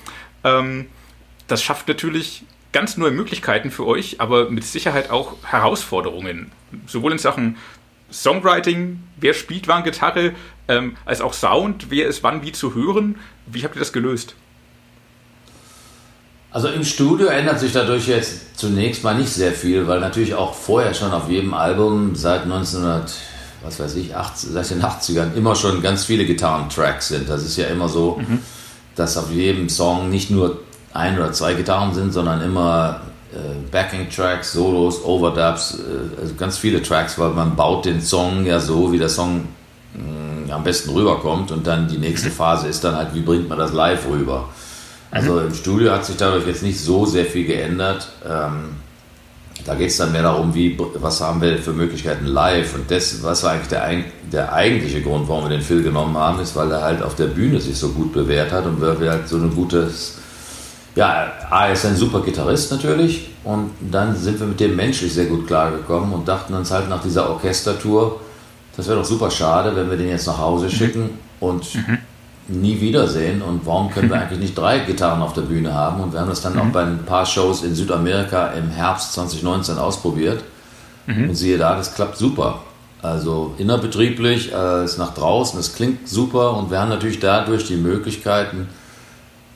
[0.45, 0.87] Ähm,
[1.49, 6.53] das schafft natürlich ganz neue Möglichkeiten für euch, aber mit Sicherheit auch Herausforderungen.
[6.87, 7.57] Sowohl in Sachen
[8.11, 10.33] Songwriting, wer spielt wann Gitarre,
[10.69, 13.17] ähm, als auch Sound, wer ist wann wie zu hören.
[13.47, 14.35] Wie habt ihr das gelöst?
[16.51, 20.55] Also im Studio ändert sich dadurch jetzt zunächst mal nicht sehr viel, weil natürlich auch
[20.55, 23.13] vorher schon auf jedem Album seit 1900,
[23.63, 27.29] was weiß ich, 80, seit den 80ern immer schon ganz viele Gitarrentracks sind.
[27.29, 28.39] Das ist ja immer so, mhm.
[28.97, 30.63] dass auf jedem Song nicht nur
[30.95, 33.03] ein oder zwei Gitarren sind, sondern immer
[33.71, 38.93] Backing-Tracks, Solos, Overdubs, äh, also ganz viele Tracks, weil man baut den Song ja so,
[38.93, 39.49] wie der Song
[39.95, 43.59] mh, am besten rüberkommt und dann die nächste Phase ist dann halt, wie bringt man
[43.59, 44.49] das live rüber.
[45.11, 45.49] Also mhm.
[45.49, 48.09] im Studio hat sich dadurch jetzt nicht so sehr viel geändert.
[48.27, 48.77] Ähm,
[49.65, 52.75] da geht es dann mehr darum, wie, was haben wir für Möglichkeiten live.
[52.75, 56.41] Und das, was war eigentlich der, der eigentliche Grund, warum wir den Phil genommen haben,
[56.41, 59.11] ist, weil er halt auf der Bühne sich so gut bewährt hat und weil wir
[59.11, 60.19] halt so ein gutes,
[60.99, 65.27] ja, A, ist ein super Gitarrist natürlich und dann sind wir mit dem menschlich sehr
[65.27, 68.21] gut klargekommen und dachten uns halt nach dieser Orchestertour,
[68.77, 71.99] das wäre doch super schade, wenn wir den jetzt nach Hause schicken und mhm
[72.49, 76.01] nie wiedersehen und warum können wir eigentlich nicht drei Gitarren auf der Bühne haben?
[76.01, 76.61] Und wir haben das dann mhm.
[76.61, 80.43] auch bei ein paar Shows in Südamerika im Herbst 2019 ausprobiert.
[81.07, 81.29] Mhm.
[81.29, 82.61] Und siehe da, das klappt super.
[83.01, 87.77] Also innerbetrieblich, äh, ist nach draußen, es klingt super und wir haben natürlich dadurch die
[87.77, 88.67] Möglichkeiten,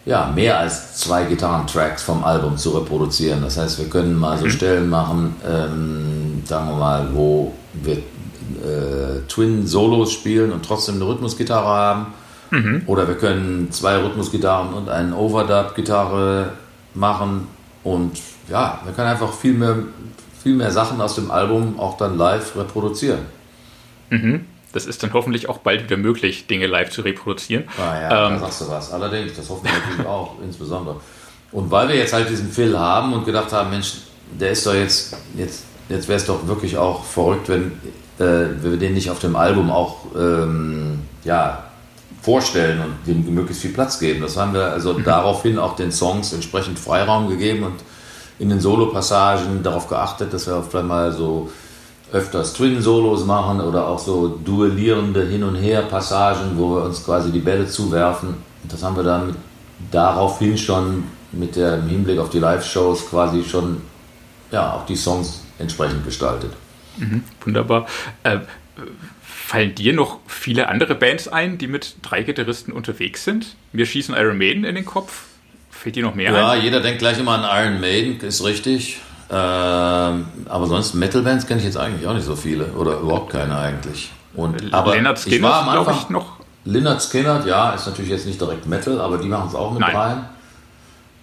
[0.04, 3.42] ja, mehr als zwei Gitarrentracks vom Album zu reproduzieren.
[3.42, 4.50] Das heißt, wir können mal so mhm.
[4.50, 11.68] Stellen machen, ähm, sagen wir mal, wo wir äh, Twin-Solos spielen und trotzdem eine Rhythmusgitarre
[11.68, 12.06] haben
[12.52, 12.82] Mhm.
[12.86, 16.52] Oder wir können zwei Rhythmusgitarren und eine Overdub-Gitarre
[16.94, 17.48] machen.
[17.82, 19.76] Und ja, wir können einfach viel mehr,
[20.42, 23.20] viel mehr Sachen aus dem Album auch dann live reproduzieren.
[24.10, 24.44] Mhm.
[24.72, 27.64] Das ist dann hoffentlich auch bald wieder möglich, Dinge live zu reproduzieren.
[27.78, 28.92] Ah ja, ähm, da sagst du was.
[28.92, 31.00] Allerdings, das hoffen wir natürlich auch, insbesondere.
[31.52, 33.94] Und weil wir jetzt halt diesen Phil haben und gedacht haben, Mensch,
[34.40, 37.72] der ist doch jetzt, jetzt, jetzt wäre es doch wirklich auch verrückt, wenn,
[38.18, 41.64] äh, wir den nicht auf dem Album auch ähm, ja,
[42.22, 44.22] vorstellen und dem möglichst viel Platz geben.
[44.22, 45.04] Das haben wir also mhm.
[45.04, 47.74] daraufhin auch den Songs entsprechend Freiraum gegeben und
[48.38, 51.50] in den Solo-Passagen darauf geachtet, dass wir auf einmal so
[52.12, 57.40] öfters Twin-Solos machen oder auch so duellierende Hin- und Her-Passagen, wo wir uns quasi die
[57.40, 58.30] Bälle zuwerfen.
[58.62, 59.34] Und das haben wir dann
[59.90, 63.80] daraufhin schon mit dem Hinblick auf die Live-Shows quasi schon
[64.50, 66.52] ja, auch die Songs entsprechend gestaltet.
[66.98, 67.86] Mhm, wunderbar.
[68.22, 68.40] Äh,
[69.52, 73.54] Fallen dir noch viele andere Bands ein, die mit drei Gitarristen unterwegs sind?
[73.72, 75.24] Wir schießen Iron Maiden in den Kopf.
[75.70, 76.58] Fällt dir noch mehr ja, ein?
[76.58, 79.00] Ja, jeder denkt gleich immer an Iron Maiden, ist richtig.
[79.34, 83.56] Ähm, aber sonst Metal-Bands kenne ich jetzt eigentlich auch nicht so viele oder überhaupt keine
[83.56, 84.12] eigentlich.
[84.34, 86.32] Und, aber Leonard Skinner, ich war am Anfang, ich noch.
[86.64, 89.80] Leonard Skinner, ja, ist natürlich jetzt nicht direkt Metal, aber die machen es auch mit
[89.80, 89.96] Nein.
[89.96, 90.24] rein.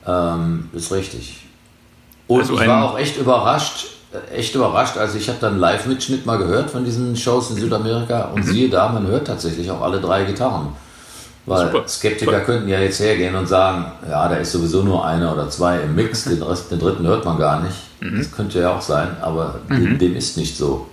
[0.08, 1.46] Ähm, ist richtig.
[2.26, 3.88] Und also ich war auch echt überrascht,
[4.36, 4.98] echt überrascht.
[4.98, 8.52] Also ich habe dann Live-Mitschnitt mal gehört von diesen Shows in Südamerika und mhm.
[8.52, 10.70] siehe da, man hört tatsächlich auch alle drei Gitarren.
[11.50, 11.88] Weil Super.
[11.88, 12.44] Skeptiker Super.
[12.44, 15.96] könnten ja jetzt hergehen und sagen, ja, da ist sowieso nur einer oder zwei im
[15.96, 17.76] Mix, den, Rest, den dritten hört man gar nicht.
[18.02, 18.20] Mhm.
[18.20, 19.84] Das könnte ja auch sein, aber mhm.
[19.84, 20.88] dem, dem, ist nicht so.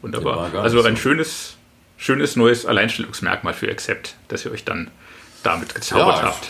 [0.00, 0.48] Wunderbar.
[0.54, 1.02] Also ein so.
[1.02, 1.54] schönes,
[1.96, 4.92] schönes neues Alleinstellungsmerkmal für Accept, dass ihr euch dann
[5.42, 6.46] damit gezaubert ja, habt.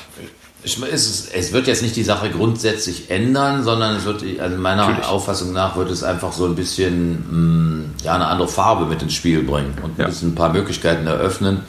[0.62, 5.09] Es, es, wird jetzt nicht die Sache grundsätzlich ändern, sondern es wird, also meiner Natürlich.
[5.09, 9.01] Auffassung nach, wird es einfach so ein bisschen mh, mm, ja, eine andere Farbe mit
[9.01, 10.05] ins Spiel bringen und ja.
[10.05, 11.62] ein, bisschen ein paar Möglichkeiten eröffnen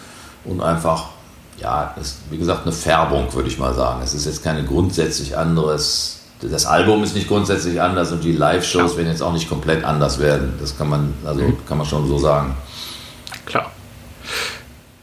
[0.43, 1.11] und einfach,
[1.61, 4.01] ja, ist, wie gesagt, eine Färbung, würde ich mal sagen.
[4.03, 6.19] Es ist jetzt keine grundsätzlich anderes.
[6.41, 10.19] Das Album ist nicht grundsätzlich anders und die Live-Shows werden jetzt auch nicht komplett anders
[10.19, 10.53] werden.
[10.59, 11.57] Das kann man, also mhm.
[11.67, 12.55] kann man schon so sagen.
[13.45, 13.71] Klar.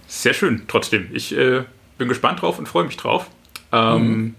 [0.09, 1.09] Sehr schön, trotzdem.
[1.13, 1.63] Ich äh,
[1.97, 3.27] bin gespannt drauf und freue mich drauf.
[3.71, 4.35] Ähm, mhm.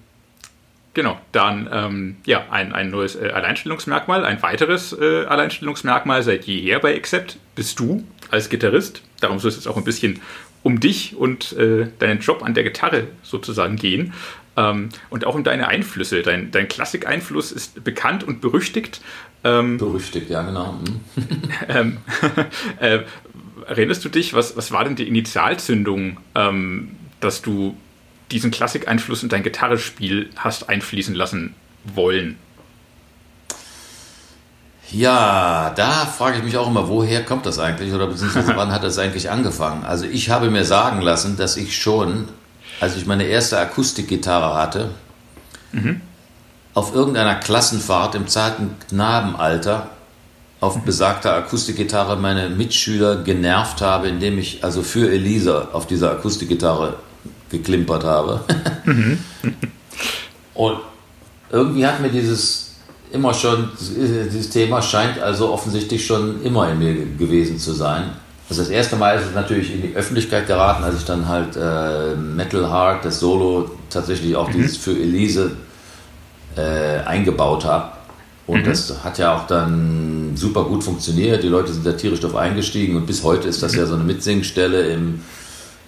[0.94, 6.80] Genau, dann ähm, ja, ein, ein neues äh, Alleinstellungsmerkmal, ein weiteres äh, Alleinstellungsmerkmal seit jeher
[6.80, 9.04] bei Accept bist du als Gitarrist.
[9.22, 10.20] Darum soll es jetzt auch ein bisschen
[10.64, 14.14] um dich und äh, deinen Job an der Gitarre sozusagen gehen.
[14.58, 16.22] Ähm, und auch um deine Einflüsse.
[16.22, 19.02] Dein, dein Klassik-Einfluss ist bekannt und berüchtigt.
[19.44, 20.74] Ähm, berüchtigt, ja, genau.
[20.74, 21.00] Mhm.
[21.70, 21.98] Ähm,
[22.80, 23.00] äh,
[23.68, 27.78] erinnerst du dich, was, was war denn die Initialzündung, ähm, dass du
[28.32, 32.38] diesen Klassik-Einfluss in dein Gitarrespiel hast einfließen lassen wollen?
[34.92, 38.84] Ja, da frage ich mich auch immer, woher kommt das eigentlich oder beziehungsweise wann hat
[38.84, 39.86] das eigentlich angefangen?
[39.86, 42.28] Also ich habe mir sagen lassen, dass ich schon,
[42.80, 44.90] als ich meine erste Akustikgitarre hatte,
[45.72, 46.02] mhm.
[46.74, 49.90] auf irgendeiner Klassenfahrt im zarten Knabenalter
[50.60, 50.86] auf mhm.
[50.86, 56.96] besagter Akustikgitarre meine Mitschüler genervt habe, indem ich also für Elisa auf dieser Akustikgitarre
[57.50, 58.44] geklimpert habe.
[58.86, 59.20] Mhm.
[60.56, 60.80] Und
[61.52, 62.69] irgendwie hat mir dieses
[63.12, 68.12] immer schon, dieses Thema scheint also offensichtlich schon immer in mir gewesen zu sein.
[68.50, 71.56] Also das erste Mal ist es natürlich in die Öffentlichkeit geraten, als ich dann halt
[71.56, 74.54] äh, Metal Hard, das Solo, tatsächlich auch mhm.
[74.54, 75.52] dieses für Elise
[76.56, 77.92] äh, eingebaut habe.
[78.48, 78.70] Und mhm.
[78.70, 81.44] das hat ja auch dann super gut funktioniert.
[81.44, 83.80] Die Leute sind da tierisch drauf eingestiegen und bis heute ist das mhm.
[83.80, 85.22] ja so eine Mitsingstelle im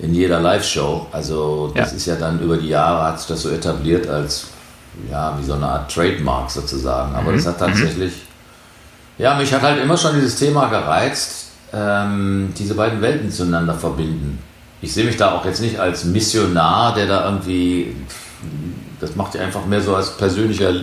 [0.02, 1.08] in jeder Live-Show.
[1.12, 1.98] Also das ja.
[1.98, 4.48] ist ja dann über die Jahre hat sich das so etabliert als
[5.10, 7.16] ja, wie so eine Art Trademark sozusagen.
[7.16, 7.38] Aber mhm.
[7.38, 8.14] das hat tatsächlich,
[9.18, 14.40] ja, mich hat halt immer schon dieses Thema gereizt, ähm, diese beiden Welten zueinander verbinden.
[14.82, 17.96] Ich sehe mich da auch jetzt nicht als Missionar, der da irgendwie,
[19.00, 20.74] das macht ja einfach mehr so als persönlicher,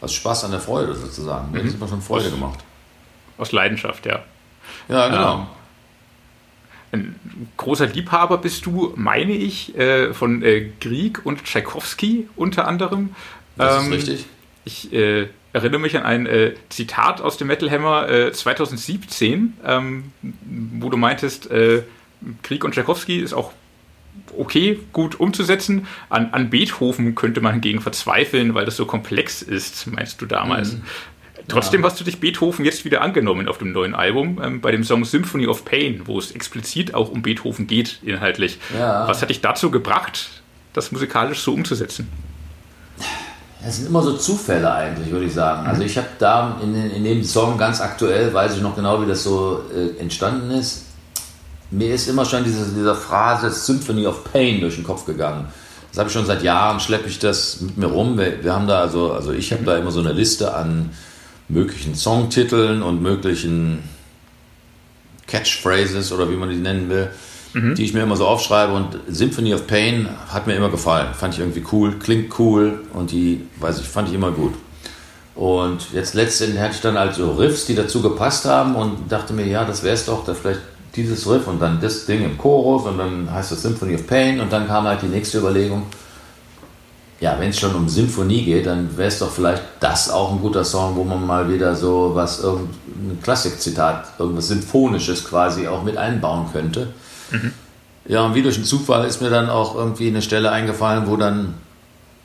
[0.00, 1.50] als Spaß an der Freude sozusagen.
[1.52, 1.68] Mir mhm.
[1.68, 2.58] hat immer schon Freude gemacht.
[3.38, 4.20] Aus Leidenschaft, ja.
[4.88, 5.34] Ja, genau.
[5.34, 5.46] Ähm,
[6.92, 7.14] ein
[7.56, 13.10] großer Liebhaber bist du, meine ich, äh, von äh, Grieg und Tschaikowski unter anderem.
[13.56, 14.26] Das ähm, ist richtig.
[14.64, 20.12] Ich äh, erinnere mich an ein äh, Zitat aus dem Metal Hammer 2017, äh, ähm,
[20.80, 21.82] wo du meintest, äh,
[22.42, 23.52] Krieg und Tschaikowski ist auch
[24.36, 25.86] okay, gut umzusetzen.
[26.08, 30.74] An, an, Beethoven könnte man hingegen verzweifeln, weil das so komplex ist, meinst du damals.
[30.74, 30.82] Mhm.
[31.48, 31.86] Trotzdem ja.
[31.86, 35.04] hast du dich Beethoven jetzt wieder angenommen auf dem neuen Album, ähm, bei dem Song
[35.04, 38.58] Symphony of Pain, wo es explizit auch um Beethoven geht, inhaltlich.
[38.78, 39.06] Ja.
[39.06, 40.42] Was hat dich dazu gebracht,
[40.72, 42.08] das musikalisch so umzusetzen?
[43.66, 45.66] Es sind immer so Zufälle eigentlich, würde ich sagen.
[45.66, 49.06] Also ich habe da in, in, dem Song ganz aktuell, weiß ich noch genau, wie
[49.06, 50.84] das so äh, entstanden ist.
[51.70, 55.46] Mir ist immer schon diese, diese Phrase Symphony of Pain durch den Kopf gegangen.
[55.90, 58.18] Das habe ich schon seit Jahren, schleppe ich das mit mir rum.
[58.18, 60.90] Wir, wir haben da also, also ich habe da immer so eine Liste an
[61.48, 63.82] möglichen Songtiteln und möglichen
[65.26, 67.10] Catchphrases oder wie man die nennen will,
[67.52, 67.74] mhm.
[67.74, 68.72] die ich mir immer so aufschreibe.
[68.72, 71.08] Und Symphony of Pain hat mir immer gefallen.
[71.14, 74.54] Fand ich irgendwie cool, klingt cool und die, weiß ich, fand ich immer gut.
[75.34, 79.32] Und jetzt letztendlich hatte ich dann halt so Riffs, die dazu gepasst haben und dachte
[79.32, 80.60] mir, ja, das wäre es doch, da vielleicht
[80.94, 84.40] dieses Riff und dann das Ding im Chorus und dann heißt das Symphony of Pain
[84.40, 85.86] und dann kam halt die nächste Überlegung,
[87.20, 90.40] ja, wenn es schon um Symphonie geht, dann wäre es doch vielleicht das auch ein
[90.40, 95.96] guter Song, wo man mal wieder so was, irgendein Klassikzitat, irgendwas Symphonisches quasi auch mit
[95.96, 96.88] einbauen könnte.
[97.30, 97.52] Mhm.
[98.06, 101.16] Ja, und wie durch einen Zufall ist mir dann auch irgendwie eine Stelle eingefallen, wo
[101.16, 101.54] dann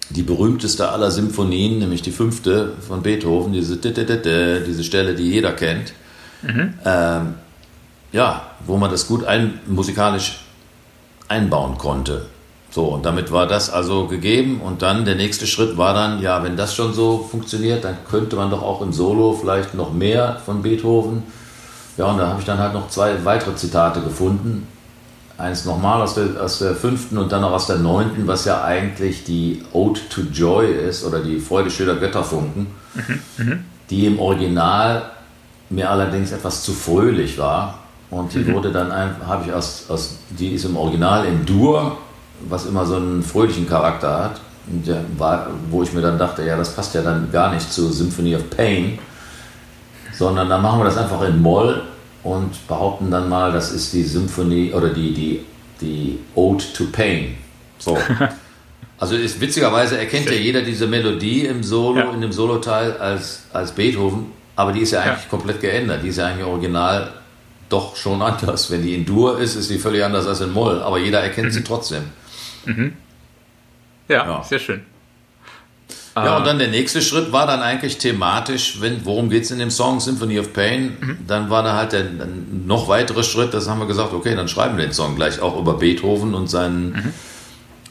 [0.09, 5.93] die berühmteste aller Symphonien, nämlich die fünfte von Beethoven, diese, diese Stelle, die jeder kennt,
[6.41, 6.73] mhm.
[6.83, 7.35] ähm,
[8.11, 10.43] ja, wo man das gut ein, musikalisch
[11.27, 12.25] einbauen konnte.
[12.71, 14.61] So, und damit war das also gegeben.
[14.61, 18.35] Und dann der nächste Schritt war dann, ja, wenn das schon so funktioniert, dann könnte
[18.35, 21.23] man doch auch im Solo vielleicht noch mehr von Beethoven.
[21.97, 24.67] Ja, und da habe ich dann halt noch zwei weitere Zitate gefunden.
[25.37, 28.63] Eins nochmal aus der, aus der fünften und dann noch aus der neunten, was ja
[28.63, 33.65] eigentlich die Ode to Joy ist oder die Freude schöner Götterfunken, mhm, mhm.
[33.89, 35.11] die im Original
[35.69, 37.79] mir allerdings etwas zu fröhlich war.
[38.11, 38.53] Und die mhm.
[38.53, 41.97] wurde dann einfach, habe ich aus, aus, die ist im Original in Dur
[42.47, 44.41] was immer so einen fröhlichen Charakter hat.
[45.17, 48.35] War, wo ich mir dann dachte, ja, das passt ja dann gar nicht zu Symphony
[48.35, 48.99] of Pain,
[50.13, 51.81] sondern dann machen wir das einfach in Moll
[52.23, 55.45] und behaupten dann mal, das ist die Symphonie oder die, die,
[55.81, 57.35] die Ode to Pain.
[57.79, 57.97] So.
[58.99, 62.11] Also ist, witzigerweise erkennt ja jeder diese Melodie im Solo, ja.
[62.11, 64.25] in dem Soloteil als, als Beethoven,
[64.57, 65.29] aber die ist ja eigentlich ja.
[65.29, 66.03] komplett geändert.
[66.03, 67.13] Die ist ja eigentlich original
[67.69, 68.69] doch schon anders.
[68.69, 71.47] Wenn die in Dur ist, ist die völlig anders als in Moll, aber jeder erkennt
[71.47, 71.51] mhm.
[71.51, 72.03] sie trotzdem.
[72.65, 72.93] Mhm.
[74.07, 74.81] Ja, ja, sehr schön.
[76.15, 79.59] Ja, und dann der nächste Schritt war dann eigentlich thematisch, wenn, worum geht es in
[79.59, 80.97] dem Song Symphony of Pain?
[80.99, 81.17] Mhm.
[81.27, 82.05] Dann war da halt der
[82.65, 85.57] noch weitere Schritt, das haben wir gesagt, okay, dann schreiben wir den Song gleich auch
[85.59, 87.13] über Beethoven und seinen, mhm.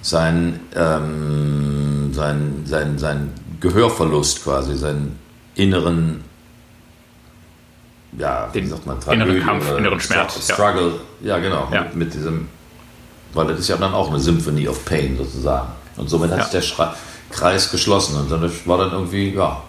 [0.02, 5.18] seinen, ähm, seinen, seinen, seinen Gehörverlust quasi, seinen
[5.54, 6.22] inneren,
[8.18, 10.52] ja, den wie sagt man, Tragödie inneren Kampf, inneren Schmerz.
[10.52, 11.82] Struggle, ja, ja genau, ja.
[11.82, 12.48] Mit, mit diesem
[13.34, 15.68] weil das ist ja dann auch eine Symphony of Pain sozusagen.
[15.96, 16.44] Und somit hat ja.
[16.44, 16.94] sich der Schre
[17.30, 18.16] Kreis geschlossen.
[18.16, 19.62] Und dann war dann irgendwie, ja,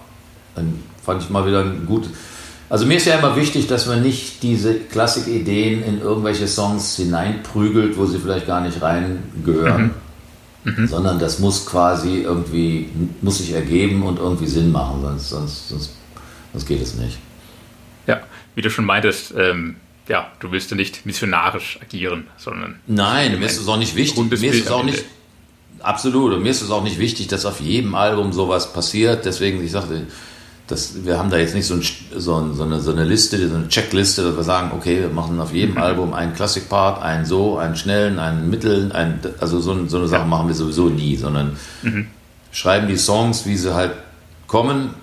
[0.55, 2.09] dann fand ich mal wieder ein gut.
[2.69, 7.97] Also mir ist ja immer wichtig, dass man nicht diese Klassikideen in irgendwelche Songs hineinprügelt,
[7.97, 9.91] wo sie vielleicht gar nicht reingehören.
[10.63, 10.73] Mhm.
[10.75, 10.87] Mhm.
[10.87, 12.89] Sondern das muss quasi irgendwie,
[13.21, 15.91] muss sich ergeben und irgendwie Sinn machen, sonst, sonst, sonst,
[16.51, 17.17] sonst geht es nicht.
[18.07, 18.19] Ja,
[18.55, 19.77] wie du schon meintest, ähm,
[20.09, 22.79] ja, du willst ja nicht missionarisch agieren, sondern.
[22.87, 24.29] Nein, mir ist es auch nicht wichtig.
[24.29, 25.05] Mir ist es auch nicht.
[25.79, 26.33] Absolut.
[26.33, 29.23] Und mir ist es auch nicht wichtig, dass auf jedem Album sowas passiert.
[29.25, 30.07] Deswegen, ich sagte,
[30.67, 31.83] das, wir haben da jetzt nicht so, ein,
[32.15, 35.39] so, so, eine, so, eine, Liste, so eine Checkliste, dass wir sagen, okay, wir machen
[35.39, 35.81] auf jedem mhm.
[35.81, 40.21] Album einen Classic-Part, einen so, einen schnellen, einen mitteln, einen, also so, so eine Sache
[40.21, 40.27] ja.
[40.27, 42.07] machen wir sowieso nie, sondern mhm.
[42.51, 43.93] schreiben die Songs, wie sie halt
[44.47, 44.93] kommen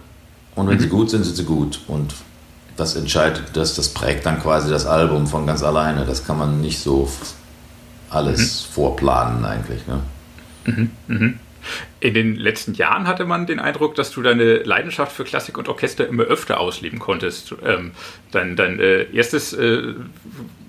[0.54, 0.82] und wenn mhm.
[0.82, 1.80] sie gut sind, sind sie gut.
[1.88, 2.14] Und
[2.76, 6.04] das entscheidet das, das prägt dann quasi das Album von ganz alleine.
[6.04, 7.10] Das kann man nicht so
[8.10, 8.72] alles mhm.
[8.72, 9.86] vorplanen eigentlich.
[9.86, 10.02] Ne?
[10.66, 11.38] Mhm, mhm.
[11.98, 15.68] In den letzten Jahren hatte man den Eindruck, dass du deine Leidenschaft für Klassik und
[15.68, 17.54] Orchester immer öfter ausleben konntest.
[17.64, 17.92] Ähm,
[18.30, 19.94] dein dein äh, erstes äh,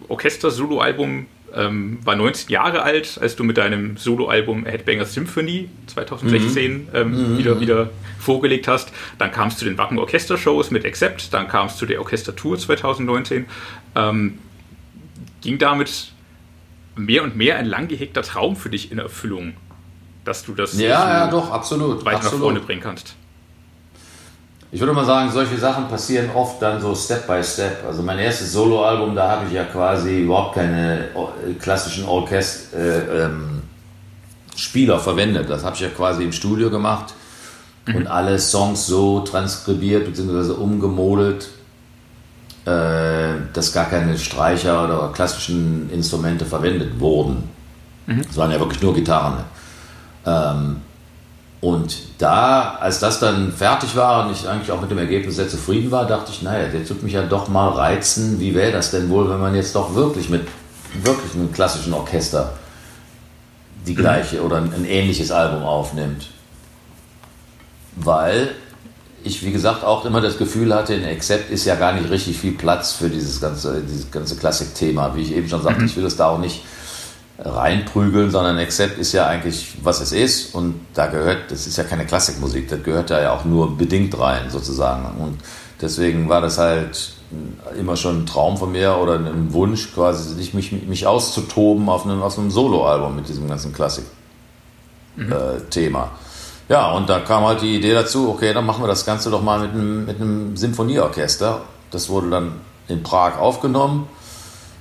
[0.07, 1.27] Orchester-Solo-Album
[1.57, 6.87] ähm, war 19 Jahre alt, als du mit deinem Soloalbum Headbanger Symphony 2016 mhm.
[6.93, 7.37] Ähm, mhm.
[7.37, 7.89] wieder, wieder
[8.19, 8.91] vorgelegt hast.
[9.17, 12.57] Dann kam es zu den Wacken Orchestershows mit Accept, dann kam es zu der Orchestertour
[12.57, 13.45] 2019.
[13.95, 14.37] Ähm,
[15.41, 16.11] ging damit
[16.95, 19.53] mehr und mehr ein lang gehegter Traum für dich in Erfüllung,
[20.25, 22.33] dass du das ja, ja, doch, absolut, weiter absolut.
[22.33, 23.15] nach vorne bringen kannst?
[24.69, 27.85] Ich würde mal sagen, solche Sachen passieren oft dann so Step by Step.
[27.87, 31.05] Also mein erstes Soloalbum, da habe ich ja quasi überhaupt keine
[31.59, 35.49] klassischen Orchesterspieler ähm, verwendet.
[35.49, 37.13] Das habe ich ja quasi im Studio gemacht
[37.85, 37.95] mhm.
[37.95, 40.51] und alle Songs so transkribiert bzw.
[40.51, 41.47] umgemodelt,
[42.65, 47.49] äh, dass gar keine Streicher oder klassischen Instrumente verwendet wurden.
[48.05, 48.21] Mhm.
[48.29, 49.45] Es waren ja wirklich nur Gitarren.
[50.25, 50.81] Ähm,
[51.59, 55.49] und da, als das dann fertig war und ich eigentlich auch mit dem Ergebnis sehr
[55.49, 58.91] zufrieden war, dachte ich, naja, jetzt wird mich ja doch mal reizen, wie wäre das
[58.91, 60.47] denn wohl, wenn man jetzt doch wirklich mit
[61.03, 62.53] wirklich einem klassischen Orchester
[63.87, 66.27] die gleiche oder ein ähnliches Album aufnimmt.
[67.95, 68.49] Weil
[69.23, 72.37] ich, wie gesagt, auch immer das Gefühl hatte, in Accept ist ja gar nicht richtig
[72.37, 75.15] viel Platz für dieses ganze, dieses ganze Klassikthema.
[75.15, 75.87] Wie ich eben schon sagte, mhm.
[75.87, 76.61] ich will es da auch nicht
[77.39, 81.83] reinprügeln, sondern Accept ist ja eigentlich, was es ist und da gehört, das ist ja
[81.83, 85.37] keine Klassikmusik, das gehört da ja auch nur bedingt rein sozusagen und
[85.79, 87.13] deswegen war das halt
[87.77, 92.05] immer schon ein Traum von mir oder ein Wunsch quasi, mich, mich, mich auszutoben auf
[92.05, 95.99] einem, auf einem Soloalbum mit diesem ganzen Klassik-Thema.
[95.99, 96.05] Mhm.
[96.05, 99.29] Äh, ja, und da kam halt die Idee dazu, okay, dann machen wir das Ganze
[99.29, 101.61] doch mal mit einem, mit einem Symphonieorchester.
[101.91, 102.53] Das wurde dann
[102.87, 104.07] in Prag aufgenommen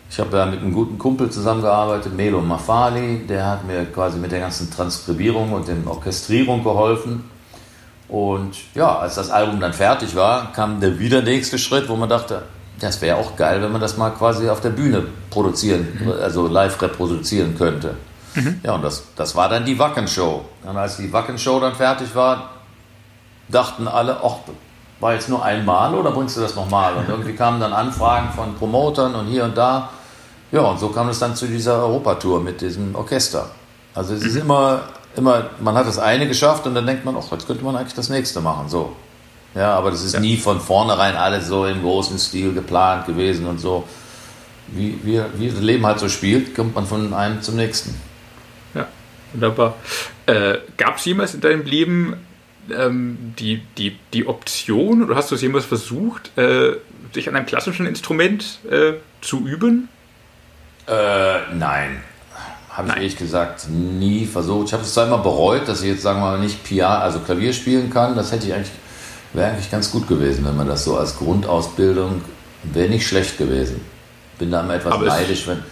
[0.09, 4.33] ich habe ja mit einem guten Kumpel zusammengearbeitet, Melo Mafali, der hat mir quasi mit
[4.33, 7.25] der ganzen Transkribierung und der Orchestrierung geholfen.
[8.09, 12.09] Und ja, als das Album dann fertig war, kam der wieder nächste Schritt, wo man
[12.09, 12.43] dachte,
[12.79, 16.13] das wäre auch geil, wenn man das mal quasi auf der Bühne produzieren, mhm.
[16.23, 17.97] also live reproduzieren könnte.
[18.35, 18.61] Mhm.
[18.63, 20.45] Ja, und das, das war dann die Wacken-Show.
[20.63, 22.51] Und als die Wacken-Show dann fertig war,
[23.49, 24.37] dachten alle, ach,
[25.01, 26.95] war jetzt nur einmal oder bringst du das nochmal?
[26.97, 29.91] Und irgendwie kamen dann Anfragen von Promotern und hier und da.
[30.53, 33.51] Ja, und so kam es dann zu dieser Europatour mit diesem Orchester.
[33.95, 34.43] Also es ist mhm.
[34.43, 34.81] immer,
[35.17, 37.95] immer, man hat das eine geschafft und dann denkt man, ach, jetzt könnte man eigentlich
[37.95, 38.69] das nächste machen.
[38.69, 38.95] So.
[39.55, 40.21] Ja, aber das ist ja.
[40.21, 43.85] nie von vornherein alles so im großen Stil geplant gewesen und so.
[44.69, 47.95] Wie, wie, wie das Leben halt so spielt, kommt man von einem zum nächsten.
[48.75, 48.87] Ja,
[49.33, 49.75] wunderbar.
[50.27, 52.26] Äh, Gab es jemals in deinem Leben
[52.71, 56.73] ähm, die, die, die Option, oder hast du es jemals versucht, äh,
[57.13, 59.89] sich an einem klassischen Instrument äh, zu üben?
[60.87, 62.03] Äh, nein.
[62.71, 64.67] Habe ich ehrlich gesagt nie versucht.
[64.69, 67.53] Ich habe es zweimal bereut, dass ich jetzt, sagen wir mal, nicht Piano, also Klavier
[67.55, 68.15] spielen kann.
[68.15, 68.73] Das hätte ich eigentlich,
[69.33, 72.21] wäre eigentlich ganz gut gewesen, wenn man das so als Grundausbildung,
[72.65, 73.81] wäre nicht schlecht gewesen.
[74.39, 75.63] Bin da immer etwas Aber neidisch, wenn,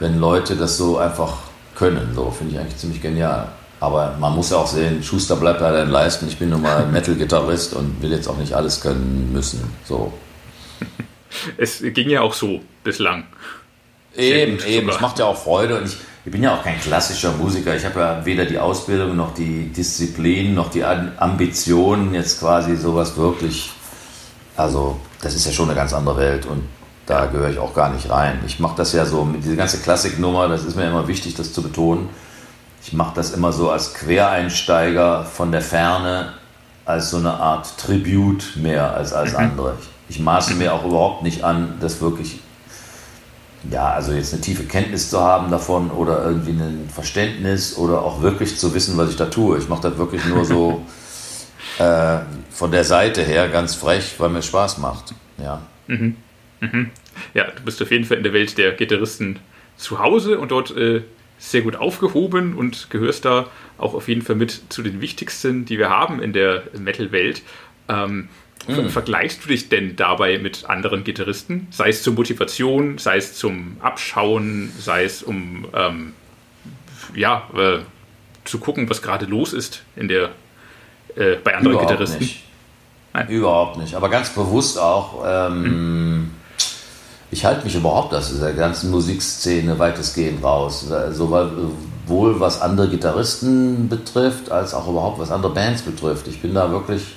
[0.00, 1.38] wenn Leute das so einfach
[1.76, 2.12] können.
[2.14, 3.52] So finde ich eigentlich ziemlich genial.
[3.82, 6.28] Aber man muss ja auch sehen, Schuster bleibt bei deinen Leisten.
[6.28, 9.60] Ich bin nun mal Metal-Gitarrist und will jetzt auch nicht alles können müssen.
[9.84, 10.12] So.
[11.56, 13.24] Es ging ja auch so bislang.
[14.14, 14.88] Eben, eben.
[14.88, 17.74] Es macht ja auch Freude und ich, ich bin ja auch kein klassischer Musiker.
[17.74, 23.16] Ich habe ja weder die Ausbildung noch die Disziplin noch die Ambitionen, jetzt quasi sowas
[23.16, 23.72] wirklich.
[24.56, 26.62] Also, das ist ja schon eine ganz andere Welt und
[27.06, 28.42] da gehöre ich auch gar nicht rein.
[28.46, 31.52] Ich mache das ja so mit dieser ganzen Klassiknummer, das ist mir immer wichtig, das
[31.52, 32.10] zu betonen.
[32.82, 36.34] Ich mache das immer so als Quereinsteiger von der Ferne,
[36.84, 39.38] als so eine Art Tribut mehr als als mhm.
[39.38, 39.76] andere.
[40.08, 42.40] Ich, ich maße mir auch überhaupt nicht an, das wirklich
[43.70, 48.20] ja, also jetzt eine tiefe Kenntnis zu haben davon oder irgendwie ein Verständnis oder auch
[48.22, 49.58] wirklich zu wissen, was ich da tue.
[49.58, 50.84] Ich mache das wirklich nur so
[51.78, 52.18] äh,
[52.50, 55.14] von der Seite her ganz frech, weil mir Spaß macht.
[55.38, 55.62] Ja.
[55.86, 56.16] Mhm.
[56.60, 56.90] Mhm.
[57.34, 59.38] Ja, du bist auf jeden Fall in der Welt der Gitarristen
[59.76, 61.02] zu Hause und dort äh,
[61.42, 63.48] sehr gut aufgehoben und gehörst da
[63.78, 67.42] auch auf jeden Fall mit zu den wichtigsten, die wir haben in der Metal-Welt.
[67.88, 68.28] Ähm,
[68.68, 68.90] Mhm.
[68.90, 71.66] Vergleichst du dich denn dabei mit anderen Gitarristen?
[71.70, 76.12] Sei es zur Motivation, sei es zum Abschauen, sei es um ähm,
[77.14, 77.78] ja, äh,
[78.44, 80.30] zu gucken, was gerade los ist in der,
[81.16, 82.20] äh, bei anderen Überhaupt Gitarristen?
[82.20, 82.44] Nicht.
[83.12, 83.28] Nein.
[83.28, 83.94] Überhaupt nicht.
[83.94, 85.24] Aber ganz bewusst auch.
[85.26, 86.30] Ähm, mhm.
[87.32, 90.86] Ich halte mich überhaupt aus dieser ganzen Musikszene weitestgehend raus.
[91.12, 96.28] Sowohl was andere Gitarristen betrifft, als auch überhaupt was andere Bands betrifft.
[96.28, 97.16] Ich bin da wirklich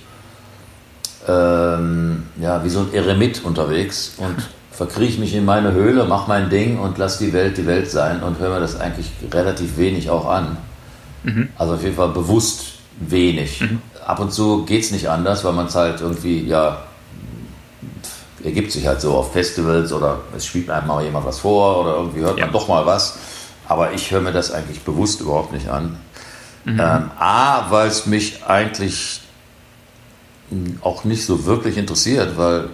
[1.27, 4.35] ähm, ja, wie so ein Eremit unterwegs und
[4.71, 8.23] verkrieche mich in meine Höhle, mache mein Ding und lass die Welt die Welt sein
[8.23, 10.57] und höre mir das eigentlich relativ wenig auch an.
[11.23, 11.49] Mhm.
[11.57, 13.61] Also auf jeden Fall bewusst wenig.
[13.61, 13.81] Mhm.
[14.05, 16.83] Ab und zu geht es nicht anders, weil man es halt irgendwie, ja,
[18.45, 21.95] ergibt sich halt so auf Festivals oder es spielt einem mal jemand was vor oder
[21.95, 23.17] irgendwie hört man doch mal was.
[23.67, 25.97] Aber ich höre mir das eigentlich bewusst überhaupt nicht an.
[26.63, 26.79] Mhm.
[26.79, 29.21] Ähm, A, weil es mich eigentlich
[30.81, 32.69] auch nicht so wirklich interessiert, weil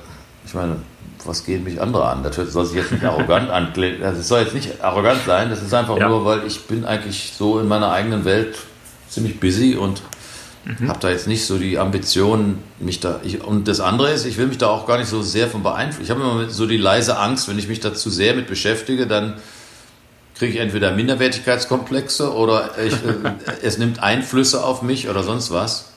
[0.46, 0.76] ich meine,
[1.24, 2.22] was gehen mich andere an?
[2.22, 4.02] Das soll sich jetzt nicht arrogant anklingen.
[4.02, 5.50] Das soll jetzt nicht arrogant sein.
[5.50, 6.10] Das ist einfach ja.
[6.10, 8.58] nur, weil ich bin eigentlich so in meiner eigenen Welt
[9.08, 10.02] ziemlich busy und
[10.66, 10.88] mhm.
[10.88, 13.20] habe da jetzt nicht so die Ambition, mich da.
[13.24, 15.64] Ich, und das andere ist, ich will mich da auch gar nicht so sehr von
[15.64, 16.04] beeinflussen.
[16.04, 19.08] Ich habe immer so die leise Angst, wenn ich mich da zu sehr mit beschäftige,
[19.08, 19.36] dann
[20.36, 25.92] kriege ich entweder Minderwertigkeitskomplexe oder ich, äh, es nimmt Einflüsse auf mich oder sonst was.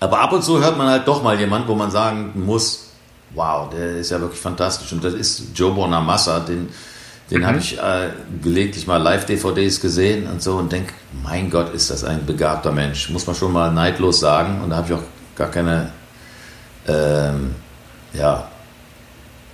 [0.00, 2.90] Aber ab und zu hört man halt doch mal jemand, wo man sagen muss,
[3.34, 4.92] wow, der ist ja wirklich fantastisch.
[4.92, 6.68] Und das ist Joe Bonamassa, den,
[7.30, 7.46] den mhm.
[7.46, 8.10] habe ich äh,
[8.42, 10.92] gelegentlich mal Live-DVDs gesehen und so und denke,
[11.24, 13.10] mein Gott, ist das ein begabter Mensch.
[13.10, 14.60] Muss man schon mal neidlos sagen.
[14.62, 15.02] Und da habe ich auch
[15.34, 15.90] gar keine,
[16.86, 17.54] ähm,
[18.12, 18.48] ja,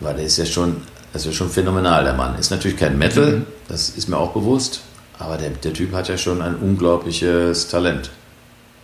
[0.01, 0.83] weil der ist ja schon,
[1.13, 2.39] das ist ja schon phänomenal, der Mann.
[2.39, 3.47] Ist natürlich kein Metal, mhm.
[3.69, 4.83] das ist mir auch bewusst,
[5.19, 8.11] aber der, der Typ hat ja schon ein unglaubliches Talent.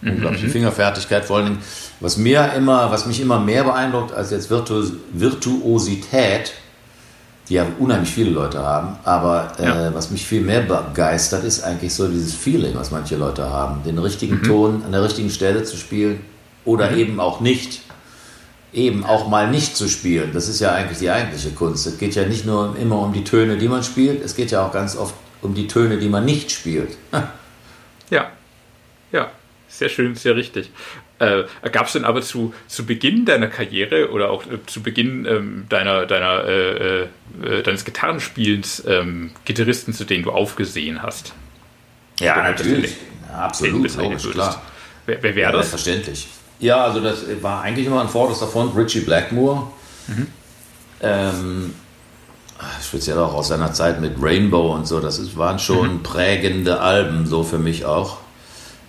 [0.01, 0.13] Mhm.
[0.13, 0.53] Unglaubliche mhm.
[0.53, 1.63] Fingerfertigkeit, vor allen Dingen,
[2.01, 6.55] was mir immer, was mich immer mehr beeindruckt als jetzt Virtu Virtuosität,
[7.49, 9.95] die ja unheimlich viele Leute haben, aber äh, ja.
[9.95, 13.99] was mich viel mehr begeistert, ist eigentlich so dieses Feeling, was manche Leute haben, den
[13.99, 14.43] richtigen mhm.
[14.43, 16.21] Ton an der richtigen Stelle zu spielen
[16.65, 16.99] oder mhm.
[16.99, 17.83] eben auch nicht.
[18.71, 20.33] Eben auch mal nicht zu spielen.
[20.35, 21.87] Das ist ja eigentlich die eigentliche Kunst.
[21.87, 24.67] Es geht ja nicht nur immer um die Töne, die man spielt, es geht ja
[24.67, 26.99] auch ganz oft um die Töne, die man nicht spielt.
[28.11, 28.31] ja,
[29.11, 29.31] ja.
[29.69, 30.71] Sehr schön, sehr richtig.
[31.19, 35.27] Äh, Gab es denn aber zu, zu Beginn deiner Karriere oder auch äh, zu Beginn
[35.27, 41.35] ähm, deiner, deiner, äh, äh, deines Gitarrenspielens ähm, Gitarristen, zu denen du aufgesehen hast?
[42.21, 42.97] Ja, natürlich.
[43.29, 44.63] Ja, absolut, logisch, klar.
[45.07, 45.71] Wer, wer wäre ja, das?
[45.71, 46.29] Verständlich.
[46.61, 49.69] Ja, also das war eigentlich immer an vorderster Front Richie Blackmore.
[50.07, 50.27] Mhm.
[51.01, 51.75] Ähm,
[52.83, 55.01] speziell auch aus seiner Zeit mit Rainbow und so.
[55.01, 56.03] Das waren schon mhm.
[56.03, 58.19] prägende Alben so für mich auch.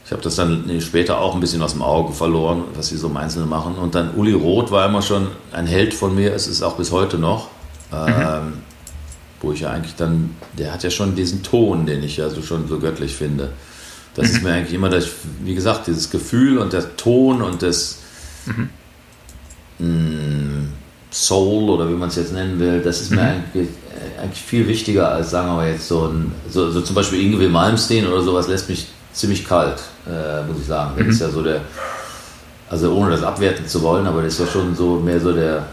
[0.10, 3.10] Ich habe das dann später auch ein bisschen aus dem Auge verloren, was sie so
[3.10, 3.76] im Einzelnen machen.
[3.76, 6.92] Und dann Uli Roth war immer schon ein Held von mir, es ist auch bis
[6.92, 7.50] heute noch.
[7.92, 8.08] Mhm.
[8.08, 8.54] Ähm,
[9.40, 12.42] wo ich ja eigentlich dann, der hat ja schon diesen Ton, den ich ja so
[12.42, 13.52] schon so göttlich finde.
[14.16, 14.36] Das mhm.
[14.36, 15.10] ist mir eigentlich immer, das,
[15.44, 18.00] wie gesagt, dieses Gefühl und der Ton und das
[18.48, 18.70] mhm.
[19.78, 20.74] mh, mm,
[21.12, 23.28] Soul oder wie man es jetzt nennen will, das ist mir mhm.
[23.28, 27.22] eigentlich, äh, eigentlich, viel wichtiger als, sagen wir jetzt so ein, so, so zum Beispiel
[27.22, 30.94] Ingrid Malmsteen oder sowas lässt mich ziemlich kalt, äh, muss ich sagen.
[30.96, 31.12] Der mhm.
[31.12, 31.62] ist ja so der,
[32.70, 35.66] also ohne das abwerten zu wollen, aber der ist ja schon so mehr so der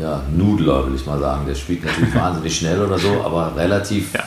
[0.00, 1.46] ja, Nudler, will ich mal sagen.
[1.46, 4.24] Der spielt natürlich wahnsinnig schnell oder so, aber relativ ja.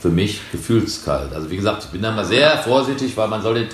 [0.00, 1.32] für mich gefühlskalt.
[1.32, 3.68] Also wie gesagt, ich bin da mal sehr vorsichtig, weil man soll den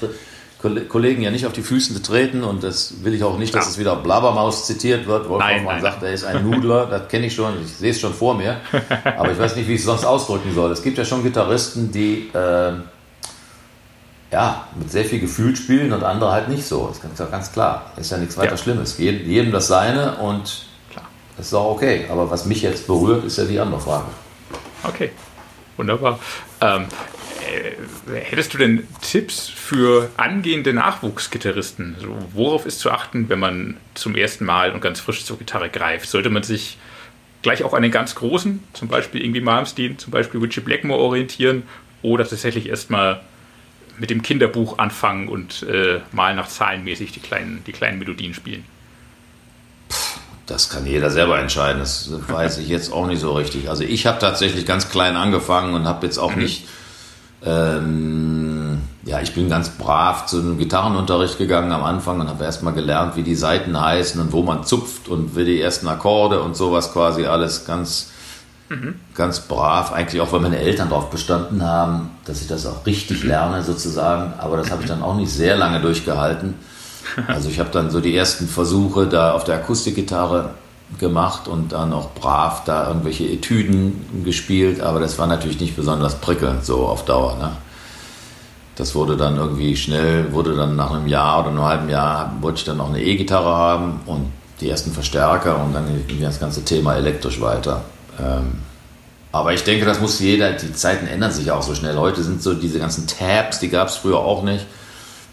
[0.88, 3.70] Kollegen ja nicht auf die Füße treten und das will ich auch nicht, dass ja.
[3.72, 5.28] es wieder Blabbermaus zitiert wird.
[5.28, 8.14] Wolfgang man sagt, er ist ein Nudler, das kenne ich schon, ich sehe es schon
[8.14, 8.56] vor mir,
[9.16, 10.72] aber ich weiß nicht, wie ich es sonst ausdrücken soll.
[10.72, 12.72] Es gibt ja schon Gitarristen, die äh,
[14.34, 16.88] ja, mit sehr viel Gefühl spielen und andere halt nicht so.
[16.88, 17.92] Das ist ja ganz klar.
[17.96, 18.56] Ist ja nichts weiter ja.
[18.56, 18.98] Schlimmes.
[18.98, 21.06] Jedem das seine und klar.
[21.36, 22.06] das ist auch okay.
[22.10, 24.06] Aber was mich jetzt berührt, ist ja die andere Frage.
[24.82, 25.12] Okay,
[25.76, 26.18] wunderbar.
[26.60, 26.86] Ähm,
[28.08, 31.94] äh, hättest du denn Tipps für angehende Nachwuchsgitarristen?
[32.00, 35.70] So, worauf ist zu achten, wenn man zum ersten Mal und ganz frisch zur Gitarre
[35.70, 36.08] greift?
[36.08, 36.76] Sollte man sich
[37.42, 41.62] gleich auch an den ganz großen, zum Beispiel irgendwie Malmsteen, zum Beispiel Richie Blackmore orientieren
[42.02, 43.20] oder tatsächlich erstmal
[43.98, 48.64] mit dem Kinderbuch anfangen und äh, mal nach Zahlenmäßig die kleinen, die kleinen Melodien spielen?
[50.46, 51.78] Das kann jeder selber entscheiden.
[51.78, 53.70] Das weiß ich jetzt auch nicht so richtig.
[53.70, 56.42] Also ich habe tatsächlich ganz klein angefangen und habe jetzt auch mhm.
[56.42, 56.66] nicht,
[57.44, 62.74] ähm, ja, ich bin ganz brav zu einem Gitarrenunterricht gegangen am Anfang und habe erstmal
[62.74, 66.56] gelernt, wie die Saiten heißen und wo man zupft und wie die ersten Akkorde und
[66.56, 68.10] sowas quasi alles ganz
[68.68, 68.94] Mhm.
[69.14, 73.22] Ganz brav, eigentlich auch, weil meine Eltern darauf bestanden haben, dass ich das auch richtig
[73.24, 74.34] lerne sozusagen.
[74.38, 76.54] Aber das habe ich dann auch nicht sehr lange durchgehalten.
[77.28, 80.50] Also ich habe dann so die ersten Versuche da auf der Akustikgitarre
[80.98, 86.16] gemacht und dann auch brav da irgendwelche Etüden gespielt, aber das war natürlich nicht besonders
[86.16, 87.36] prickelnd so auf Dauer.
[87.36, 87.50] Ne?
[88.76, 92.58] Das wurde dann irgendwie schnell, wurde dann nach einem Jahr oder einem halben Jahr, wollte
[92.58, 96.64] ich dann noch eine E-Gitarre haben und die ersten Verstärker und dann ging das ganze
[96.64, 97.82] Thema elektrisch weiter.
[98.20, 98.52] Ähm,
[99.32, 101.96] aber ich denke, das muss jeder, die Zeiten ändern sich ja auch so schnell.
[101.96, 104.64] Heute sind so diese ganzen Tabs, die gab es früher auch nicht.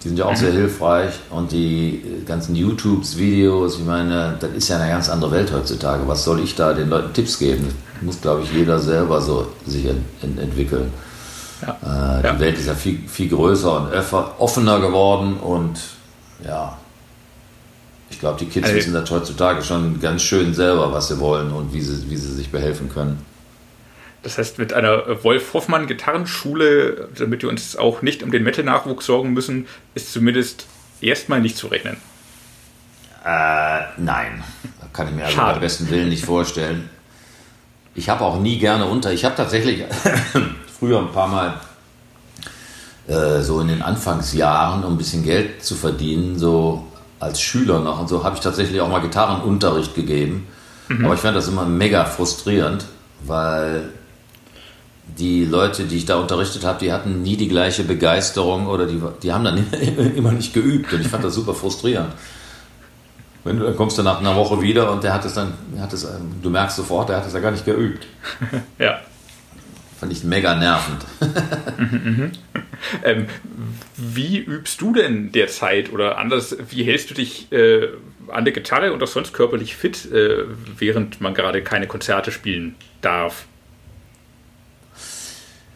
[0.04, 0.38] Die sind ja auch mhm.
[0.38, 1.14] sehr hilfreich.
[1.30, 6.08] Und die ganzen YouTubes-Videos, ich meine, das ist ja eine ganz andere Welt heutzutage.
[6.08, 7.68] Was soll ich da den Leuten Tipps geben?
[7.94, 10.92] Das muss, glaube ich, jeder selber so sich ent ent entwickeln.
[11.62, 12.18] Ja.
[12.18, 12.40] Äh, die ja.
[12.40, 13.90] Welt ist ja viel, viel größer und
[14.40, 15.80] offener geworden und
[16.44, 16.76] ja,
[18.22, 21.74] glaube, die Kids Also- wissen das heutzutage schon ganz schön selber, was sie wollen und
[21.74, 23.26] wie sie, wie sie sich behelfen können.
[24.24, 29.08] Das heißt, mit einer Wolf Hoffmann Gitarrenschule, damit wir uns auch nicht um den Metal-Nachwuchs
[29.08, 29.66] sorgen müssen,
[29.96, 30.68] ist zumindest
[31.02, 31.98] erstmal nicht zu rechnen.
[33.26, 34.44] Äh, nein.
[34.94, 36.90] Kann ich mir also beim besten Willen nicht vorstellen.
[37.96, 39.12] Ich habe auch nie gerne unter.
[39.12, 39.84] Ich habe tatsächlich
[40.80, 41.60] früher ein paar Mal
[43.08, 46.86] äh, so in den Anfangsjahren, um ein bisschen Geld zu verdienen, so
[47.22, 50.48] als Schüler noch und so, habe ich tatsächlich auch mal Gitarrenunterricht gegeben.
[51.04, 52.86] Aber ich fand das immer mega frustrierend,
[53.26, 53.90] weil
[55.18, 59.02] die Leute, die ich da unterrichtet habe, die hatten nie die gleiche Begeisterung oder die,
[59.24, 59.72] die haben dann
[60.16, 62.12] immer nicht geübt und ich fand das super frustrierend.
[63.44, 65.94] Wenn du, dann kommst du nach einer Woche wieder und der hat es dann, hat
[65.94, 68.06] es, ähm, du merkst sofort, der hat es ja gar nicht geübt.
[68.78, 69.00] Ja.
[70.02, 71.06] Fand ich mega nervend.
[73.04, 73.28] Ähm,
[73.96, 77.90] wie übst du denn derzeit oder anders, wie hältst du dich äh,
[78.28, 80.46] an der Gitarre und auch sonst körperlich fit, äh,
[80.80, 83.46] während man gerade keine Konzerte spielen darf?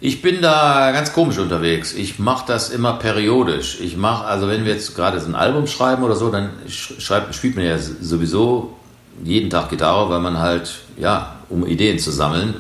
[0.02, 1.94] Ich bin da ganz komisch unterwegs.
[1.94, 3.80] Ich mache das immer periodisch.
[3.80, 7.00] Ich mache, also wenn wir jetzt gerade so ein Album schreiben oder so, dann sch-
[7.00, 8.76] schreibt, spielt man ja sowieso
[9.24, 12.56] jeden Tag Gitarre, weil man halt, ja, um Ideen zu sammeln,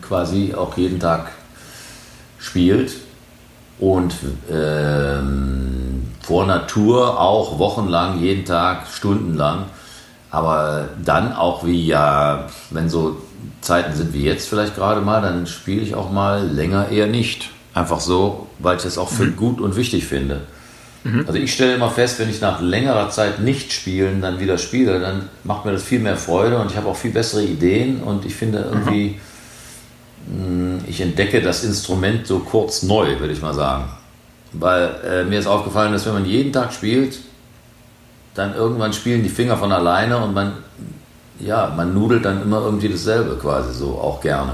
[0.00, 1.32] quasi auch jeden Tag
[2.38, 2.92] spielt.
[3.78, 4.14] Und
[4.50, 9.64] ähm, vor Natur auch wochenlang, jeden Tag, stundenlang.
[10.30, 13.16] Aber dann auch wie ja, wenn so
[13.60, 17.50] Zeiten sind wie jetzt vielleicht gerade mal, dann spiele ich auch mal länger eher nicht.
[17.74, 20.42] Einfach so, weil ich das auch für gut und wichtig finde.
[21.26, 25.00] Also ich stelle immer fest, wenn ich nach längerer Zeit nicht spielen dann wieder spiele,
[25.00, 28.24] dann macht mir das viel mehr Freude und ich habe auch viel bessere Ideen und
[28.24, 29.20] ich finde irgendwie, mh,
[30.86, 33.84] ich entdecke das Instrument so kurz neu, würde ich mal sagen.
[34.52, 37.18] Weil äh, mir ist aufgefallen, dass wenn man jeden Tag spielt,
[38.34, 40.52] dann irgendwann spielen die Finger von alleine und man,
[41.38, 44.52] ja, man nudelt dann immer irgendwie dasselbe quasi so, auch gerne.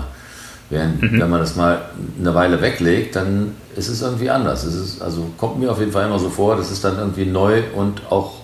[0.71, 1.81] Während, wenn man das mal
[2.21, 4.65] eine Weile weglegt, dann ist es irgendwie anders.
[4.65, 7.25] Es ist, also kommt mir auf jeden Fall immer so vor, dass es dann irgendwie
[7.25, 8.35] neu und auch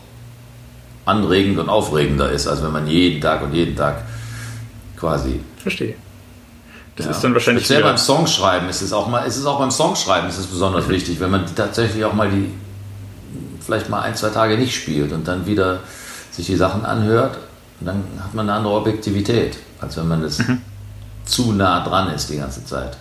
[1.04, 4.04] anregend und aufregender ist, als wenn man jeden Tag und jeden Tag
[4.96, 5.94] quasi Verstehe.
[6.96, 7.12] Das ja.
[7.12, 9.70] ist dann wahrscheinlich Speziell wieder- beim Songschreiben ist es auch mal, ist es auch beim
[9.70, 12.52] Songschreiben ist es besonders wichtig, wenn man tatsächlich auch mal die
[13.60, 15.80] vielleicht mal ein, zwei Tage nicht spielt und dann wieder
[16.30, 17.38] sich die Sachen anhört,
[17.80, 20.60] dann hat man eine andere Objektivität, als wenn man das Mhm.
[21.24, 22.96] zu nah dran ist die ganze Zeit.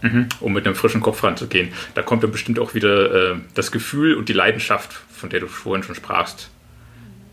[0.00, 1.72] Mhm, um mit einem frischen Kopf ranzugehen.
[1.94, 5.48] Da kommt dann bestimmt auch wieder äh, das Gefühl und die Leidenschaft, von der du
[5.48, 6.48] vorhin schon sprachst.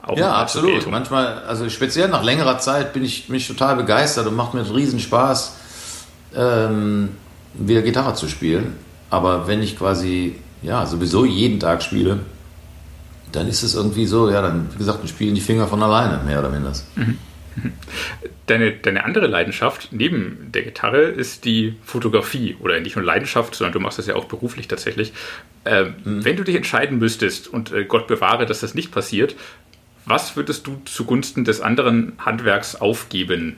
[0.02, 0.90] Auch Ja, absolut.
[0.90, 4.62] Manchmal, also speziell nach längerer Zeit bin ich, bin ich total begeistert und macht mir
[4.74, 5.58] riesen Spaß,
[6.36, 7.10] ähm,
[7.54, 8.74] wieder Gitarre zu spielen.
[9.10, 12.20] Aber wenn ich quasi, ja, sowieso jeden Tag spiele,
[13.32, 16.24] dann ist es irgendwie so, ja, dann, wie gesagt, dann spielen die Finger von alleine,
[16.24, 16.74] mehr oder minder.
[18.48, 22.58] Deine, deine andere Leidenschaft neben der Gitarre ist die Fotografie.
[22.60, 25.14] Oder nicht nur Leidenschaft, sondern du machst das ja auch beruflich tatsächlich.
[25.64, 29.36] Ähm, Wenn du dich entscheiden müsstest, und äh, Gott bewahre, dass das nicht passiert,
[30.06, 33.58] was würdest du zugunsten des anderen Handwerks aufgeben?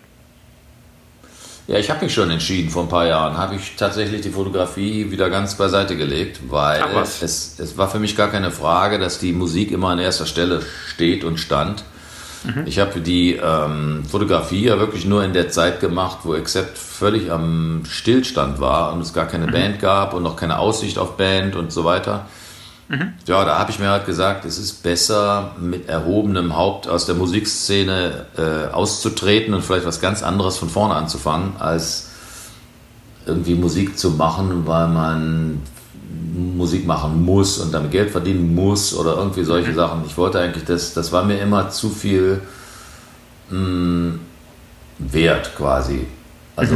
[1.67, 5.11] Ja, ich habe mich schon entschieden, vor ein paar Jahren habe ich tatsächlich die Fotografie
[5.11, 6.81] wieder ganz beiseite gelegt, weil
[7.21, 10.61] es, es war für mich gar keine Frage, dass die Musik immer an erster Stelle
[10.87, 11.83] steht und stand.
[12.65, 17.29] Ich habe die ähm, Fotografie ja wirklich nur in der Zeit gemacht, wo Accept völlig
[17.29, 21.57] am Stillstand war und es gar keine Band gab und noch keine Aussicht auf Band
[21.57, 22.27] und so weiter.
[23.25, 27.15] Ja, da habe ich mir halt gesagt, es ist besser, mit erhobenem Haupt aus der
[27.15, 32.11] Musikszene äh, auszutreten und vielleicht was ganz anderes von vorne anzufangen, als
[33.25, 35.61] irgendwie Musik zu machen, weil man
[36.55, 40.03] Musik machen muss und damit Geld verdienen muss oder irgendwie solche Sachen.
[40.05, 42.41] Ich wollte eigentlich, das, das war mir immer zu viel
[43.49, 44.15] mh,
[44.99, 46.07] wert quasi.
[46.55, 46.75] Also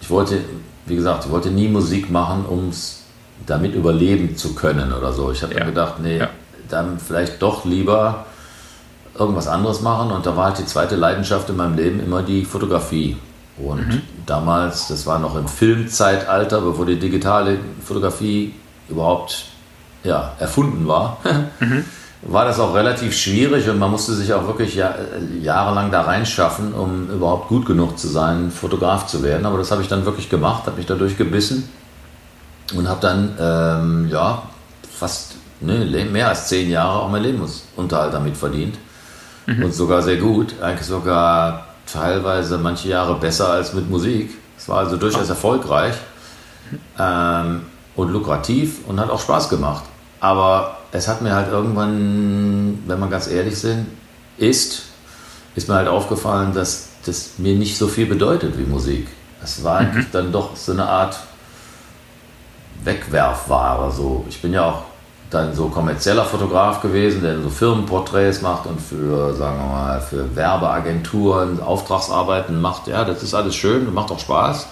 [0.00, 0.40] ich wollte,
[0.86, 3.02] wie gesagt, ich wollte nie Musik machen, um es
[3.46, 5.30] damit überleben zu können oder so.
[5.32, 5.60] Ich habe Ja.
[5.60, 6.28] dann gedacht, nee, Ja.
[6.68, 8.26] dann vielleicht doch lieber
[9.18, 10.10] irgendwas anderes machen.
[10.12, 13.16] Und da war halt die zweite Leidenschaft in meinem Leben immer die Fotografie.
[13.56, 18.54] Und damals, das war noch im Filmzeitalter, bevor die digitale Fotografie
[18.88, 19.46] überhaupt
[20.04, 21.16] ja, erfunden war,
[22.22, 24.94] war das auch relativ schwierig und man musste sich auch wirklich ja,
[25.42, 29.44] jahrelang da reinschaffen, um überhaupt gut genug zu sein, Fotograf zu werden.
[29.44, 31.68] Aber das habe ich dann wirklich gemacht, habe mich dadurch gebissen
[32.74, 34.42] und habe dann ähm, ja
[34.98, 38.76] fast ne, mehr als zehn Jahre auch mein Lebensunterhalt damit verdient
[39.46, 44.36] und sogar sehr gut, eigentlich sogar teilweise manche Jahre besser als mit Musik.
[44.58, 45.94] Es war also durchaus erfolgreich
[46.98, 47.62] ähm,
[47.96, 49.84] und lukrativ und hat auch Spaß gemacht.
[50.20, 53.86] Aber es hat mir halt irgendwann, wenn man ganz ehrlich sind,
[54.36, 54.82] ist,
[55.54, 59.08] ist mir halt aufgefallen, dass das mir nicht so viel bedeutet wie Musik.
[59.42, 60.12] Es war eigentlich mhm.
[60.12, 61.18] dann doch so eine Art
[62.84, 63.90] Wegwerfware.
[63.90, 64.24] So.
[64.28, 64.82] Ich bin ja auch
[65.30, 70.34] dann so kommerzieller Fotograf gewesen, der so Firmenporträts macht und für, sagen wir mal, für
[70.34, 72.86] Werbeagenturen Auftragsarbeiten macht.
[72.88, 74.66] Ja, das ist alles schön und macht auch Spaß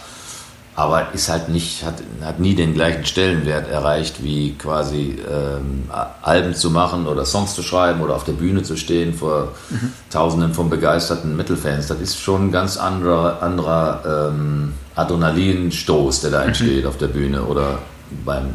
[0.77, 5.89] aber ist halt nicht, hat, hat nie den gleichen Stellenwert erreicht, wie quasi ähm,
[6.21, 9.95] Alben zu machen oder Songs zu schreiben oder auf der Bühne zu stehen vor mhm.
[10.11, 11.87] Tausenden von begeisterten Metal-Fans.
[11.87, 16.49] Das ist schon ein ganz anderer, anderer ähm, Adrenalinstoß, der da mhm.
[16.49, 16.89] entsteht mhm.
[16.91, 17.79] auf der Bühne oder
[18.25, 18.55] beim,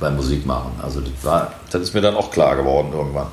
[0.00, 0.72] beim Musikmachen.
[0.82, 3.28] Also das, war, das ist mir dann auch klar geworden irgendwann.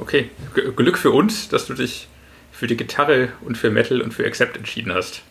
[0.00, 0.30] Okay,
[0.76, 2.08] Glück für uns, dass du dich
[2.50, 5.22] für die Gitarre und für Metal und für Accept entschieden hast.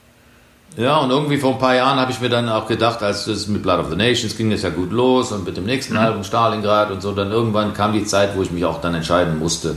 [0.78, 3.48] Ja, und irgendwie vor ein paar Jahren habe ich mir dann auch gedacht, als es
[3.48, 6.00] mit Blood of the Nations ging das ja gut los und mit dem nächsten mhm.
[6.00, 9.38] Album Stalingrad und so, dann irgendwann kam die Zeit, wo ich mich auch dann entscheiden
[9.38, 9.76] musste,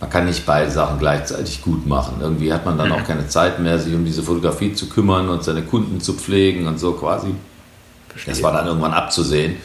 [0.00, 2.18] man kann nicht beide Sachen gleichzeitig gut machen.
[2.20, 2.94] Irgendwie hat man dann mhm.
[2.94, 6.68] auch keine Zeit mehr, sich um diese Fotografie zu kümmern und seine Kunden zu pflegen
[6.68, 7.34] und so quasi.
[8.16, 8.34] Verstehe.
[8.34, 9.56] Das war dann irgendwann abzusehen.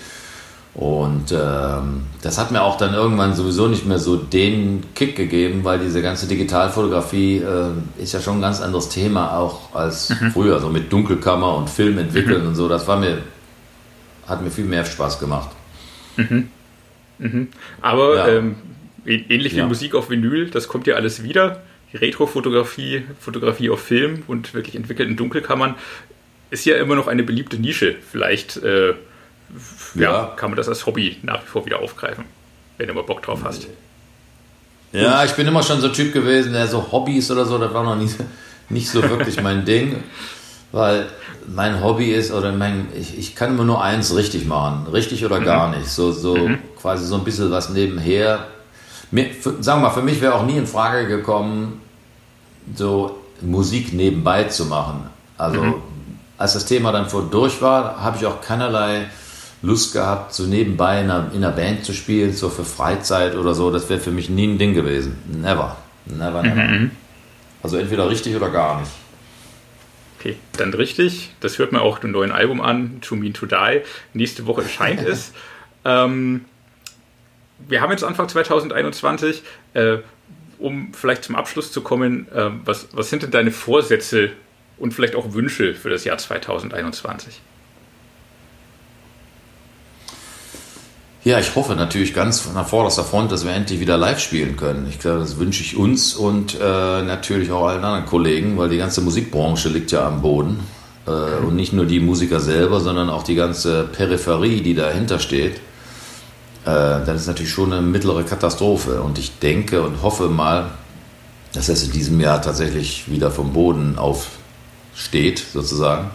[0.73, 5.65] Und ähm, das hat mir auch dann irgendwann sowieso nicht mehr so den Kick gegeben,
[5.65, 10.31] weil diese ganze Digitalfotografie äh, ist ja schon ein ganz anderes Thema auch als mhm.
[10.31, 12.47] früher, so mit Dunkelkammer und Film entwickeln mhm.
[12.49, 12.69] und so.
[12.69, 13.17] Das war mir,
[14.27, 15.49] hat mir viel mehr Spaß gemacht.
[16.15, 16.47] Mhm.
[17.19, 17.47] mhm.
[17.81, 18.27] Aber ja.
[18.29, 18.55] ähm,
[19.05, 19.67] ähnlich wie ja.
[19.67, 21.63] Musik auf Vinyl, das kommt ja alles wieder.
[21.93, 25.75] Retrofotografie, Fotografie auf Film und wirklich entwickelten Dunkelkammern
[26.51, 27.95] ist ja immer noch eine beliebte Nische.
[28.11, 28.95] Vielleicht äh, ja,
[29.95, 32.25] ja, kann man das als Hobby nach wie vor wieder aufgreifen,
[32.77, 33.67] wenn du mal Bock drauf hast.
[34.91, 37.73] Ja, ich bin immer schon so ein Typ gewesen, der so Hobbys oder so, das
[37.73, 38.09] war noch nie,
[38.69, 40.03] nicht so wirklich mein Ding,
[40.73, 41.07] weil
[41.47, 45.39] mein Hobby ist, oder mein, ich, ich kann immer nur eins richtig machen, richtig oder
[45.39, 45.45] mhm.
[45.45, 46.59] gar nicht, so, so mhm.
[46.79, 48.47] quasi so ein bisschen was nebenher.
[49.11, 51.81] Mir, für, sagen wir mal, für mich wäre auch nie in Frage gekommen,
[52.75, 55.09] so Musik nebenbei zu machen.
[55.37, 55.75] Also, mhm.
[56.41, 59.07] Als das Thema dann vor durch war, habe ich auch keinerlei
[59.61, 63.53] Lust gehabt, so nebenbei in einer, in einer Band zu spielen, so für Freizeit oder
[63.53, 63.69] so.
[63.71, 65.17] Das wäre für mich nie ein Ding gewesen.
[65.27, 65.77] Never.
[66.05, 66.63] Never, never.
[66.63, 66.91] Mhm.
[67.61, 68.91] Also entweder richtig oder gar nicht.
[70.19, 71.31] Okay, dann richtig.
[71.39, 73.81] Das hört man auch dem neuen Album an, To Mean To Die.
[74.13, 75.31] Nächste Woche erscheint es.
[75.83, 76.45] Ähm,
[77.57, 79.41] wir haben jetzt Anfang 2021.
[79.73, 79.97] Äh,
[80.59, 84.29] um vielleicht zum Abschluss zu kommen, äh, was, was sind denn deine Vorsätze
[84.81, 87.39] und vielleicht auch Wünsche für das Jahr 2021?
[91.23, 94.87] Ja, ich hoffe natürlich ganz nach vorderster Front, dass wir endlich wieder live spielen können.
[94.89, 96.57] Ich glaube, das wünsche ich uns und äh,
[97.03, 100.59] natürlich auch allen anderen Kollegen, weil die ganze Musikbranche liegt ja am Boden.
[101.05, 105.57] Äh, und nicht nur die Musiker selber, sondern auch die ganze Peripherie, die dahinter steht.
[106.65, 109.03] Äh, das ist natürlich schon eine mittlere Katastrophe.
[109.03, 110.71] Und ich denke und hoffe mal,
[111.53, 113.99] dass es in diesem Jahr tatsächlich wieder vom Boden
[114.93, 116.11] aufsteht, sozusagen.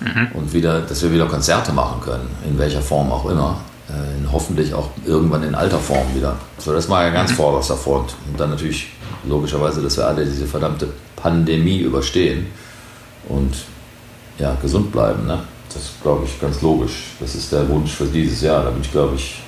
[0.00, 0.28] Mhm.
[0.34, 4.74] Und wieder, dass wir wieder Konzerte machen können, in welcher Form auch immer äh, hoffentlich
[4.74, 6.36] auch irgendwann in alter Form wieder.
[6.58, 7.36] So, das war ja ganz mhm.
[7.36, 8.14] vorderster Front.
[8.28, 8.88] Und dann natürlich
[9.24, 12.46] logischerweise, dass wir alle diese verdammte Pandemie überstehen
[13.28, 13.54] und
[14.38, 15.26] ja, gesund bleiben.
[15.26, 15.38] Ne?
[15.72, 17.12] Das ist, glaube ich, ganz logisch.
[17.20, 18.64] Das ist der Wunsch für dieses Jahr.
[18.64, 19.40] Da bin ich, glaube ich,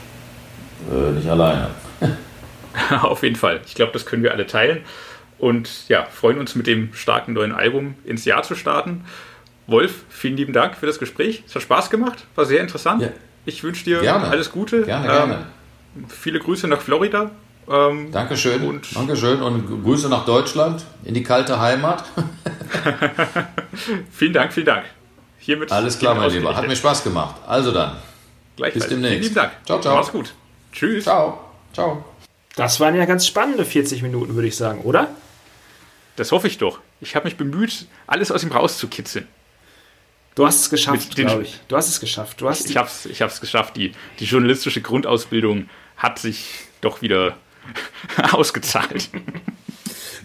[0.93, 1.71] äh, nicht alleine.
[3.03, 3.61] Auf jeden Fall.
[3.67, 4.79] Ich glaube, das können wir alle teilen.
[5.45, 9.05] Und ja, freuen uns mit dem starken neuen Album ins Jahr zu starten.
[9.67, 11.45] Wolf, vielen lieben Dank für das Gespräch.
[11.47, 13.03] Es hat Spaß gemacht, war sehr interessant.
[13.03, 13.09] Ja.
[13.45, 14.27] Ich wünsche dir gerne.
[14.27, 14.85] alles Gute.
[14.85, 15.35] Gerne, gerne.
[15.97, 17.31] Ähm, viele Grüße nach Florida.
[17.69, 18.63] Ähm, Dankeschön.
[18.67, 22.05] Und Dankeschön und Grüße nach Deutschland, in die kalte Heimat.
[24.13, 24.87] vielen Dank, vielen Dank.
[25.41, 26.57] Hiermit Alles klar, mein Lieber.
[26.57, 27.35] Hat mir Spaß gemacht.
[27.47, 27.99] Also dann.
[28.57, 28.89] Bis demnächst.
[28.89, 29.53] Vielen lieben Dank.
[29.67, 29.97] Ciao, ciao.
[29.97, 30.33] Mach's gut.
[30.73, 31.05] Tschüss.
[31.05, 31.39] Ciao.
[31.75, 32.03] Ciao.
[32.57, 35.11] Das waren ja ganz spannende 40 Minuten, würde ich sagen, oder?
[36.17, 36.81] Das hoffe ich doch.
[37.01, 39.27] Ich habe mich bemüht, alles aus ihm rauszukitzeln.
[40.35, 41.61] Du hast es geschafft, glaube ich.
[41.69, 42.41] Du hast es geschafft.
[42.41, 43.77] Du hast ich habe es ich geschafft.
[43.77, 47.37] Die, die journalistische Grundausbildung hat sich doch wieder
[48.33, 49.11] ausgezahlt.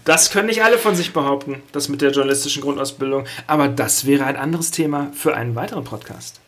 [0.04, 3.26] Das können nicht alle von sich behaupten, das mit der journalistischen Grundausbildung.
[3.46, 6.40] Aber das wäre ein anderes Thema für einen weiteren Podcast.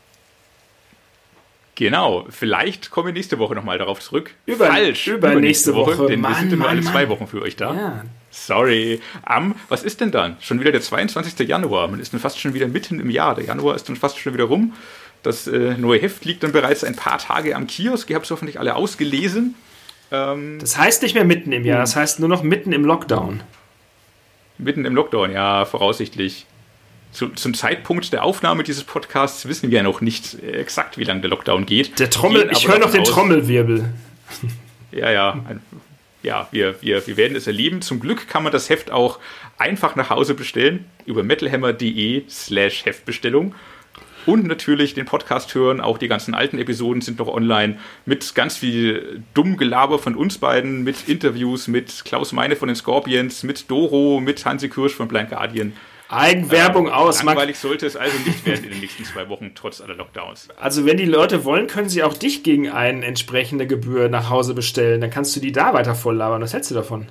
[1.74, 4.34] Genau, vielleicht kommen wir nächste Woche nochmal darauf zurück.
[4.46, 7.42] Über, Falsch, über nächste Woche, Woche denn Mann, wir sind nur alle zwei Wochen für
[7.42, 7.74] euch da.
[7.74, 8.04] Ja.
[8.32, 9.00] Sorry.
[9.22, 10.36] Am, was ist denn dann?
[10.40, 11.46] Schon wieder der 22.
[11.46, 11.86] Januar.
[11.86, 13.34] Man ist dann fast schon wieder mitten im Jahr.
[13.34, 14.72] Der Januar ist dann fast schon wieder rum.
[15.22, 18.10] Das äh, neue Heft liegt dann bereits ein paar Tage am Kiosk.
[18.10, 19.54] Ihr habt es hoffentlich alle ausgelesen.
[20.10, 23.42] Ähm, das heißt nicht mehr mitten im Jahr, das heißt nur noch mitten im Lockdown.
[24.58, 26.46] Mitten im Lockdown, ja, voraussichtlich
[27.12, 31.20] zu, zum Zeitpunkt der Aufnahme dieses Podcasts wissen wir ja noch nicht exakt, wie lange
[31.20, 31.98] der Lockdown geht.
[31.98, 33.92] Der Trommel, ich höre noch den aus, Trommelwirbel.
[34.92, 35.32] Ja, ja.
[35.48, 35.60] Ein,
[36.22, 37.82] ja, wir, wir, wir werden es erleben.
[37.82, 39.18] Zum Glück kann man das Heft auch
[39.58, 43.54] einfach nach Hause bestellen über metalhammer.de slash Heftbestellung.
[44.24, 45.80] Und natürlich den Podcast hören.
[45.80, 50.38] Auch die ganzen alten Episoden sind noch online mit ganz viel dumm Gelaber von uns
[50.38, 55.08] beiden, mit Interviews mit Klaus Meine von den Scorpions, mit Doro, mit Hansi Kirsch von
[55.08, 55.72] Blind Guardian.
[56.12, 57.22] Eigenwerbung ähm, aus.
[57.22, 60.48] Langweilig sollte es also nicht werden in den nächsten zwei Wochen, trotz aller Lockdowns.
[60.60, 64.54] Also wenn die Leute wollen, können sie auch dich gegen eine entsprechende Gebühr nach Hause
[64.54, 65.00] bestellen.
[65.00, 66.42] Dann kannst du die da weiter volllabern.
[66.42, 67.08] Was hältst du davon?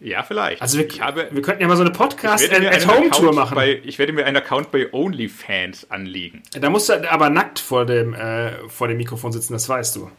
[0.00, 0.60] Ja, vielleicht.
[0.60, 3.54] Also wir, habe, wir könnten ja mal so eine Podcast-at-Home-Tour machen.
[3.54, 6.42] Bei, ich werde mir einen Account bei OnlyFans anlegen.
[6.60, 10.10] Da musst du aber nackt vor dem, äh, vor dem Mikrofon sitzen, das weißt du.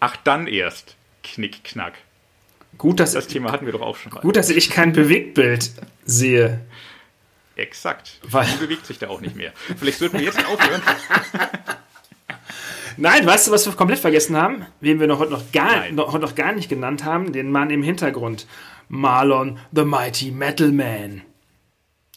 [0.00, 0.96] Ach, dann erst.
[1.22, 1.94] Knick, knack.
[2.76, 4.20] Gut, dass das Thema hatten wir doch auch schon mal.
[4.20, 5.70] Gut, dass ich kein Bewegtbild
[6.04, 6.60] sehe.
[7.58, 8.20] Exakt.
[8.22, 9.52] Weil Die bewegt sich da auch nicht mehr.
[9.76, 10.80] Vielleicht sollten wir jetzt aufhören.
[12.96, 14.64] Nein, weißt du, was wir komplett vergessen haben?
[14.80, 17.32] Wen wir noch heute noch gar, noch, heute noch gar nicht genannt haben?
[17.32, 18.46] Den Mann im Hintergrund.
[18.88, 21.22] Marlon, the Mighty Metal Man.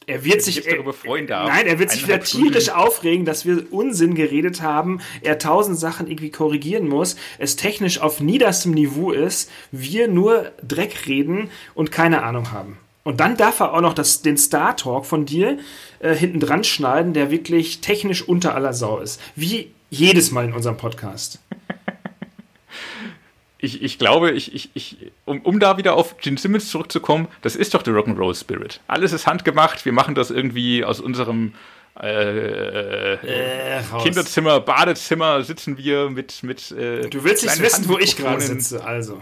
[0.05, 1.47] Er wird sich darüber freuen darf.
[1.47, 6.07] Nein, er wird sich wieder tierisch aufregen, dass wir Unsinn geredet haben, er tausend Sachen
[6.07, 12.23] irgendwie korrigieren muss, es technisch auf niederstem Niveau ist, wir nur Dreck reden und keine
[12.23, 12.77] Ahnung haben.
[13.03, 15.57] Und dann darf er auch noch das, den Star Talk von dir
[15.99, 19.19] äh, hinten dran schneiden, der wirklich technisch unter aller Sau ist.
[19.35, 21.39] Wie jedes Mal in unserem Podcast.
[23.57, 27.55] ich, ich glaube, ich, ich, ich, um, um da wieder auf Gene Simmons zurückzukommen, das
[27.55, 28.81] ist doch der Rock'n'Roll Spirit.
[28.87, 31.53] Alles ist handgemacht, wir machen das irgendwie aus unserem
[31.99, 36.41] äh, äh, Kinderzimmer, Badezimmer sitzen wir mit.
[36.43, 39.21] mit äh, du willst nicht wissen, wo ich gerade sitze, also.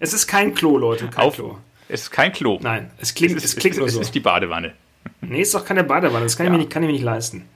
[0.00, 1.56] es ist kein Klo, Leute, kein auf, Klo.
[1.90, 2.58] Es ist kein Klo.
[2.62, 4.00] Nein, es klingt, es, ist, es klingt es, nur es so.
[4.00, 4.72] Es ist die Badewanne.
[5.20, 6.52] Nee, ist doch keine Badewanne, das kann, ja.
[6.52, 7.48] ich, mir nicht, kann ich mir nicht leisten.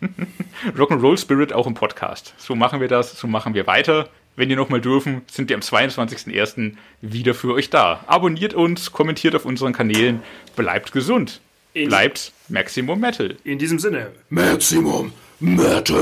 [0.76, 2.34] Rock'n'Roll Spirit auch im Podcast.
[2.38, 4.08] So machen wir das, so machen wir weiter.
[4.36, 6.74] Wenn ihr nochmal dürfen, sind wir am 22.01.
[7.02, 8.04] wieder für euch da.
[8.06, 10.22] Abonniert uns, kommentiert auf unseren Kanälen,
[10.56, 11.40] bleibt gesund.
[11.74, 13.36] In bleibt Maximum Metal.
[13.44, 15.98] In diesem Sinne, Maximum Metal.